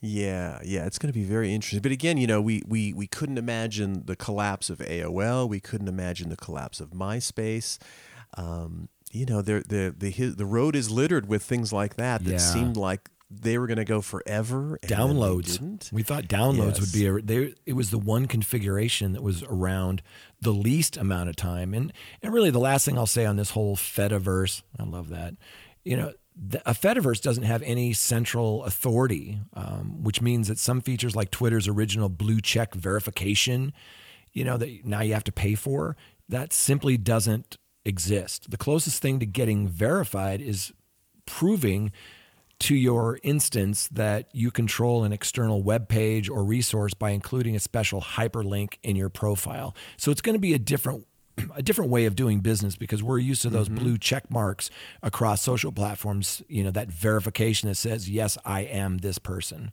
Yeah, 0.01 0.61
yeah, 0.65 0.87
it's 0.87 0.99
going 0.99 1.13
to 1.13 1.19
be 1.19 1.25
very 1.27 1.53
interesting. 1.55 1.81
But 1.81 1.93
again, 1.93 2.17
you 2.17 2.27
know, 2.27 2.41
we, 2.41 2.63
we 2.67 2.93
we 2.95 3.07
couldn't 3.07 3.37
imagine 3.39 4.05
the 4.07 4.17
collapse 4.17 4.71
of 4.71 4.79
AOL. 4.79 5.49
We 5.49 5.61
couldn't 5.61 5.89
imagine 5.89 6.31
the 6.31 6.37
collapse 6.37 6.81
of 6.81 6.91
MySpace. 6.91 7.79
Um, 8.37 8.89
you 9.13 9.27
know, 9.27 9.43
the 9.43 9.63
the 9.69 9.95
the 9.97 10.11
the 10.31 10.47
road 10.47 10.75
is 10.77 10.91
littered 10.91 11.29
with 11.29 11.43
things 11.43 11.73
like 11.73 11.97
that 11.97 12.25
that 12.25 12.31
Yeah. 12.33 12.39
seemed 12.39 12.77
like 12.77 13.11
they 13.33 13.59
were 13.59 13.67
going 13.69 13.77
to 13.79 13.85
go 13.85 14.01
forever. 14.01 14.79
and 14.83 14.91
downloads. 14.91 15.93
We 15.93 16.03
thought 16.03 16.25
downloads 16.25 16.81
would 16.81 16.93
be 16.93 17.07
a, 17.07 17.21
they, 17.21 17.55
it 17.65 17.75
was 17.75 17.91
the 17.91 17.99
one 17.99 18.27
configuration 18.27 19.13
that 19.13 19.23
was 19.23 19.43
around 19.45 20.03
the 20.41 20.51
least 20.53 20.97
amount 20.97 21.29
of 21.29 21.37
time. 21.37 21.75
And 21.75 21.93
and 22.23 22.33
really 22.33 22.51
the 22.51 22.59
last 22.59 22.85
thing 22.87 22.97
I'll 22.99 23.07
say 23.07 23.27
on 23.27 23.37
this 23.37 23.51
whole 23.51 23.77
Fediverse, 23.77 24.63
I 24.79 24.85
love 24.85 25.11
that. 25.11 25.35
You 25.85 25.97
know, 25.97 26.13
the, 26.43 26.61
a 26.69 26.73
Fediverse 26.73 27.21
doesn't 27.21 27.43
have 27.43 27.63
any 27.63 27.93
central 27.93 28.65
authority, 28.65 29.41
um, 29.53 30.03
which 30.03 30.23
means 30.23 30.49
that 30.49 30.59
some 30.59 30.81
features 30.81 31.15
like 31.15 31.31
Twitter's 31.31 31.69
original 31.69 32.09
blue 32.09 32.41
check 32.41 32.75
verification, 32.75 33.73
you 34.33 34.45
know, 34.45 34.57
that 34.57 34.85
now 34.85 35.03
you 35.03 35.13
have 35.13 35.25
to 35.25 35.33
pay 35.33 35.55
for, 35.55 35.97
that 36.29 36.53
simply 36.53 36.97
doesn't 36.97 37.59
exist. 37.85 38.51
The 38.51 38.57
closest 38.57 39.03
thing 39.03 39.19
to 39.21 39.27
getting 39.27 39.69
verified 39.69 40.41
is 40.41 40.73
proving 41.27 41.93
to 42.61 42.75
your 42.75 43.19
instance 43.23 43.89
that 43.89 44.29
you 44.33 44.51
control 44.51 45.05
an 45.05 45.13
external 45.13 45.63
web 45.63 45.89
page 45.89 46.29
or 46.29 46.45
resource 46.45 46.95
by 46.95 47.11
including 47.11 47.57
a 47.57 47.61
special 47.61 48.01
hyperlink 48.01 48.75
in 48.83 48.97
your 48.97 49.09
profile. 49.09 49.75
So 49.97 50.11
it's 50.11 50.21
going 50.21 50.35
to 50.35 50.41
be 50.41 50.53
a 50.53 50.59
different 50.59 51.07
a 51.55 51.63
different 51.63 51.91
way 51.91 52.07
of 52.07 52.17
doing 52.17 52.41
business 52.41 52.77
because 52.77 53.03
we're 53.03 53.19
used 53.19 53.43
to 53.43 53.51
those 53.51 53.69
mm-hmm. 53.69 53.79
blue 53.79 53.99
check 53.99 54.31
marks 54.31 54.71
across 55.03 55.43
social 55.43 55.73
platforms, 55.73 56.43
you 56.49 56.65
know, 56.65 56.71
that 56.71 56.89
verification 56.89 57.69
that 57.69 57.77
says 57.77 58.09
yes, 58.09 58.39
I 58.45 58.61
am 58.63 58.99
this 58.99 59.19
person. 59.19 59.73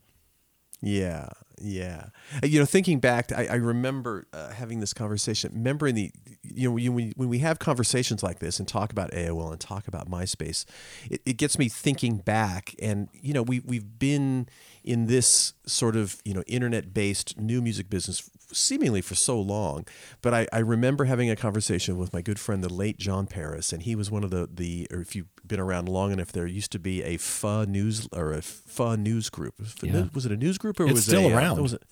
Yeah, 0.82 1.30
yeah. 1.60 2.10
You 2.44 2.60
know, 2.60 2.66
thinking 2.66 3.00
back, 3.00 3.32
I, 3.32 3.48
I 3.48 3.56
remember 3.56 4.28
uh, 4.34 4.52
having 4.52 4.80
this 4.80 4.94
conversation. 4.94 5.52
Remembering 5.54 5.96
the, 5.96 6.12
you 6.44 6.70
know, 6.70 6.78
you, 6.78 6.92
when, 6.92 7.14
when 7.16 7.30
we 7.30 7.40
have 7.40 7.60
conversations 7.60 8.22
like 8.22 8.40
this 8.40 8.60
and 8.60 8.68
talk 8.68 8.92
about 8.92 9.12
AOL 9.12 9.52
and 9.52 9.60
talk 9.60 9.88
about 9.88 10.10
MySpace, 10.10 10.66
it, 11.10 11.22
it 11.26 11.38
gets 11.38 11.58
me 11.58 11.68
thinking 11.70 12.18
back. 12.18 12.76
And 12.82 13.10
you 13.14 13.34
know, 13.34 13.42
we 13.42 13.60
we've 13.62 13.98
been 13.98 14.48
in 14.84 15.08
this 15.08 15.54
sort 15.66 15.96
of 15.96 16.22
you 16.24 16.34
know 16.34 16.44
internet-based 16.48 17.40
new 17.40 17.62
music 17.62 17.90
business 17.90 18.30
seemingly 18.54 19.02
for 19.02 19.16
so 19.16 19.40
long. 19.40 19.86
But 20.22 20.34
I, 20.34 20.48
I 20.54 20.60
remember 20.60 21.06
having 21.06 21.30
a 21.30 21.36
conversation 21.36 21.98
with 21.98 22.14
my 22.14 22.22
good 22.22 22.40
friend, 22.40 22.64
the 22.64 22.74
late 22.74 22.98
John 22.98 23.28
Paris, 23.28 23.74
and 23.74 23.84
he 23.84 23.96
was 23.96 24.12
one 24.12 24.24
of 24.24 24.30
the 24.30 24.48
the. 24.52 24.88
Or 24.92 25.02
if 25.02 25.16
you've 25.16 25.28
been 25.48 25.60
around 25.60 25.88
long 25.90 26.12
enough, 26.12 26.32
there 26.32 26.46
used 26.48 26.72
to 26.74 26.80
be 26.80 27.04
a 27.04 27.18
FA 27.18 27.66
news 27.68 28.08
or 28.14 28.34
a 28.34 28.42
FA 28.42 28.96
news 28.98 29.30
group. 29.30 29.56
Yeah. 29.82 30.06
Was 30.14 30.26
it 30.26 30.32
a 30.32 30.38
news 30.38 30.58
group 30.58 30.80
or 30.80 30.86
It's 30.86 30.94
was 30.94 31.06
still 31.06 31.22
it 31.28 31.32
a, 31.32 31.36
uh, 31.36 31.38
around. 31.40 31.62
was 31.62 31.74
it- 31.74 31.84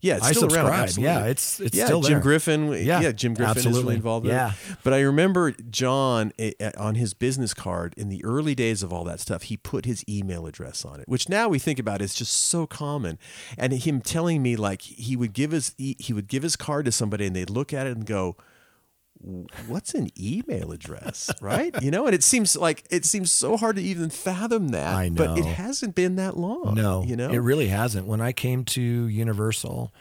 yeah, 0.00 0.16
it's 0.18 0.26
I 0.26 0.32
still 0.32 0.54
around. 0.54 0.66
absolutely. 0.70 1.04
Yeah, 1.14 1.20
it's- 1.20 1.60
it's 1.60 1.74
yeah, 1.74 1.86
still 1.86 2.02
Jim 2.02 2.12
there. 2.12 2.20
Griffin. 2.20 2.68
Yeah, 2.72 3.00
Yeah, 3.00 3.12
Jim 3.12 3.32
Griffin 3.32 3.56
is 3.66 3.78
really 3.78 3.94
involved. 3.94 4.26
Yeah. 4.26 4.50
it. 4.50 4.76
But 4.82 4.92
I 4.92 5.00
remember 5.00 5.52
John 5.70 6.30
eh, 6.38 6.50
eh, 6.60 6.72
on 6.76 6.96
his 6.96 7.14
business 7.14 7.54
card 7.54 7.94
in 7.96 8.10
the 8.10 8.22
early 8.22 8.54
days 8.54 8.82
of 8.82 8.92
all 8.92 9.04
that 9.04 9.18
stuff. 9.18 9.44
He 9.44 9.56
put 9.56 9.86
his 9.86 10.04
email 10.06 10.46
address 10.46 10.84
on 10.84 11.00
it, 11.00 11.08
which 11.08 11.30
now 11.30 11.48
we 11.48 11.58
think 11.58 11.78
about 11.78 12.02
is 12.02 12.14
just 12.14 12.34
so 12.34 12.66
common. 12.66 13.18
And 13.56 13.72
him 13.72 14.02
telling 14.02 14.42
me 14.42 14.56
like 14.56 14.82
he 14.82 15.16
would 15.16 15.32
give 15.32 15.52
his 15.52 15.74
he 15.78 16.12
would 16.12 16.28
give 16.28 16.42
his 16.42 16.54
card 16.56 16.84
to 16.84 16.92
somebody 16.92 17.24
and 17.26 17.34
they'd 17.34 17.48
look 17.48 17.72
at 17.72 17.86
it 17.86 17.96
and 17.96 18.04
go 18.04 18.36
what's 19.66 19.94
an 19.94 20.08
email 20.20 20.70
address 20.70 21.30
right 21.40 21.82
you 21.82 21.90
know 21.90 22.04
and 22.06 22.14
it 22.14 22.22
seems 22.22 22.56
like 22.56 22.84
it 22.90 23.04
seems 23.06 23.32
so 23.32 23.56
hard 23.56 23.76
to 23.76 23.82
even 23.82 24.10
fathom 24.10 24.68
that 24.68 24.94
I 24.94 25.08
know. 25.08 25.26
but 25.26 25.38
it 25.38 25.46
hasn't 25.46 25.94
been 25.94 26.16
that 26.16 26.36
long 26.36 26.74
No, 26.74 27.02
you 27.04 27.16
know 27.16 27.30
it 27.30 27.38
really 27.38 27.68
hasn't. 27.68 28.06
When 28.06 28.20
I 28.20 28.32
came 28.32 28.64
to 28.66 28.80
Universal 28.80 29.92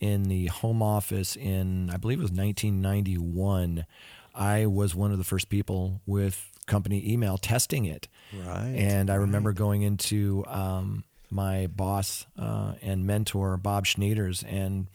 in 0.00 0.24
the 0.24 0.46
home 0.46 0.82
office 0.82 1.36
in, 1.36 1.88
I 1.90 1.96
believe 1.96 2.18
it 2.18 2.22
was 2.22 2.32
1991, 2.32 3.86
I 4.34 4.66
was 4.66 4.94
one 4.94 5.12
of 5.12 5.18
the 5.18 5.24
first 5.24 5.48
people 5.48 6.00
with 6.06 6.50
company 6.66 7.02
email 7.12 7.38
testing 7.38 7.84
it. 7.84 8.08
Right, 8.32 8.74
And 8.76 9.10
I 9.10 9.14
remember 9.16 9.52
going 9.52 9.82
into 9.82 10.44
um, 10.48 11.04
my 11.30 11.66
boss 11.68 12.26
uh, 12.38 12.74
and 12.82 13.06
mentor, 13.06 13.56
Bob 13.56 13.84
Schneiders, 13.84 14.44
and 14.48 14.88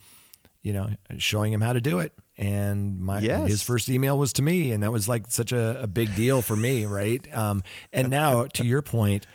you 0.62 0.72
know, 0.72 0.90
showing 1.18 1.52
him 1.52 1.60
how 1.60 1.72
to 1.72 1.80
do 1.80 2.00
it. 2.00 2.12
And 2.38 3.00
my 3.00 3.18
Yes. 3.18 3.48
his 3.48 3.62
first 3.62 3.88
email 3.88 4.16
was 4.16 4.32
to 4.34 4.42
me, 4.42 4.70
and 4.70 4.82
that 4.84 4.92
was 4.92 5.08
like 5.08 5.24
such 5.28 5.50
a, 5.52 5.82
a 5.82 5.86
big 5.88 6.14
deal 6.14 6.40
for 6.40 6.54
me, 6.54 6.86
right? 6.86 7.20
Um, 7.36 7.64
and 7.92 8.08
now, 8.10 8.44
to 8.54 8.64
your 8.64 8.80
point, 8.80 9.26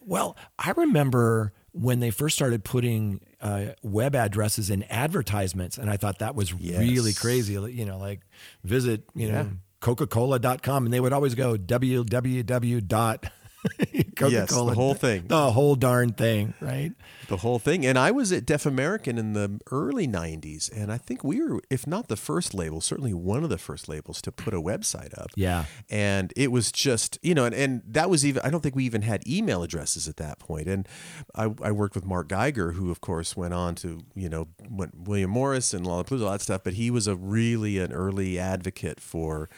well, 0.00 0.36
I 0.58 0.70
remember 0.70 1.52
when 1.72 2.00
they 2.00 2.10
first 2.10 2.34
started 2.34 2.64
putting 2.64 3.20
uh, 3.42 3.66
web 3.82 4.14
addresses 4.16 4.70
in 4.70 4.84
advertisements, 4.84 5.76
and 5.78 5.90
I 5.90 5.98
thought 5.98 6.20
that 6.20 6.34
was 6.34 6.54
really 6.54 7.12
crazy. 7.12 7.52
You 7.52 7.84
know, 7.84 7.98
like 7.98 8.20
visit, 8.64 9.04
you 9.14 9.28
Yeah. 9.28 9.42
know, 9.42 9.50
Coca-Cola.com, 9.80 10.84
and 10.86 10.92
they 10.92 11.00
would 11.00 11.12
always 11.12 11.34
go 11.34 11.56
www 11.56 12.86
dot 12.88 13.26
Coca-Cola. 14.16 14.74
whole 14.74 14.94
thing. 14.94 15.24
The 15.28 15.50
whole 15.52 15.74
darn 15.74 16.12
thing, 16.12 16.54
right? 16.60 16.92
The 17.30 17.36
whole 17.36 17.60
thing. 17.60 17.86
And 17.86 17.96
I 17.96 18.10
was 18.10 18.32
at 18.32 18.44
Def 18.44 18.66
American 18.66 19.16
in 19.16 19.34
the 19.34 19.60
early 19.70 20.08
90s. 20.08 20.68
And 20.76 20.90
I 20.90 20.98
think 20.98 21.22
we 21.22 21.40
were, 21.40 21.60
if 21.70 21.86
not 21.86 22.08
the 22.08 22.16
first 22.16 22.54
label, 22.54 22.80
certainly 22.80 23.14
one 23.14 23.44
of 23.44 23.50
the 23.50 23.56
first 23.56 23.88
labels 23.88 24.20
to 24.22 24.32
put 24.32 24.52
a 24.52 24.60
website 24.60 25.16
up. 25.16 25.28
Yeah. 25.36 25.66
And 25.88 26.32
it 26.34 26.50
was 26.50 26.72
just, 26.72 27.20
you 27.22 27.36
know, 27.36 27.44
and, 27.44 27.54
and 27.54 27.82
that 27.86 28.10
was 28.10 28.26
even, 28.26 28.42
I 28.44 28.50
don't 28.50 28.62
think 28.62 28.74
we 28.74 28.84
even 28.84 29.02
had 29.02 29.24
email 29.28 29.62
addresses 29.62 30.08
at 30.08 30.16
that 30.16 30.40
point. 30.40 30.66
And 30.66 30.88
I, 31.36 31.54
I 31.62 31.70
worked 31.70 31.94
with 31.94 32.04
Mark 32.04 32.26
Geiger, 32.26 32.72
who, 32.72 32.90
of 32.90 33.00
course, 33.00 33.36
went 33.36 33.54
on 33.54 33.76
to, 33.76 34.00
you 34.16 34.28
know, 34.28 34.48
went 34.68 34.98
William 34.98 35.30
Morris 35.30 35.72
and 35.72 35.86
Lollapalooza, 35.86 36.24
all 36.24 36.32
that 36.32 36.40
stuff. 36.40 36.64
But 36.64 36.72
he 36.72 36.90
was 36.90 37.06
a 37.06 37.14
really 37.14 37.78
an 37.78 37.92
early 37.92 38.40
advocate 38.40 38.98
for 38.98 39.48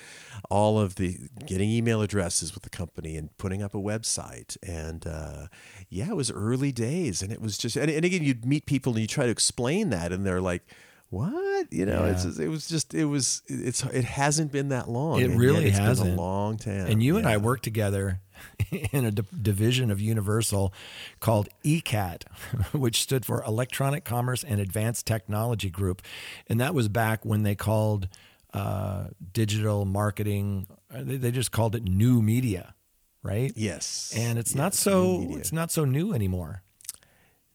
all 0.51 0.79
of 0.79 0.97
the 0.97 1.16
getting 1.47 1.70
email 1.70 2.03
addresses 2.03 2.53
with 2.53 2.64
the 2.64 2.70
company 2.70 3.16
and 3.16 3.35
putting 3.39 3.62
up 3.62 3.75
a 3.75 3.79
website. 3.79 4.59
And 4.62 5.07
uh, 5.07 5.47
yeah, 5.89 6.11
it 6.11 6.16
was 6.16 6.31
early 6.31 6.70
days. 6.70 7.23
And 7.23 7.33
it 7.33 7.41
was 7.41 7.62
just, 7.63 7.77
and, 7.77 7.91
and 7.91 8.05
again, 8.05 8.23
you'd 8.23 8.45
meet 8.45 8.67
people 8.67 8.93
and 8.93 9.01
you 9.01 9.07
try 9.09 9.25
to 9.25 9.31
explain 9.31 9.91
that, 9.91 10.13
and 10.13 10.27
they're 10.27 10.41
like, 10.41 10.63
what 11.11 11.71
you 11.71 11.85
know 11.85 12.07
it's 12.07 12.25
Yeah. 12.25 12.47
it 12.47 12.49
was 12.49 12.67
just 12.69 12.95
it 12.95 13.05
was 13.05 13.43
it's 13.47 13.85
it 13.85 14.05
hasn't 14.05 14.51
been 14.51 14.71
that 14.71 14.89
long 14.89 15.21
It 15.21 15.29
really 15.37 15.67
it's 15.67 15.77
been 15.79 15.87
hasn't. 15.87 16.15
a 16.15 16.17
long 16.17 16.57
time 16.57 16.87
And 16.87 17.03
you 17.03 17.19
and 17.19 17.29
I 17.29 17.33
Yeah. 17.33 17.37
worked 17.37 17.65
together 17.65 18.23
in 18.93 19.05
a 19.05 19.11
d- 19.11 19.23
division 19.43 19.91
of 19.91 20.01
Universal 20.01 20.73
called 21.21 21.51
ECAT, 21.65 22.23
which 22.73 23.03
stood 23.03 23.27
for 23.27 23.45
Electronic 23.45 24.05
Commerce 24.05 24.43
and 24.43 24.59
Advanced 24.59 25.07
Technology 25.07 25.69
Group. 25.69 26.01
And 26.49 26.59
that 26.63 26.73
was 26.75 26.89
back 26.89 27.27
when 27.27 27.43
they 27.43 27.55
called 27.57 28.09
uh, 28.55 29.09
digital 29.35 29.85
marketing, 29.85 30.67
uh, 30.91 31.03
they, 31.03 31.19
they 31.19 31.31
just 31.31 31.53
called 31.53 31.75
it 31.75 31.83
new 31.85 32.23
media, 32.23 32.75
right? 33.23 33.53
yes 33.55 34.15
And 34.17 34.39
it's 34.39 34.55
not 34.55 34.73
so 34.73 35.27
it's 35.33 35.53
not 35.53 35.71
so 35.71 35.85
new 35.85 36.15
anymore. 36.15 36.63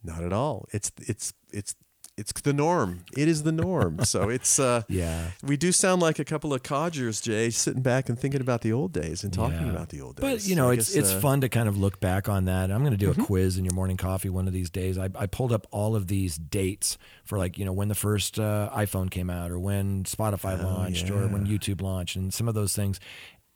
Not 0.03 0.23
at 0.23 0.33
all. 0.33 0.67
It's 0.71 0.91
it's 1.01 1.33
it's 1.51 1.75
it's 2.17 2.31
the 2.41 2.51
norm. 2.53 3.05
It 3.15 3.27
is 3.27 3.43
the 3.43 3.51
norm. 3.51 3.99
so 4.03 4.29
it's 4.29 4.57
uh 4.57 4.81
Yeah. 4.89 5.31
We 5.43 5.55
do 5.55 5.71
sound 5.71 6.01
like 6.01 6.17
a 6.17 6.25
couple 6.25 6.51
of 6.53 6.63
codgers, 6.63 7.21
Jay, 7.21 7.51
sitting 7.51 7.83
back 7.83 8.09
and 8.09 8.17
thinking 8.17 8.41
about 8.41 8.61
the 8.61 8.73
old 8.73 8.91
days 8.91 9.23
and 9.23 9.31
talking 9.31 9.67
Yeah. 9.67 9.69
about 9.71 9.89
the 9.89 10.01
old 10.01 10.15
days. 10.15 10.21
But 10.43 10.47
you 10.49 10.55
know, 10.55 10.69
I 10.69 10.73
it's 10.73 10.87
guess, 10.93 10.95
it's 11.03 11.11
uh, 11.13 11.19
fun 11.19 11.41
to 11.41 11.49
kind 11.49 11.69
of 11.69 11.77
look 11.77 11.99
back 11.99 12.27
on 12.27 12.45
that. 12.45 12.71
I'm 12.71 12.79
going 12.79 12.91
to 12.91 12.97
do 12.97 13.11
Mm-hmm. 13.11 13.21
a 13.21 13.25
quiz 13.25 13.57
in 13.59 13.65
your 13.65 13.73
morning 13.75 13.97
coffee 13.97 14.29
one 14.29 14.47
of 14.47 14.53
these 14.53 14.69
days. 14.71 14.97
I, 14.97 15.09
I 15.15 15.27
pulled 15.27 15.51
up 15.53 15.67
all 15.71 15.95
of 15.95 16.07
these 16.07 16.37
dates 16.37 16.97
for 17.23 17.37
like 17.37 17.57
you 17.59 17.65
know 17.65 17.73
when 17.73 17.87
the 17.87 17.95
first 17.95 18.39
uh, 18.39 18.69
iPhone 18.73 19.11
came 19.11 19.29
out, 19.29 19.51
or 19.51 19.59
when 19.59 20.03
Spotify 20.05 20.61
launched, 20.63 21.11
or 21.11 21.27
when 21.27 21.45
YouTube 21.45 21.81
launched, 21.81 22.15
and 22.15 22.33
some 22.33 22.47
of 22.47 22.55
those 22.55 22.75
things. 22.75 22.99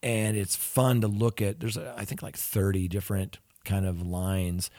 And 0.03 0.35
it's 0.37 0.55
fun 0.55 1.01
to 1.01 1.07
look 1.07 1.41
at. 1.41 1.59
There's 1.59 1.77
uh, 1.77 1.93
I 1.97 2.05
think 2.05 2.21
like 2.21 2.35
30 2.37 2.87
different 2.87 3.39
kind 3.65 3.85
of 3.87 4.01
lines, 4.05 4.69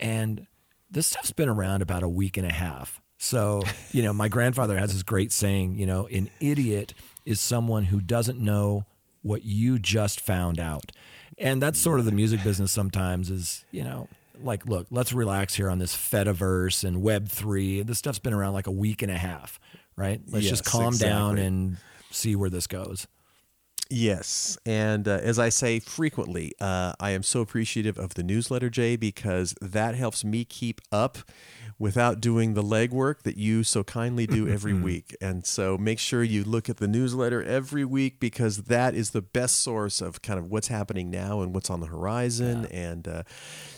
and 0.00 0.46
this 0.90 1.06
stuff's 1.06 1.32
been 1.32 1.48
around 1.48 1.82
about 1.82 2.02
a 2.02 2.08
week 2.08 2.36
and 2.36 2.46
a 2.46 2.52
half. 2.52 3.00
So, 3.18 3.62
you 3.92 4.02
know, 4.02 4.12
my 4.12 4.28
grandfather 4.28 4.76
has 4.78 4.92
this 4.92 5.02
great 5.02 5.32
saying, 5.32 5.76
you 5.78 5.86
know, 5.86 6.06
an 6.08 6.30
idiot 6.40 6.92
is 7.24 7.40
someone 7.40 7.84
who 7.84 8.00
doesn't 8.00 8.38
know 8.38 8.84
what 9.22 9.44
you 9.44 9.78
just 9.78 10.20
found 10.20 10.60
out. 10.60 10.92
And 11.38 11.60
that's 11.60 11.78
sort 11.78 11.98
of 11.98 12.04
the 12.06 12.12
music 12.12 12.42
business 12.44 12.72
sometimes 12.72 13.30
is, 13.30 13.64
you 13.70 13.84
know, 13.84 14.08
like, 14.42 14.66
look, 14.66 14.86
let's 14.90 15.12
relax 15.12 15.54
here 15.54 15.70
on 15.70 15.78
this 15.78 15.96
Fediverse 15.96 16.84
and 16.84 17.02
Web3. 17.02 17.86
This 17.86 17.98
stuff's 17.98 18.18
been 18.18 18.34
around 18.34 18.52
like 18.52 18.66
a 18.66 18.72
week 18.72 19.02
and 19.02 19.10
a 19.10 19.16
half, 19.16 19.58
right? 19.96 20.20
Let's 20.30 20.46
just 20.46 20.64
Yes, 20.64 20.72
calm 20.72 20.96
down 20.96 21.38
and 21.38 21.78
see 22.10 22.36
where 22.36 22.50
this 22.50 22.66
goes. 22.66 23.06
Yes. 23.88 24.58
And 24.66 25.06
uh, 25.06 25.20
as 25.22 25.38
I 25.38 25.48
say 25.48 25.78
frequently, 25.78 26.52
uh, 26.60 26.94
I 26.98 27.10
am 27.10 27.22
so 27.22 27.40
appreciative 27.40 27.98
of 27.98 28.14
the 28.14 28.22
newsletter, 28.22 28.68
Jay, 28.68 28.96
because 28.96 29.54
that 29.60 29.94
helps 29.94 30.24
me 30.24 30.44
keep 30.44 30.80
up 30.90 31.18
without 31.78 32.20
doing 32.20 32.54
the 32.54 32.62
legwork 32.62 33.22
that 33.22 33.36
you 33.36 33.62
so 33.62 33.84
kindly 33.84 34.26
do 34.26 34.48
every 34.52 34.72
week. 34.74 35.14
And 35.20 35.46
so 35.46 35.76
make 35.76 35.98
sure 35.98 36.24
you 36.24 36.42
look 36.42 36.68
at 36.68 36.78
the 36.78 36.88
newsletter 36.88 37.42
every 37.42 37.84
week 37.84 38.18
because 38.18 38.64
that 38.64 38.94
is 38.94 39.10
the 39.10 39.22
best 39.22 39.58
source 39.58 40.00
of 40.00 40.22
kind 40.22 40.38
of 40.38 40.46
what's 40.46 40.68
happening 40.68 41.10
now 41.10 41.40
and 41.42 41.54
what's 41.54 41.70
on 41.70 41.80
the 41.80 41.86
horizon. 41.86 42.66
And 42.66 43.06
uh, 43.06 43.22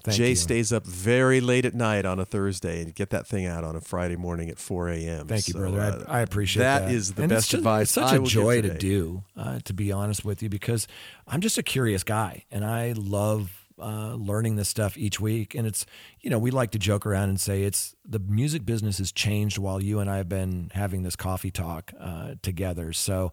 Thank 0.02 0.16
Jay 0.16 0.28
you. 0.30 0.34
stays 0.36 0.72
up 0.72 0.84
very 0.86 1.40
late 1.40 1.64
at 1.64 1.74
night 1.74 2.04
on 2.04 2.18
a 2.18 2.24
Thursday 2.24 2.82
and 2.82 2.94
get 2.94 3.10
that 3.10 3.26
thing 3.26 3.46
out 3.46 3.64
on 3.64 3.76
a 3.76 3.80
Friday 3.80 4.16
morning 4.16 4.48
at 4.50 4.58
4 4.58 4.88
a.m. 4.90 5.26
Thank 5.26 5.48
you, 5.48 5.52
So, 5.52 5.58
brother. 5.60 5.80
uh, 5.80 6.04
I, 6.10 6.18
I 6.18 6.20
appreciate 6.22 6.62
that. 6.62 6.86
That 6.86 6.92
is 6.92 7.14
the 7.14 7.22
And 7.22 7.32
it's 7.32 7.38
best 7.38 7.50
just- 7.50 7.58
advice. 7.60 7.82
It's 7.84 7.92
such 7.92 8.12
I 8.12 8.16
a 8.16 8.22
joy 8.22 8.62
to 8.62 8.76
do, 8.76 9.24
uh, 9.36 9.58
to 9.64 9.72
be 9.72 9.92
honest 9.92 10.24
with 10.24 10.42
you, 10.42 10.48
because 10.48 10.86
I'm 11.26 11.40
just 11.40 11.58
a 11.58 11.62
curious 11.62 12.04
guy, 12.04 12.44
and 12.50 12.64
I 12.64 12.92
love 12.96 13.64
uh, 13.80 14.14
learning 14.14 14.56
this 14.56 14.68
stuff 14.68 14.98
each 14.98 15.20
week. 15.20 15.54
And 15.54 15.64
it's, 15.64 15.86
you 16.20 16.30
know, 16.30 16.38
we 16.40 16.50
like 16.50 16.72
to 16.72 16.80
joke 16.80 17.06
around 17.06 17.28
and 17.28 17.40
say 17.40 17.62
it's 17.62 17.94
the 18.04 18.18
music 18.18 18.66
business 18.66 18.98
has 18.98 19.12
changed 19.12 19.56
while 19.56 19.80
you 19.80 20.00
and 20.00 20.10
I 20.10 20.16
have 20.16 20.28
been 20.28 20.72
having 20.74 21.04
this 21.04 21.14
coffee 21.14 21.52
talk 21.52 21.92
uh, 22.00 22.34
together. 22.42 22.92
So 22.92 23.30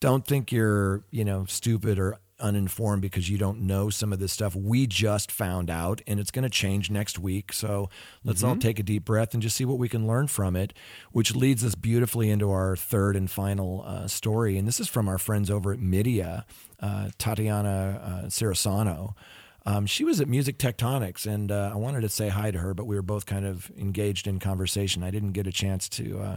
don't 0.00 0.26
think 0.26 0.50
you're, 0.50 1.04
you 1.10 1.26
know, 1.26 1.44
stupid 1.44 1.98
or 1.98 2.16
uninformed 2.42 3.00
because 3.00 3.30
you 3.30 3.38
don't 3.38 3.60
know 3.60 3.88
some 3.88 4.12
of 4.12 4.18
this 4.18 4.32
stuff. 4.32 4.54
We 4.54 4.86
just 4.86 5.30
found 5.32 5.70
out 5.70 6.02
and 6.06 6.20
it's 6.20 6.30
going 6.30 6.42
to 6.42 6.50
change 6.50 6.90
next 6.90 7.18
week. 7.18 7.52
So 7.52 7.88
let's 8.24 8.42
all 8.42 8.56
take 8.56 8.78
a 8.78 8.82
deep 8.82 9.04
breath 9.04 9.32
and 9.32 9.42
just 9.42 9.56
see 9.56 9.64
what 9.64 9.78
we 9.78 9.88
can 9.88 10.06
learn 10.06 10.26
from 10.26 10.56
it, 10.56 10.74
which 11.12 11.34
leads 11.34 11.64
us 11.64 11.74
beautifully 11.74 12.28
into 12.30 12.50
our 12.50 12.76
third 12.76 13.16
and 13.16 13.30
final 13.30 13.82
uh, 13.86 14.06
story. 14.08 14.58
And 14.58 14.68
this 14.68 14.80
is 14.80 14.88
from 14.88 15.08
our 15.08 15.18
friends 15.18 15.50
over 15.50 15.72
at 15.72 15.78
Midia, 15.78 16.44
uh, 16.80 17.10
Tatiana 17.16 18.00
uh, 18.24 18.26
Cirasano. 18.26 19.14
Um, 19.64 19.86
she 19.86 20.04
was 20.04 20.20
at 20.20 20.28
Music 20.28 20.58
Tectonics, 20.58 21.24
and 21.24 21.52
uh, 21.52 21.70
I 21.72 21.76
wanted 21.76 22.00
to 22.00 22.08
say 22.08 22.28
hi 22.28 22.50
to 22.50 22.58
her, 22.58 22.74
but 22.74 22.84
we 22.84 22.96
were 22.96 23.02
both 23.02 23.26
kind 23.26 23.46
of 23.46 23.70
engaged 23.78 24.26
in 24.26 24.40
conversation. 24.40 25.04
I 25.04 25.12
didn't 25.12 25.32
get 25.32 25.46
a 25.46 25.52
chance 25.52 25.88
to 25.90 26.18
uh, 26.18 26.36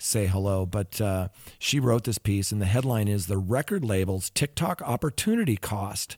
say 0.00 0.26
hello, 0.26 0.66
but 0.66 1.00
uh, 1.00 1.28
she 1.58 1.78
wrote 1.78 2.04
this 2.04 2.18
piece, 2.18 2.52
and 2.52 2.60
the 2.60 2.66
headline 2.66 3.08
is 3.08 3.26
The 3.26 3.38
Record 3.38 3.84
Label's 3.84 4.30
TikTok 4.30 4.82
Opportunity 4.82 5.56
Cost. 5.56 6.16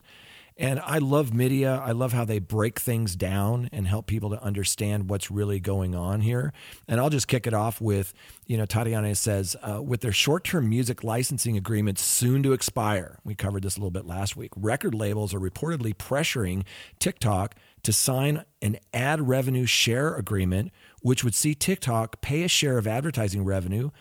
And 0.55 0.79
I 0.81 0.99
love 0.99 1.31
Midia. 1.31 1.79
I 1.79 1.93
love 1.93 2.13
how 2.13 2.25
they 2.25 2.37
break 2.37 2.79
things 2.79 3.15
down 3.15 3.69
and 3.71 3.87
help 3.87 4.05
people 4.05 4.29
to 4.29 4.41
understand 4.43 5.09
what's 5.09 5.31
really 5.31 5.59
going 5.59 5.95
on 5.95 6.21
here. 6.21 6.53
And 6.87 6.99
I'll 6.99 7.09
just 7.09 7.27
kick 7.27 7.47
it 7.47 7.55
off 7.55 7.81
with, 7.81 8.13
you 8.45 8.57
know, 8.57 8.65
Tatiana 8.65 9.15
says, 9.15 9.55
uh, 9.63 9.81
with 9.81 10.01
their 10.01 10.11
short 10.11 10.43
term 10.43 10.69
music 10.69 11.03
licensing 11.03 11.57
agreements 11.57 12.03
soon 12.03 12.43
to 12.43 12.53
expire, 12.53 13.17
we 13.23 13.33
covered 13.33 13.63
this 13.63 13.77
a 13.77 13.79
little 13.79 13.89
bit 13.89 14.05
last 14.05 14.37
week, 14.37 14.51
record 14.55 14.93
labels 14.93 15.33
are 15.33 15.39
reportedly 15.39 15.95
pressuring 15.95 16.63
TikTok 16.99 17.55
to 17.81 17.91
sign 17.91 18.45
an 18.61 18.77
ad 18.93 19.27
revenue 19.27 19.65
share 19.65 20.13
agreement, 20.13 20.71
which 21.03 21.23
would 21.23 21.35
see 21.35 21.53
TikTok 21.53 22.21
pay 22.21 22.41
a 22.41 22.47
share 22.47 22.79
of 22.79 22.87
advertising 22.87 23.43
revenue 23.43 23.91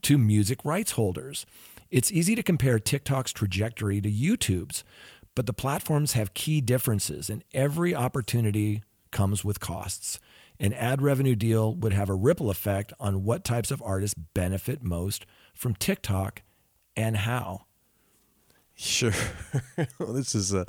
to 0.00 0.16
music 0.16 0.64
rights 0.64 0.92
holders. 0.92 1.44
It's 1.90 2.10
easy 2.10 2.34
to 2.34 2.42
compare 2.42 2.78
TikTok's 2.78 3.32
trajectory 3.32 4.00
to 4.00 4.10
YouTube's, 4.10 4.82
but 5.34 5.46
the 5.46 5.52
platforms 5.52 6.12
have 6.12 6.34
key 6.34 6.60
differences, 6.60 7.28
and 7.28 7.44
every 7.52 7.94
opportunity 7.94 8.82
comes 9.10 9.44
with 9.44 9.60
costs. 9.60 10.18
An 10.58 10.72
ad 10.72 11.02
revenue 11.02 11.34
deal 11.34 11.74
would 11.74 11.92
have 11.92 12.08
a 12.08 12.14
ripple 12.14 12.48
effect 12.48 12.92
on 13.00 13.24
what 13.24 13.44
types 13.44 13.70
of 13.70 13.82
artists 13.82 14.14
benefit 14.14 14.82
most 14.82 15.26
from 15.54 15.74
TikTok 15.74 16.42
and 16.96 17.18
how. 17.18 17.66
Sure. 18.74 19.12
Well, 19.98 20.12
this 20.12 20.34
is 20.34 20.54
uh 20.54 20.64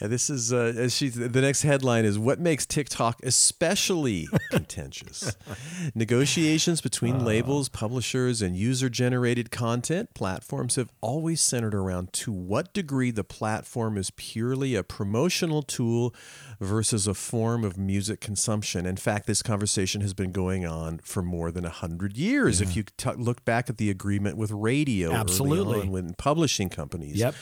yeah, 0.00 0.06
this 0.06 0.30
is 0.30 0.52
uh 0.52 0.72
as 0.76 0.94
she 0.94 1.08
the 1.08 1.40
next 1.40 1.62
headline 1.62 2.04
is 2.04 2.18
what 2.18 2.38
makes 2.40 2.64
TikTok 2.66 3.20
especially 3.22 4.28
contentious. 4.50 5.36
Negotiations 5.94 6.80
between 6.80 7.24
labels, 7.24 7.68
publishers 7.68 8.42
and 8.42 8.56
user-generated 8.56 9.50
content 9.50 10.14
platforms 10.14 10.76
have 10.76 10.90
always 11.00 11.40
centered 11.40 11.74
around 11.74 12.12
to 12.14 12.32
what 12.32 12.72
degree 12.72 13.10
the 13.10 13.24
platform 13.24 13.96
is 13.96 14.10
purely 14.10 14.74
a 14.74 14.82
promotional 14.82 15.62
tool 15.62 16.14
versus 16.60 17.06
a 17.06 17.14
form 17.14 17.64
of 17.64 17.76
music 17.76 18.20
consumption. 18.20 18.86
In 18.86 18.96
fact, 18.96 19.26
this 19.26 19.42
conversation 19.42 20.00
has 20.00 20.14
been 20.14 20.32
going 20.32 20.66
on 20.66 20.98
for 20.98 21.22
more 21.22 21.50
than 21.50 21.64
100 21.64 22.16
years 22.16 22.60
if 22.60 22.76
you 22.76 22.84
t- 22.96 23.10
look 23.16 23.44
back 23.44 23.68
at 23.68 23.78
the 23.78 23.90
agreement 23.90 24.36
with 24.36 24.50
radio 24.50 25.12
Absolutely. 25.12 25.88
when 25.88 26.14
publishing 26.14 26.68
companies 26.68 26.99
Yep. 27.08 27.34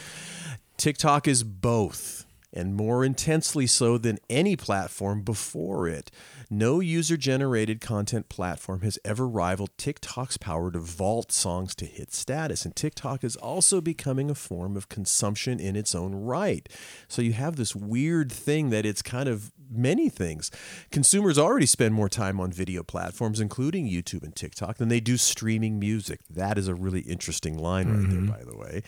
TikTok 0.77 1.27
is 1.29 1.43
both, 1.43 2.25
and 2.53 2.75
more 2.75 3.05
intensely 3.05 3.67
so 3.67 3.99
than 3.99 4.19
any 4.31 4.57
platform 4.57 5.23
before 5.23 5.89
it. 5.89 6.11
No 6.51 6.81
user 6.81 7.17
generated 7.17 7.81
content 7.81 8.29
platform 8.29 8.81
has 8.81 8.99
ever 9.05 9.29
rivaled 9.29 9.77
TikTok's 9.77 10.39
power 10.39 10.71
to 10.71 10.79
vault 10.79 11.31
songs 11.31 11.75
to 11.77 11.85
hit 11.85 12.15
status. 12.15 12.65
And 12.65 12.75
TikTok 12.75 13.23
is 13.23 13.37
also 13.37 13.81
becoming 13.83 14.31
a 14.31 14.35
form 14.35 14.77
of 14.77 14.89
consumption 14.89 15.61
in 15.61 15.77
its 15.77 15.95
own 15.95 16.15
right. 16.15 16.67
So 17.07 17.21
you 17.21 17.35
have 17.35 17.57
this 17.57 17.77
weird 17.77 18.33
thing 18.33 18.71
that 18.71 18.87
it's 18.87 19.03
kind 19.03 19.29
of 19.29 19.53
many 19.71 20.09
things. 20.09 20.51
Consumers 20.91 21.39
already 21.39 21.67
spend 21.67 21.95
more 21.95 22.09
time 22.09 22.41
on 22.41 22.51
video 22.51 22.83
platforms, 22.83 23.41
including 23.41 23.89
YouTube 23.89 24.23
and 24.23 24.35
TikTok, 24.35 24.77
than 24.79 24.89
they 24.89 25.01
do 25.01 25.17
streaming 25.17 25.79
music. 25.79 26.21
That 26.31 26.59
is 26.59 26.69
a 26.69 26.75
really 26.75 27.01
interesting 27.01 27.59
line 27.59 27.89
right 27.89 28.09
there, 28.09 28.21
mm-hmm. 28.21 28.31
by 28.31 28.45
the 28.45 28.57
way. 28.57 28.83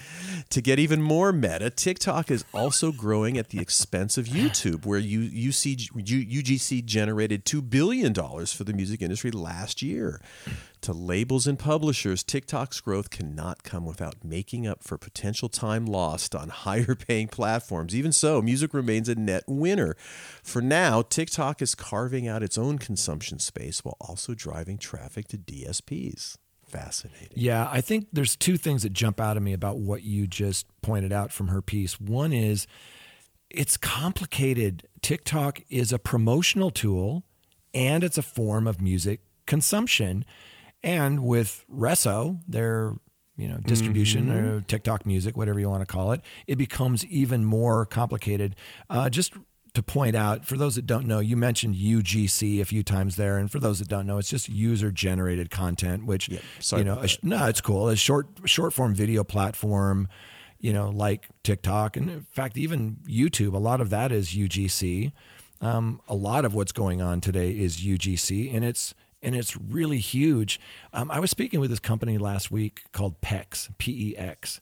To 0.50 0.60
get 0.60 0.78
even 0.78 1.02
more 1.02 1.32
meta, 1.32 1.70
TikTok 1.70 2.30
is 2.30 2.44
also 2.52 2.92
growing 2.92 3.38
at 3.38 3.50
the 3.50 3.60
expense 3.60 4.16
of 4.16 4.26
YouTube, 4.28 4.86
where 4.86 4.98
U- 4.98 5.50
UC, 5.50 5.90
U- 5.94 6.42
UGC 6.42 6.84
generated 6.84 7.44
$2 7.50 7.68
billion 7.68 8.14
for 8.14 8.64
the 8.64 8.72
music 8.72 9.02
industry 9.02 9.32
last 9.32 9.82
year. 9.82 10.20
To 10.82 10.92
labels 10.92 11.48
and 11.48 11.58
publishers, 11.58 12.22
TikTok's 12.22 12.80
growth 12.80 13.10
cannot 13.10 13.64
come 13.64 13.84
without 13.84 14.22
making 14.22 14.68
up 14.68 14.84
for 14.84 14.96
potential 14.96 15.48
time 15.48 15.84
lost 15.84 16.34
on 16.34 16.48
higher 16.64 16.94
paying 16.94 17.26
platforms. 17.26 17.94
Even 17.94 18.12
so, 18.12 18.40
music 18.40 18.72
remains 18.72 19.08
a 19.08 19.16
net 19.16 19.42
winner. 19.48 19.96
For 20.44 20.62
now, 20.62 21.02
TikTok 21.02 21.60
is 21.60 21.74
carving 21.74 22.28
out 22.28 22.42
its 22.42 22.56
own 22.56 22.78
consumption 22.78 23.40
space 23.40 23.84
while 23.84 23.96
also 24.00 24.34
driving 24.34 24.78
traffic 24.78 25.26
to 25.28 25.38
DSPs. 25.38 26.36
Fascinating. 26.68 27.32
Yeah, 27.34 27.68
I 27.68 27.80
think 27.80 28.06
there's 28.12 28.36
two 28.36 28.56
things 28.56 28.84
that 28.84 28.92
jump 28.92 29.20
out 29.20 29.36
at 29.36 29.42
me 29.42 29.52
about 29.52 29.78
what 29.78 30.04
you 30.04 30.28
just 30.28 30.66
pointed 30.82 31.12
out 31.12 31.32
from 31.32 31.48
her 31.48 31.60
piece. 31.60 32.00
One 32.00 32.32
is 32.32 32.68
it's 33.50 33.76
complicated. 33.76 34.86
TikTok 35.02 35.62
is 35.68 35.92
a 35.92 35.98
promotional 35.98 36.70
tool 36.70 37.24
and 37.74 38.04
it's 38.04 38.18
a 38.18 38.22
form 38.22 38.66
of 38.66 38.80
music 38.80 39.20
consumption. 39.46 40.24
And 40.82 41.24
with 41.24 41.64
Resso, 41.72 42.40
their 42.48 42.94
you 43.36 43.48
know 43.48 43.58
distribution 43.58 44.30
or 44.30 44.60
TikTok 44.62 45.06
music, 45.06 45.36
whatever 45.36 45.58
you 45.60 45.68
want 45.68 45.82
to 45.82 45.86
call 45.86 46.12
it, 46.12 46.20
it 46.46 46.56
becomes 46.56 47.04
even 47.06 47.44
more 47.44 47.86
complicated. 47.86 48.56
Uh, 48.88 49.10
just 49.10 49.34
to 49.74 49.82
point 49.82 50.16
out, 50.16 50.44
for 50.44 50.56
those 50.56 50.74
that 50.74 50.86
don't 50.86 51.06
know, 51.06 51.20
you 51.20 51.36
mentioned 51.36 51.74
UGC 51.74 52.60
a 52.60 52.64
few 52.64 52.82
times 52.82 53.16
there, 53.16 53.38
and 53.38 53.50
for 53.50 53.60
those 53.60 53.78
that 53.78 53.88
don't 53.88 54.06
know, 54.06 54.18
it's 54.18 54.28
just 54.28 54.48
user 54.48 54.90
generated 54.90 55.50
content, 55.50 56.06
which 56.06 56.28
you 56.78 56.84
know, 56.84 56.98
a 56.98 57.08
no, 57.22 57.46
it's 57.46 57.60
cool. 57.60 57.88
A 57.88 57.96
short 57.96 58.28
short 58.46 58.72
form 58.72 58.94
video 58.94 59.22
platform, 59.22 60.08
you 60.58 60.72
know, 60.72 60.90
like 60.90 61.28
TikTok, 61.42 61.96
and 61.96 62.10
in 62.10 62.22
fact, 62.22 62.56
even 62.56 62.98
YouTube. 63.06 63.54
A 63.54 63.58
lot 63.58 63.80
of 63.80 63.90
that 63.90 64.12
is 64.12 64.30
UGC. 64.30 65.12
Um, 65.60 66.00
a 66.08 66.14
lot 66.14 66.44
of 66.44 66.54
what's 66.54 66.72
going 66.72 67.02
on 67.02 67.20
today 67.20 67.50
is 67.50 67.78
UGC, 67.78 68.54
and 68.54 68.64
it's 68.64 68.94
and 69.22 69.34
it's 69.34 69.56
really 69.56 69.98
huge. 69.98 70.58
Um, 70.92 71.10
I 71.10 71.20
was 71.20 71.30
speaking 71.30 71.60
with 71.60 71.70
this 71.70 71.80
company 71.80 72.16
last 72.16 72.50
week 72.50 72.82
called 72.92 73.20
PEX, 73.20 73.68
P 73.78 74.12
E 74.12 74.16
X, 74.16 74.60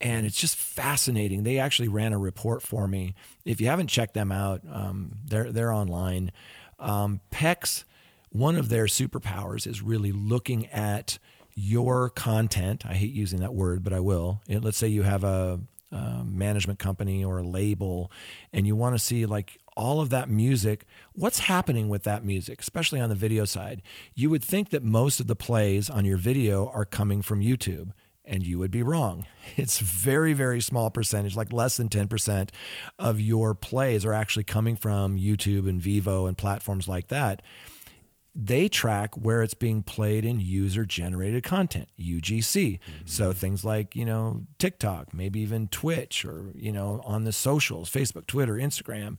and 0.00 0.26
it's 0.26 0.36
just 0.36 0.56
fascinating. 0.56 1.42
They 1.42 1.58
actually 1.58 1.88
ran 1.88 2.12
a 2.12 2.18
report 2.18 2.62
for 2.62 2.86
me. 2.86 3.14
If 3.44 3.60
you 3.60 3.68
haven't 3.68 3.88
checked 3.88 4.14
them 4.14 4.30
out, 4.30 4.60
um, 4.70 5.12
they're 5.24 5.50
they're 5.50 5.72
online. 5.72 6.32
Um, 6.78 7.20
PEX, 7.32 7.84
one 8.30 8.56
of 8.56 8.68
their 8.68 8.84
superpowers 8.84 9.66
is 9.66 9.82
really 9.82 10.12
looking 10.12 10.66
at 10.66 11.18
your 11.54 12.08
content. 12.10 12.84
I 12.86 12.94
hate 12.94 13.12
using 13.12 13.40
that 13.40 13.54
word, 13.54 13.82
but 13.82 13.92
I 13.92 13.98
will. 13.98 14.42
Let's 14.48 14.76
say 14.76 14.86
you 14.86 15.02
have 15.02 15.24
a, 15.24 15.58
a 15.90 16.24
management 16.24 16.78
company 16.78 17.24
or 17.24 17.38
a 17.38 17.42
label, 17.42 18.10
and 18.52 18.66
you 18.66 18.76
want 18.76 18.94
to 18.94 18.98
see 18.98 19.26
like 19.26 19.58
all 19.76 20.00
of 20.00 20.10
that 20.10 20.28
music. 20.28 20.84
What's 21.12 21.40
happening 21.40 21.88
with 21.88 22.02
that 22.04 22.24
music, 22.24 22.60
especially 22.60 23.00
on 23.00 23.08
the 23.08 23.14
video 23.14 23.44
side? 23.44 23.82
You 24.14 24.30
would 24.30 24.42
think 24.44 24.70
that 24.70 24.82
most 24.82 25.20
of 25.20 25.26
the 25.26 25.36
plays 25.36 25.88
on 25.88 26.04
your 26.04 26.18
video 26.18 26.68
are 26.68 26.84
coming 26.84 27.22
from 27.22 27.40
YouTube 27.40 27.92
and 28.28 28.46
you 28.46 28.58
would 28.58 28.70
be 28.70 28.82
wrong. 28.82 29.26
It's 29.56 29.78
very, 29.78 30.34
very 30.34 30.60
small 30.60 30.90
percentage, 30.90 31.34
like 31.34 31.52
less 31.52 31.78
than 31.78 31.88
10% 31.88 32.50
of 32.98 33.18
your 33.18 33.54
plays 33.54 34.04
are 34.04 34.12
actually 34.12 34.44
coming 34.44 34.76
from 34.76 35.16
YouTube 35.16 35.66
and 35.66 35.80
Vevo 35.80 36.28
and 36.28 36.36
platforms 36.36 36.86
like 36.86 37.08
that. 37.08 37.40
They 38.34 38.68
track 38.68 39.16
where 39.16 39.42
it's 39.42 39.54
being 39.54 39.82
played 39.82 40.24
in 40.24 40.38
user 40.38 40.84
generated 40.84 41.42
content, 41.42 41.88
UGC. 41.98 42.78
So 43.04 43.32
things 43.32 43.64
like, 43.64 43.96
you 43.96 44.04
know, 44.04 44.46
TikTok, 44.58 45.12
maybe 45.12 45.40
even 45.40 45.68
Twitch 45.68 46.24
or, 46.24 46.52
you 46.54 46.70
know, 46.70 47.00
on 47.04 47.24
the 47.24 47.32
socials, 47.32 47.90
Facebook, 47.90 48.26
Twitter, 48.26 48.54
Instagram. 48.54 49.16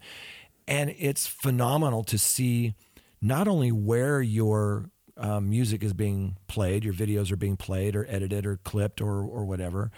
And 0.68 0.96
it's 0.98 1.28
phenomenal 1.28 2.04
to 2.06 2.18
see 2.18 2.76
not 3.22 3.48
only 3.48 3.72
where 3.72 4.22
your 4.22 4.90
um, 5.18 5.50
music 5.50 5.84
is 5.84 5.94
being 5.94 6.38
played, 6.48 6.86
your 6.86 6.94
videos 6.94 7.32
are 7.32 7.36
being 7.36 7.58
played 7.58 7.96
or 7.96 8.06
edited 8.08 8.46
or 8.46 8.58
clipped 8.58 9.02
or 9.02 9.22
or 9.22 9.46
whatever, 9.46 9.92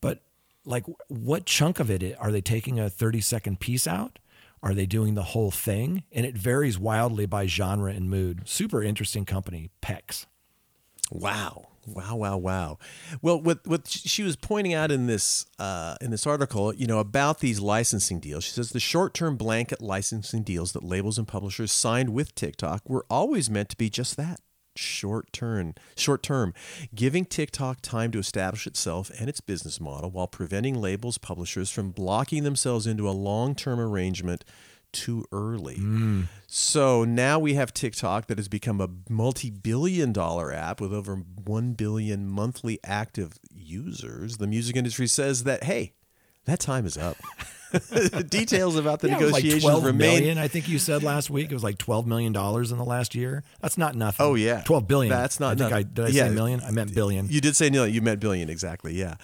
but 0.00 0.22
like 0.64 0.84
what 1.08 1.44
chunk 1.44 1.78
of 1.80 1.90
it 1.90 2.16
are 2.18 2.30
they 2.30 2.40
taking 2.40 2.78
a 2.80 2.88
30 2.88 3.20
second 3.20 3.60
piece 3.60 3.86
out? 3.86 4.18
Are 4.62 4.74
they 4.74 4.86
doing 4.86 5.14
the 5.14 5.22
whole 5.22 5.50
thing? 5.50 6.04
And 6.12 6.24
it 6.24 6.36
varies 6.36 6.78
wildly 6.78 7.26
by 7.26 7.46
genre 7.46 7.92
and 7.92 8.08
mood. 8.08 8.42
Super 8.44 8.82
interesting 8.82 9.24
company, 9.24 9.70
PEX. 9.82 10.26
Wow. 11.10 11.68
Wow, 11.84 12.14
wow, 12.14 12.36
wow. 12.36 12.78
Well, 13.22 13.40
what 13.40 13.66
what 13.66 13.88
she 13.88 14.22
was 14.22 14.36
pointing 14.36 14.72
out 14.72 14.92
in 14.92 15.08
this 15.08 15.46
uh, 15.58 15.96
in 16.00 16.12
this 16.12 16.28
article, 16.28 16.72
you 16.72 16.86
know, 16.86 17.00
about 17.00 17.40
these 17.40 17.58
licensing 17.58 18.20
deals, 18.20 18.44
she 18.44 18.52
says 18.52 18.70
the 18.70 18.78
short-term 18.78 19.36
blanket 19.36 19.82
licensing 19.82 20.44
deals 20.44 20.72
that 20.72 20.84
labels 20.84 21.18
and 21.18 21.26
publishers 21.26 21.72
signed 21.72 22.10
with 22.10 22.36
TikTok 22.36 22.88
were 22.88 23.04
always 23.10 23.50
meant 23.50 23.68
to 23.70 23.76
be 23.76 23.90
just 23.90 24.16
that, 24.16 24.38
short 24.76 25.32
term, 25.32 25.74
short 25.96 26.22
term, 26.22 26.54
giving 26.94 27.24
TikTok 27.24 27.80
time 27.80 28.10
to 28.12 28.18
establish 28.18 28.66
itself 28.66 29.10
and 29.18 29.28
its 29.28 29.40
business 29.40 29.80
model 29.80 30.10
while 30.10 30.26
preventing 30.26 30.80
labels 30.80 31.18
publishers 31.18 31.70
from 31.70 31.90
blocking 31.90 32.44
themselves 32.44 32.86
into 32.86 33.08
a 33.08 33.12
long-term 33.12 33.80
arrangement 33.80 34.44
too 34.92 35.24
early. 35.32 35.76
Mm. 35.76 36.26
So 36.46 37.04
now 37.04 37.38
we 37.38 37.54
have 37.54 37.72
TikTok 37.72 38.26
that 38.26 38.38
has 38.38 38.48
become 38.48 38.80
a 38.80 38.88
multi 39.08 39.50
billion 39.50 40.12
dollar 40.12 40.52
app 40.52 40.80
with 40.80 40.92
over 40.92 41.16
1 41.16 41.72
billion 41.72 42.28
monthly 42.28 42.78
active 42.84 43.38
users. 43.50 44.36
The 44.36 44.46
music 44.46 44.76
industry 44.76 45.06
says 45.06 45.44
that, 45.44 45.64
hey, 45.64 45.94
that 46.44 46.60
time 46.60 46.86
is 46.86 46.96
up. 46.96 47.16
The 47.72 48.24
details 48.28 48.76
about 48.76 49.00
the 49.00 49.08
Yeah, 49.08 49.18
was 49.18 49.32
like 49.32 49.44
negotiations 49.44 49.82
remain. 49.84 50.20
million, 50.20 50.38
I 50.38 50.48
think 50.48 50.68
you 50.68 50.78
said 50.78 51.02
last 51.02 51.30
week 51.30 51.50
it 51.50 51.54
was 51.54 51.64
like 51.64 51.78
12 51.78 52.06
million 52.06 52.32
dollars 52.32 52.70
in 52.72 52.78
the 52.78 52.84
last 52.84 53.14
year. 53.14 53.42
That's 53.60 53.78
not 53.78 53.94
nothing. 53.96 54.24
Oh, 54.24 54.34
yeah. 54.34 54.62
12 54.64 54.86
billion. 54.86 55.10
That's 55.10 55.40
not 55.40 55.52
I 55.52 55.54
think 55.56 55.60
nothing. 55.70 55.74
I 55.76 55.82
did 55.82 56.04
I 56.04 56.08
Yeah. 56.08 56.28
say 56.28 56.34
million? 56.34 56.60
I 56.60 56.70
meant 56.70 56.94
billion. 56.94 57.28
You 57.28 57.40
did 57.40 57.56
say 57.56 57.70
no. 57.70 57.84
You 57.84 58.02
meant 58.02 58.20
billion 58.20 58.48
exactly. 58.50 58.94
Yeah, 58.94 59.14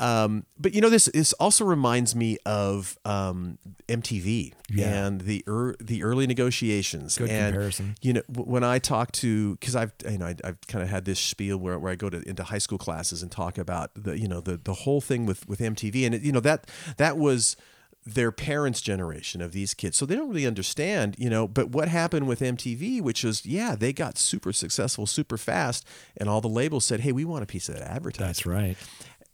um, 0.00 0.44
but 0.58 0.74
you 0.74 0.80
know 0.80 0.90
this. 0.90 1.06
This 1.06 1.32
also 1.34 1.64
reminds 1.64 2.14
me 2.14 2.38
of 2.46 2.98
um, 3.04 3.58
MTV 3.88 4.52
Yeah. 4.70 5.06
and 5.06 5.20
the 5.22 5.44
er, 5.48 5.76
the 5.80 6.02
early 6.02 6.26
negotiations. 6.26 7.16
Good 7.18 7.30
and, 7.30 7.52
comparison. 7.54 7.94
You 8.02 8.14
know 8.14 8.22
when 8.28 8.64
I 8.64 8.78
talk 8.78 9.12
to 9.12 9.56
because 9.56 9.76
I've 9.76 9.92
you 10.08 10.18
know 10.18 10.26
I, 10.26 10.36
I've 10.44 10.60
kind 10.66 10.82
of 10.82 10.88
had 10.90 11.04
this 11.04 11.20
spiel 11.20 11.58
where, 11.58 11.78
where 11.78 11.92
I 11.92 11.96
go 11.96 12.10
to 12.10 12.26
into 12.28 12.42
high 12.44 12.58
school 12.58 12.78
classes 12.78 13.22
and 13.22 13.30
talk 13.30 13.58
about 13.58 13.90
the 13.94 14.18
you 14.18 14.28
know 14.28 14.40
the 14.40 14.56
the 14.56 14.74
whole 14.74 15.00
thing 15.00 15.26
with 15.26 15.46
with 15.48 15.60
MTV 15.60 16.06
and 16.06 16.14
it, 16.14 16.22
you 16.22 16.32
know 16.32 16.40
that 16.40 16.66
that 16.96 17.16
was 17.18 17.56
their 18.04 18.32
parents' 18.32 18.80
generation 18.80 19.40
of 19.40 19.52
these 19.52 19.74
kids. 19.74 19.96
So 19.96 20.06
they 20.06 20.16
don't 20.16 20.28
really 20.28 20.46
understand, 20.46 21.14
you 21.18 21.30
know, 21.30 21.46
but 21.46 21.70
what 21.70 21.88
happened 21.88 22.26
with 22.26 22.40
MTV, 22.40 23.00
which 23.00 23.24
is, 23.24 23.46
yeah, 23.46 23.76
they 23.76 23.92
got 23.92 24.18
super 24.18 24.52
successful 24.52 25.06
super 25.06 25.38
fast, 25.38 25.86
and 26.16 26.28
all 26.28 26.40
the 26.40 26.48
labels 26.48 26.84
said, 26.84 27.00
hey, 27.00 27.12
we 27.12 27.24
want 27.24 27.44
a 27.44 27.46
piece 27.46 27.68
of 27.68 27.76
that 27.76 27.88
advertising. 27.88 28.26
That's 28.26 28.46
right. 28.46 28.76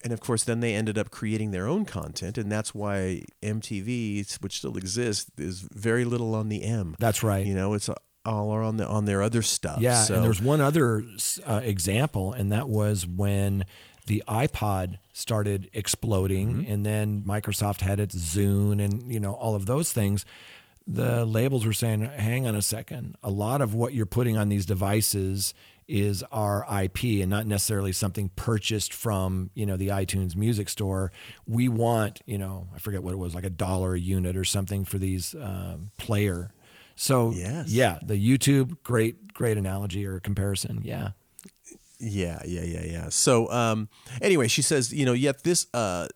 And 0.05 0.12
of 0.12 0.21
course, 0.21 0.45
then 0.45 0.61
they 0.61 0.75
ended 0.75 0.97
up 0.97 1.11
creating 1.11 1.51
their 1.51 1.66
own 1.66 1.85
content, 1.85 2.39
and 2.39 2.53
that's 2.53 2.75
why 2.75 3.23
MTV, 3.43 4.41
which 4.43 4.59
still 4.59 4.77
exists, 4.77 5.31
is 5.37 5.61
very 5.73 6.05
little 6.05 6.35
on 6.35 6.49
the 6.49 6.62
M. 6.62 6.95
That's 6.99 7.23
right. 7.23 7.45
You 7.45 7.55
know, 7.55 7.75
it's 7.75 7.91
all 8.25 8.51
on 8.51 8.77
the 8.77 8.87
on 8.87 9.07
their 9.07 9.23
other 9.23 9.43
stuff. 9.43 9.81
Yeah, 9.81 10.03
So, 10.03 10.16
and 10.16 10.25
there's 10.25 10.43
one 10.43 10.61
other 10.61 11.03
uh, 11.47 11.61
example, 11.64 12.33
and 12.33 12.53
that 12.53 12.69
was 12.69 13.07
when 13.07 13.64
the 14.07 14.23
iPod 14.29 14.99
started 15.19 15.69
exploding, 15.73 16.49
Mm-hmm. 16.62 16.73
and 16.73 16.87
then 16.87 17.23
Microsoft 17.27 17.81
had 17.81 17.99
its 18.01 18.14
Zune, 18.14 18.83
and 18.85 19.12
you 19.12 19.21
know 19.21 19.33
all 19.35 19.55
of 19.55 19.66
those 19.66 19.93
things. 19.93 20.25
The 20.87 21.25
labels 21.27 21.66
were 21.66 21.73
saying, 21.75 22.03
"Hang 22.03 22.47
on 22.47 22.55
a 22.55 22.62
second. 22.62 23.16
A 23.23 23.31
lot 23.31 23.61
of 23.61 23.75
what 23.75 23.93
you're 23.93 24.07
putting 24.07 24.39
on 24.39 24.49
these 24.49 24.64
devices 24.64 25.53
is 25.87 26.23
our 26.33 26.64
IP, 26.83 27.21
and 27.23 27.29
not 27.31 27.47
necessarily 27.47 27.93
something 27.93 28.31
purchased 28.37 28.93
from 28.95 29.51
you 29.55 29.66
know 29.66 29.77
the 29.77 29.89
iTunes 29.89 30.35
Music 30.37 30.69
Store. 30.69 31.12
We 31.47 31.69
want 31.69 32.21
you 32.27 32.39
know 32.39 32.69
I 32.75 32.79
forget 32.79 33.03
what 33.03 33.12
it 33.12 33.19
was, 33.19 33.35
like 33.35 33.45
a 33.45 33.51
dollar 33.51 33.95
a 33.95 34.01
unit 34.01 34.37
or 34.37 34.45
something 34.45 34.85
for 34.87 34.97
these 34.99 35.35
um 35.35 35.91
player." 35.99 36.53
So 36.97 37.31
Yes. 37.33 37.69
yeah, 37.71 37.99
the 38.03 38.14
YouTube, 38.16 38.79
great, 38.83 39.33
great 39.35 39.57
analogy 39.59 40.05
or 40.07 40.19
comparison. 40.21 40.81
Yeah. 40.85 41.11
Yeah, 42.01 42.40
yeah, 42.44 42.62
yeah, 42.62 42.84
yeah. 42.84 43.09
So, 43.09 43.51
um, 43.51 43.88
anyway, 44.22 44.49
she 44.49 44.62
says, 44.62 44.92
you 44.92 45.05
know, 45.05 45.12
yet 45.12 45.42
this, 45.42 45.66
uh, 45.74 46.07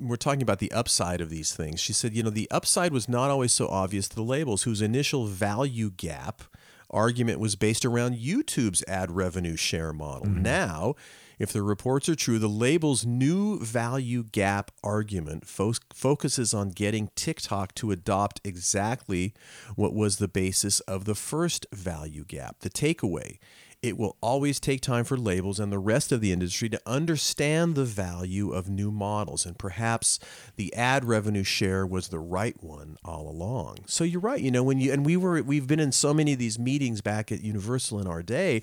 we're 0.00 0.16
talking 0.16 0.42
about 0.42 0.60
the 0.60 0.72
upside 0.72 1.20
of 1.20 1.28
these 1.30 1.54
things. 1.54 1.80
She 1.80 1.92
said, 1.92 2.14
you 2.14 2.22
know, 2.22 2.30
the 2.30 2.50
upside 2.50 2.92
was 2.92 3.08
not 3.08 3.30
always 3.30 3.52
so 3.52 3.68
obvious 3.68 4.08
to 4.08 4.16
the 4.16 4.22
labels 4.22 4.62
whose 4.62 4.80
initial 4.80 5.26
value 5.26 5.90
gap 5.90 6.42
argument 6.90 7.40
was 7.40 7.56
based 7.56 7.84
around 7.84 8.16
YouTube's 8.16 8.84
ad 8.88 9.10
revenue 9.10 9.56
share 9.56 9.92
model. 9.92 10.28
Now, 10.28 10.94
if 11.38 11.52
the 11.52 11.62
reports 11.62 12.08
are 12.08 12.14
true, 12.14 12.38
the 12.38 12.48
label's 12.48 13.04
new 13.04 13.58
value 13.58 14.22
gap 14.22 14.70
argument 14.82 15.46
fo- 15.46 15.74
focuses 15.92 16.54
on 16.54 16.70
getting 16.70 17.10
TikTok 17.16 17.74
to 17.76 17.90
adopt 17.90 18.40
exactly 18.44 19.34
what 19.74 19.92
was 19.92 20.16
the 20.16 20.28
basis 20.28 20.80
of 20.80 21.04
the 21.04 21.14
first 21.16 21.66
value 21.72 22.24
gap. 22.24 22.60
The 22.60 22.70
takeaway 22.70 23.38
it 23.84 23.98
will 23.98 24.16
always 24.20 24.58
take 24.58 24.80
time 24.80 25.04
for 25.04 25.16
labels 25.16 25.60
and 25.60 25.70
the 25.70 25.78
rest 25.78 26.10
of 26.10 26.20
the 26.20 26.32
industry 26.32 26.68
to 26.70 26.80
understand 26.86 27.74
the 27.74 27.84
value 27.84 28.50
of 28.52 28.68
new 28.68 28.90
models, 28.90 29.44
and 29.44 29.58
perhaps 29.58 30.18
the 30.56 30.72
ad 30.74 31.04
revenue 31.04 31.44
share 31.44 31.86
was 31.86 32.08
the 32.08 32.18
right 32.18 32.56
one 32.62 32.96
all 33.04 33.28
along. 33.28 33.78
So 33.86 34.02
you're 34.04 34.20
right. 34.20 34.40
You 34.40 34.50
know, 34.50 34.62
when 34.62 34.80
you 34.80 34.92
and 34.92 35.04
we 35.04 35.16
were 35.16 35.42
we've 35.42 35.66
been 35.66 35.80
in 35.80 35.92
so 35.92 36.14
many 36.14 36.32
of 36.32 36.38
these 36.38 36.58
meetings 36.58 37.00
back 37.02 37.30
at 37.30 37.42
Universal 37.42 38.00
in 38.00 38.06
our 38.06 38.22
day, 38.22 38.62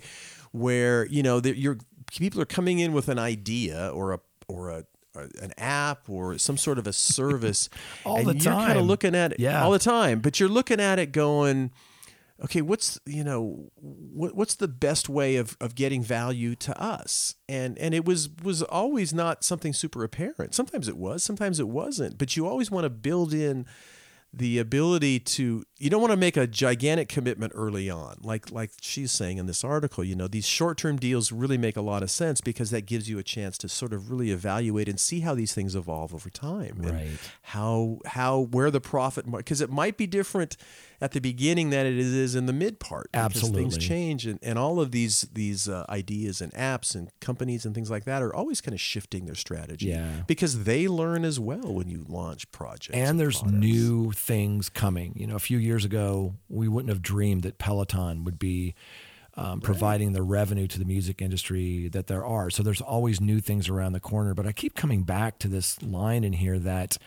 where 0.50 1.06
you 1.06 1.22
know 1.22 1.40
that 1.40 1.56
you're 1.56 1.78
people 2.10 2.40
are 2.40 2.44
coming 2.46 2.78
in 2.80 2.92
with 2.92 3.08
an 3.08 3.18
idea 3.18 3.90
or 3.94 4.12
a 4.12 4.20
or 4.48 4.70
a 4.70 4.84
an 5.14 5.52
app 5.58 6.08
or 6.08 6.38
some 6.38 6.56
sort 6.56 6.78
of 6.78 6.86
a 6.86 6.92
service 6.92 7.68
All 8.04 8.16
and 8.16 8.26
the 8.28 8.34
you're 8.34 8.52
kind 8.54 8.78
of 8.78 8.86
looking 8.86 9.14
at 9.14 9.32
it 9.32 9.40
Yeah. 9.40 9.62
all 9.62 9.70
the 9.70 9.78
time 9.78 10.20
but 10.20 10.40
you're 10.40 10.48
looking 10.48 10.80
at 10.80 10.98
it 10.98 11.12
going 11.12 11.70
okay 12.44 12.60
what's 12.60 12.98
you 13.06 13.22
know 13.24 13.70
what, 13.76 14.34
what's 14.34 14.54
the 14.56 14.68
best 14.68 15.08
way 15.08 15.36
of, 15.36 15.56
of 15.60 15.74
getting 15.74 16.02
value 16.02 16.54
to 16.56 16.80
us? 16.80 17.34
And 17.48 17.78
and 17.78 17.94
it 17.94 18.04
was 18.04 18.28
was 18.42 18.62
always 18.62 19.12
not 19.12 19.44
something 19.44 19.72
super 19.72 20.02
apparent. 20.04 20.54
Sometimes 20.54 20.88
it 20.88 20.96
was 20.96 21.22
sometimes 21.22 21.60
it 21.60 21.68
wasn't. 21.68 22.18
But 22.18 22.36
you 22.36 22.46
always 22.46 22.70
want 22.70 22.84
to 22.84 22.90
build 22.90 23.32
in 23.32 23.66
the 24.34 24.58
ability 24.58 25.20
to 25.20 25.62
you 25.78 25.90
don't 25.90 26.00
want 26.00 26.10
to 26.10 26.16
make 26.16 26.38
a 26.38 26.46
gigantic 26.46 27.06
commitment 27.06 27.52
early 27.54 27.90
on. 27.90 28.16
Like 28.22 28.50
like 28.50 28.70
she's 28.80 29.12
saying 29.12 29.36
in 29.36 29.44
this 29.44 29.62
article 29.62 30.02
you 30.02 30.16
know 30.16 30.26
these 30.26 30.46
short-term 30.46 30.96
deals 30.96 31.32
really 31.32 31.58
make 31.58 31.76
a 31.76 31.82
lot 31.82 32.02
of 32.02 32.10
sense 32.10 32.40
because 32.40 32.70
that 32.70 32.86
gives 32.86 33.10
you 33.10 33.18
a 33.18 33.22
chance 33.22 33.58
to 33.58 33.68
sort 33.68 33.92
of 33.92 34.10
really 34.10 34.30
evaluate 34.30 34.88
and 34.88 34.98
see 34.98 35.20
how 35.20 35.34
these 35.34 35.52
things 35.52 35.74
evolve 35.76 36.14
over 36.14 36.30
time 36.30 36.78
and 36.80 36.90
Right. 36.92 37.18
how 37.42 37.98
how 38.06 38.40
where 38.50 38.70
the 38.70 38.80
profit 38.80 39.30
because 39.30 39.60
it 39.60 39.68
might 39.70 39.98
be 39.98 40.06
different 40.06 40.56
at 41.02 41.10
the 41.10 41.20
beginning 41.20 41.70
than 41.70 41.84
it 41.84 41.98
is 41.98 42.36
in 42.36 42.46
the 42.46 42.52
mid 42.52 42.78
part. 42.78 43.10
Absolutely. 43.12 43.62
things 43.62 43.76
change, 43.76 44.24
and, 44.24 44.38
and 44.40 44.56
all 44.56 44.80
of 44.80 44.92
these 44.92 45.22
these 45.32 45.68
uh, 45.68 45.84
ideas 45.88 46.40
and 46.40 46.52
apps 46.54 46.94
and 46.94 47.10
companies 47.20 47.66
and 47.66 47.74
things 47.74 47.90
like 47.90 48.04
that 48.04 48.22
are 48.22 48.32
always 48.32 48.60
kind 48.60 48.72
of 48.72 48.80
shifting 48.80 49.26
their 49.26 49.34
strategy. 49.34 49.88
Yeah. 49.88 50.22
because 50.28 50.62
they 50.62 50.86
learn 50.86 51.24
as 51.24 51.40
well 51.40 51.74
when 51.74 51.88
you 51.88 52.04
launch 52.08 52.50
projects. 52.52 52.96
and 52.96 53.18
there's 53.18 53.40
products. 53.40 53.60
new 53.60 54.12
things 54.12 54.68
coming. 54.68 55.12
You 55.16 55.26
know, 55.26 55.34
a 55.34 55.40
few 55.40 55.58
years 55.58 55.84
ago, 55.84 56.36
we 56.48 56.68
wouldn't 56.68 56.90
have 56.90 57.02
dreamed 57.02 57.42
that 57.42 57.58
Peloton 57.58 58.22
would 58.22 58.38
be 58.38 58.74
um, 59.34 59.60
providing 59.60 60.12
the 60.12 60.22
revenue 60.22 60.68
to 60.68 60.78
the 60.78 60.84
music 60.84 61.20
industry 61.20 61.88
that 61.88 62.06
there 62.06 62.24
are. 62.24 62.50
So 62.50 62.62
there's 62.62 62.80
always 62.80 63.20
new 63.20 63.40
things 63.40 63.68
around 63.68 63.92
the 63.92 64.00
corner. 64.00 64.34
But 64.34 64.46
I 64.46 64.52
keep 64.52 64.74
coming 64.74 65.02
back 65.02 65.38
to 65.40 65.48
this 65.48 65.82
line 65.82 66.22
in 66.22 66.34
here 66.34 66.58
that 66.58 66.98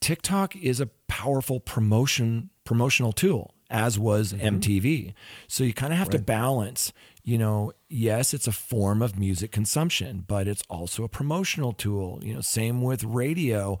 TikTok 0.00 0.56
is 0.56 0.80
a 0.80 0.86
powerful 1.06 1.60
promotion 1.60 2.50
promotional 2.64 3.12
tool, 3.12 3.54
as 3.70 3.98
was 3.98 4.32
mm-hmm. 4.32 4.58
MTV. 4.58 5.14
So 5.46 5.64
you 5.64 5.72
kind 5.72 5.92
of 5.92 5.98
have 5.98 6.10
to 6.10 6.18
balance. 6.18 6.92
You 7.22 7.38
know, 7.38 7.72
yes, 7.88 8.34
it's 8.34 8.46
a 8.46 8.52
form 8.52 9.02
of 9.02 9.18
music 9.18 9.52
consumption, 9.52 10.24
but 10.26 10.48
it's 10.48 10.62
also 10.68 11.04
a 11.04 11.08
promotional 11.08 11.72
tool. 11.72 12.20
You 12.22 12.34
know, 12.34 12.40
same 12.40 12.82
with 12.82 13.04
radio. 13.04 13.78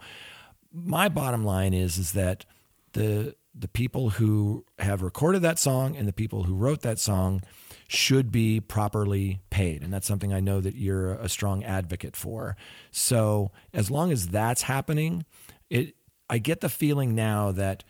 My 0.72 1.08
bottom 1.08 1.44
line 1.44 1.74
is 1.74 1.98
is 1.98 2.12
that 2.12 2.44
the 2.92 3.34
the 3.54 3.68
people 3.68 4.10
who 4.10 4.64
have 4.78 5.02
recorded 5.02 5.42
that 5.42 5.58
song 5.58 5.96
and 5.96 6.06
the 6.06 6.12
people 6.12 6.44
who 6.44 6.54
wrote 6.54 6.82
that 6.82 6.98
song 6.98 7.42
should 7.88 8.30
be 8.30 8.60
properly 8.60 9.40
paid. 9.50 9.82
And 9.82 9.92
that's 9.92 10.06
something 10.06 10.32
I 10.32 10.40
know 10.40 10.60
that 10.60 10.76
you're 10.76 11.14
a 11.14 11.28
strong 11.28 11.64
advocate 11.64 12.14
for. 12.14 12.56
So 12.90 13.50
as 13.72 13.90
long 13.90 14.12
as 14.12 14.28
that's 14.28 14.62
happening, 14.62 15.24
it 15.70 15.94
I 16.30 16.38
get 16.38 16.60
the 16.60 16.68
feeling 16.68 17.14
now 17.14 17.52
that 17.52 17.84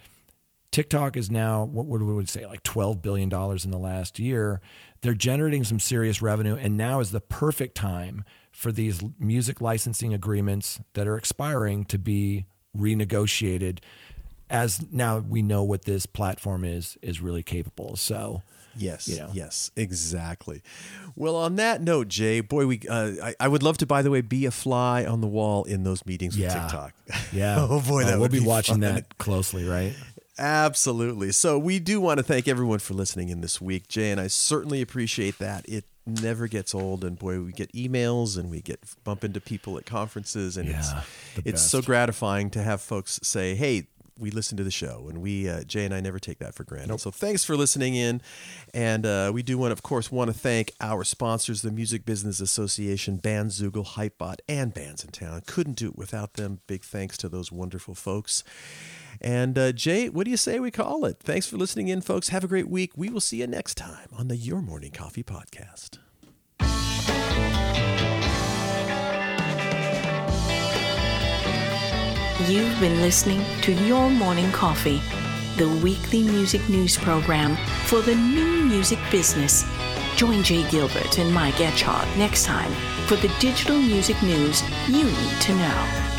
TikTok 0.70 1.16
is 1.16 1.30
now 1.30 1.64
what 1.64 1.86
would 1.86 2.02
we 2.02 2.12
would 2.12 2.28
say 2.28 2.46
like 2.46 2.62
twelve 2.62 3.02
billion 3.02 3.28
dollars 3.28 3.64
in 3.64 3.70
the 3.70 3.78
last 3.78 4.18
year. 4.18 4.60
They're 5.00 5.14
generating 5.14 5.64
some 5.64 5.80
serious 5.80 6.20
revenue, 6.20 6.56
and 6.56 6.76
now 6.76 7.00
is 7.00 7.10
the 7.10 7.20
perfect 7.20 7.74
time 7.74 8.24
for 8.50 8.72
these 8.72 9.00
music 9.18 9.60
licensing 9.60 10.12
agreements 10.12 10.80
that 10.94 11.06
are 11.06 11.16
expiring 11.16 11.84
to 11.86 11.98
be 11.98 12.46
renegotiated. 12.76 13.78
As 14.50 14.84
now 14.90 15.18
we 15.18 15.42
know 15.42 15.62
what 15.62 15.84
this 15.84 16.06
platform 16.06 16.64
is 16.64 16.98
is 17.02 17.20
really 17.20 17.42
capable. 17.42 17.96
So 17.96 18.42
Yes, 18.78 19.08
you 19.08 19.16
know. 19.18 19.30
yes, 19.32 19.70
exactly. 19.76 20.62
Well, 21.16 21.36
on 21.36 21.56
that 21.56 21.82
note, 21.82 22.08
Jay, 22.08 22.40
boy, 22.40 22.66
we 22.66 22.80
uh, 22.88 23.12
I, 23.22 23.34
I 23.40 23.48
would 23.48 23.62
love 23.62 23.78
to, 23.78 23.86
by 23.86 24.02
the 24.02 24.10
way, 24.10 24.20
be 24.20 24.46
a 24.46 24.50
fly 24.50 25.04
on 25.04 25.20
the 25.20 25.26
wall 25.26 25.64
in 25.64 25.82
those 25.84 26.04
meetings 26.06 26.36
with 26.36 26.44
Yeah. 26.44 26.60
TikTok. 26.62 26.94
yeah, 27.32 27.56
oh 27.68 27.80
boy, 27.80 28.02
Uh, 28.02 28.06
that 28.06 28.12
we'll 28.12 28.20
would 28.22 28.30
be, 28.32 28.40
watching 28.40 28.80
that 28.80 29.18
closely, 29.18 29.64
right? 29.64 29.94
Absolutely. 30.38 31.32
So 31.32 31.58
we 31.58 31.78
do 31.80 32.00
want 32.00 32.18
to 32.18 32.22
thank 32.22 32.46
everyone 32.46 32.78
for 32.78 32.94
listening 32.94 33.28
in 33.28 33.40
this 33.40 33.60
week, 33.60 33.88
Jay, 33.88 34.10
and 34.12 34.20
I 34.20 34.28
certainly 34.28 34.80
appreciate 34.80 35.38
that. 35.38 35.68
It 35.68 35.84
never 36.06 36.46
gets 36.46 36.74
old, 36.74 37.04
and 37.04 37.18
boy, 37.18 37.40
we 37.40 37.52
get 37.52 37.72
emails 37.72 38.38
and 38.38 38.48
we 38.50 38.60
get 38.60 38.78
bump 39.04 39.24
into 39.24 39.40
people 39.40 39.76
at 39.78 39.84
conferences, 39.84 40.56
and 40.56 40.68
Yeah, 40.68 41.02
it's 41.36 41.46
it's 41.46 41.62
so 41.62 41.82
gratifying 41.82 42.50
to 42.50 42.62
have 42.62 42.80
folks 42.80 43.18
say, 43.22 43.54
"Hey." 43.54 43.88
We 44.18 44.30
listen 44.30 44.56
to 44.56 44.64
the 44.64 44.70
show, 44.70 45.06
and 45.08 45.18
we 45.18 45.48
uh, 45.48 45.62
Jay 45.64 45.84
and 45.84 45.94
I 45.94 46.00
never 46.00 46.18
take 46.18 46.38
that 46.38 46.54
for 46.54 46.64
granted. 46.64 47.00
So 47.00 47.10
thanks 47.10 47.44
for 47.44 47.56
listening 47.56 47.94
in, 47.94 48.20
and 48.74 49.06
uh, 49.06 49.30
we 49.32 49.42
do 49.42 49.58
want, 49.58 49.72
of 49.72 49.82
course, 49.82 50.10
want 50.10 50.32
to 50.32 50.36
thank 50.36 50.72
our 50.80 51.04
sponsors, 51.04 51.62
the 51.62 51.70
Music 51.70 52.04
Business 52.04 52.40
Association, 52.40 53.18
Bandzoogle, 53.18 53.86
Hypebot, 53.86 54.36
and 54.48 54.74
Bandsintown. 54.74 55.46
Couldn't 55.46 55.76
do 55.76 55.88
it 55.88 55.96
without 55.96 56.34
them. 56.34 56.60
Big 56.66 56.82
thanks 56.82 57.16
to 57.18 57.28
those 57.28 57.52
wonderful 57.52 57.94
folks. 57.94 58.42
And 59.20 59.58
uh, 59.58 59.72
Jay, 59.72 60.08
what 60.08 60.24
do 60.24 60.30
you 60.30 60.36
say 60.36 60.60
we 60.60 60.70
call 60.70 61.04
it? 61.04 61.18
Thanks 61.20 61.46
for 61.46 61.56
listening 61.56 61.88
in, 61.88 62.00
folks. 62.00 62.28
Have 62.28 62.44
a 62.44 62.48
great 62.48 62.68
week. 62.68 62.92
We 62.96 63.08
will 63.08 63.20
see 63.20 63.38
you 63.38 63.46
next 63.46 63.76
time 63.76 64.08
on 64.16 64.28
the 64.28 64.36
Your 64.36 64.60
Morning 64.60 64.92
Coffee 64.92 65.24
Podcast. 65.24 65.98
You've 72.46 72.78
been 72.78 73.00
listening 73.00 73.44
to 73.62 73.72
Your 73.72 74.08
Morning 74.08 74.52
Coffee, 74.52 75.02
the 75.56 75.68
weekly 75.82 76.22
music 76.22 76.66
news 76.68 76.96
program 76.96 77.56
for 77.86 78.00
the 78.00 78.14
new 78.14 78.64
music 78.64 79.00
business. 79.10 79.64
Join 80.14 80.44
Jay 80.44 80.62
Gilbert 80.70 81.18
and 81.18 81.34
Mike 81.34 81.56
Etchart 81.56 82.06
next 82.16 82.44
time 82.44 82.70
for 83.08 83.16
the 83.16 83.34
digital 83.40 83.76
music 83.76 84.22
news 84.22 84.62
you 84.86 85.02
need 85.02 85.40
to 85.40 85.54
know. 85.56 86.17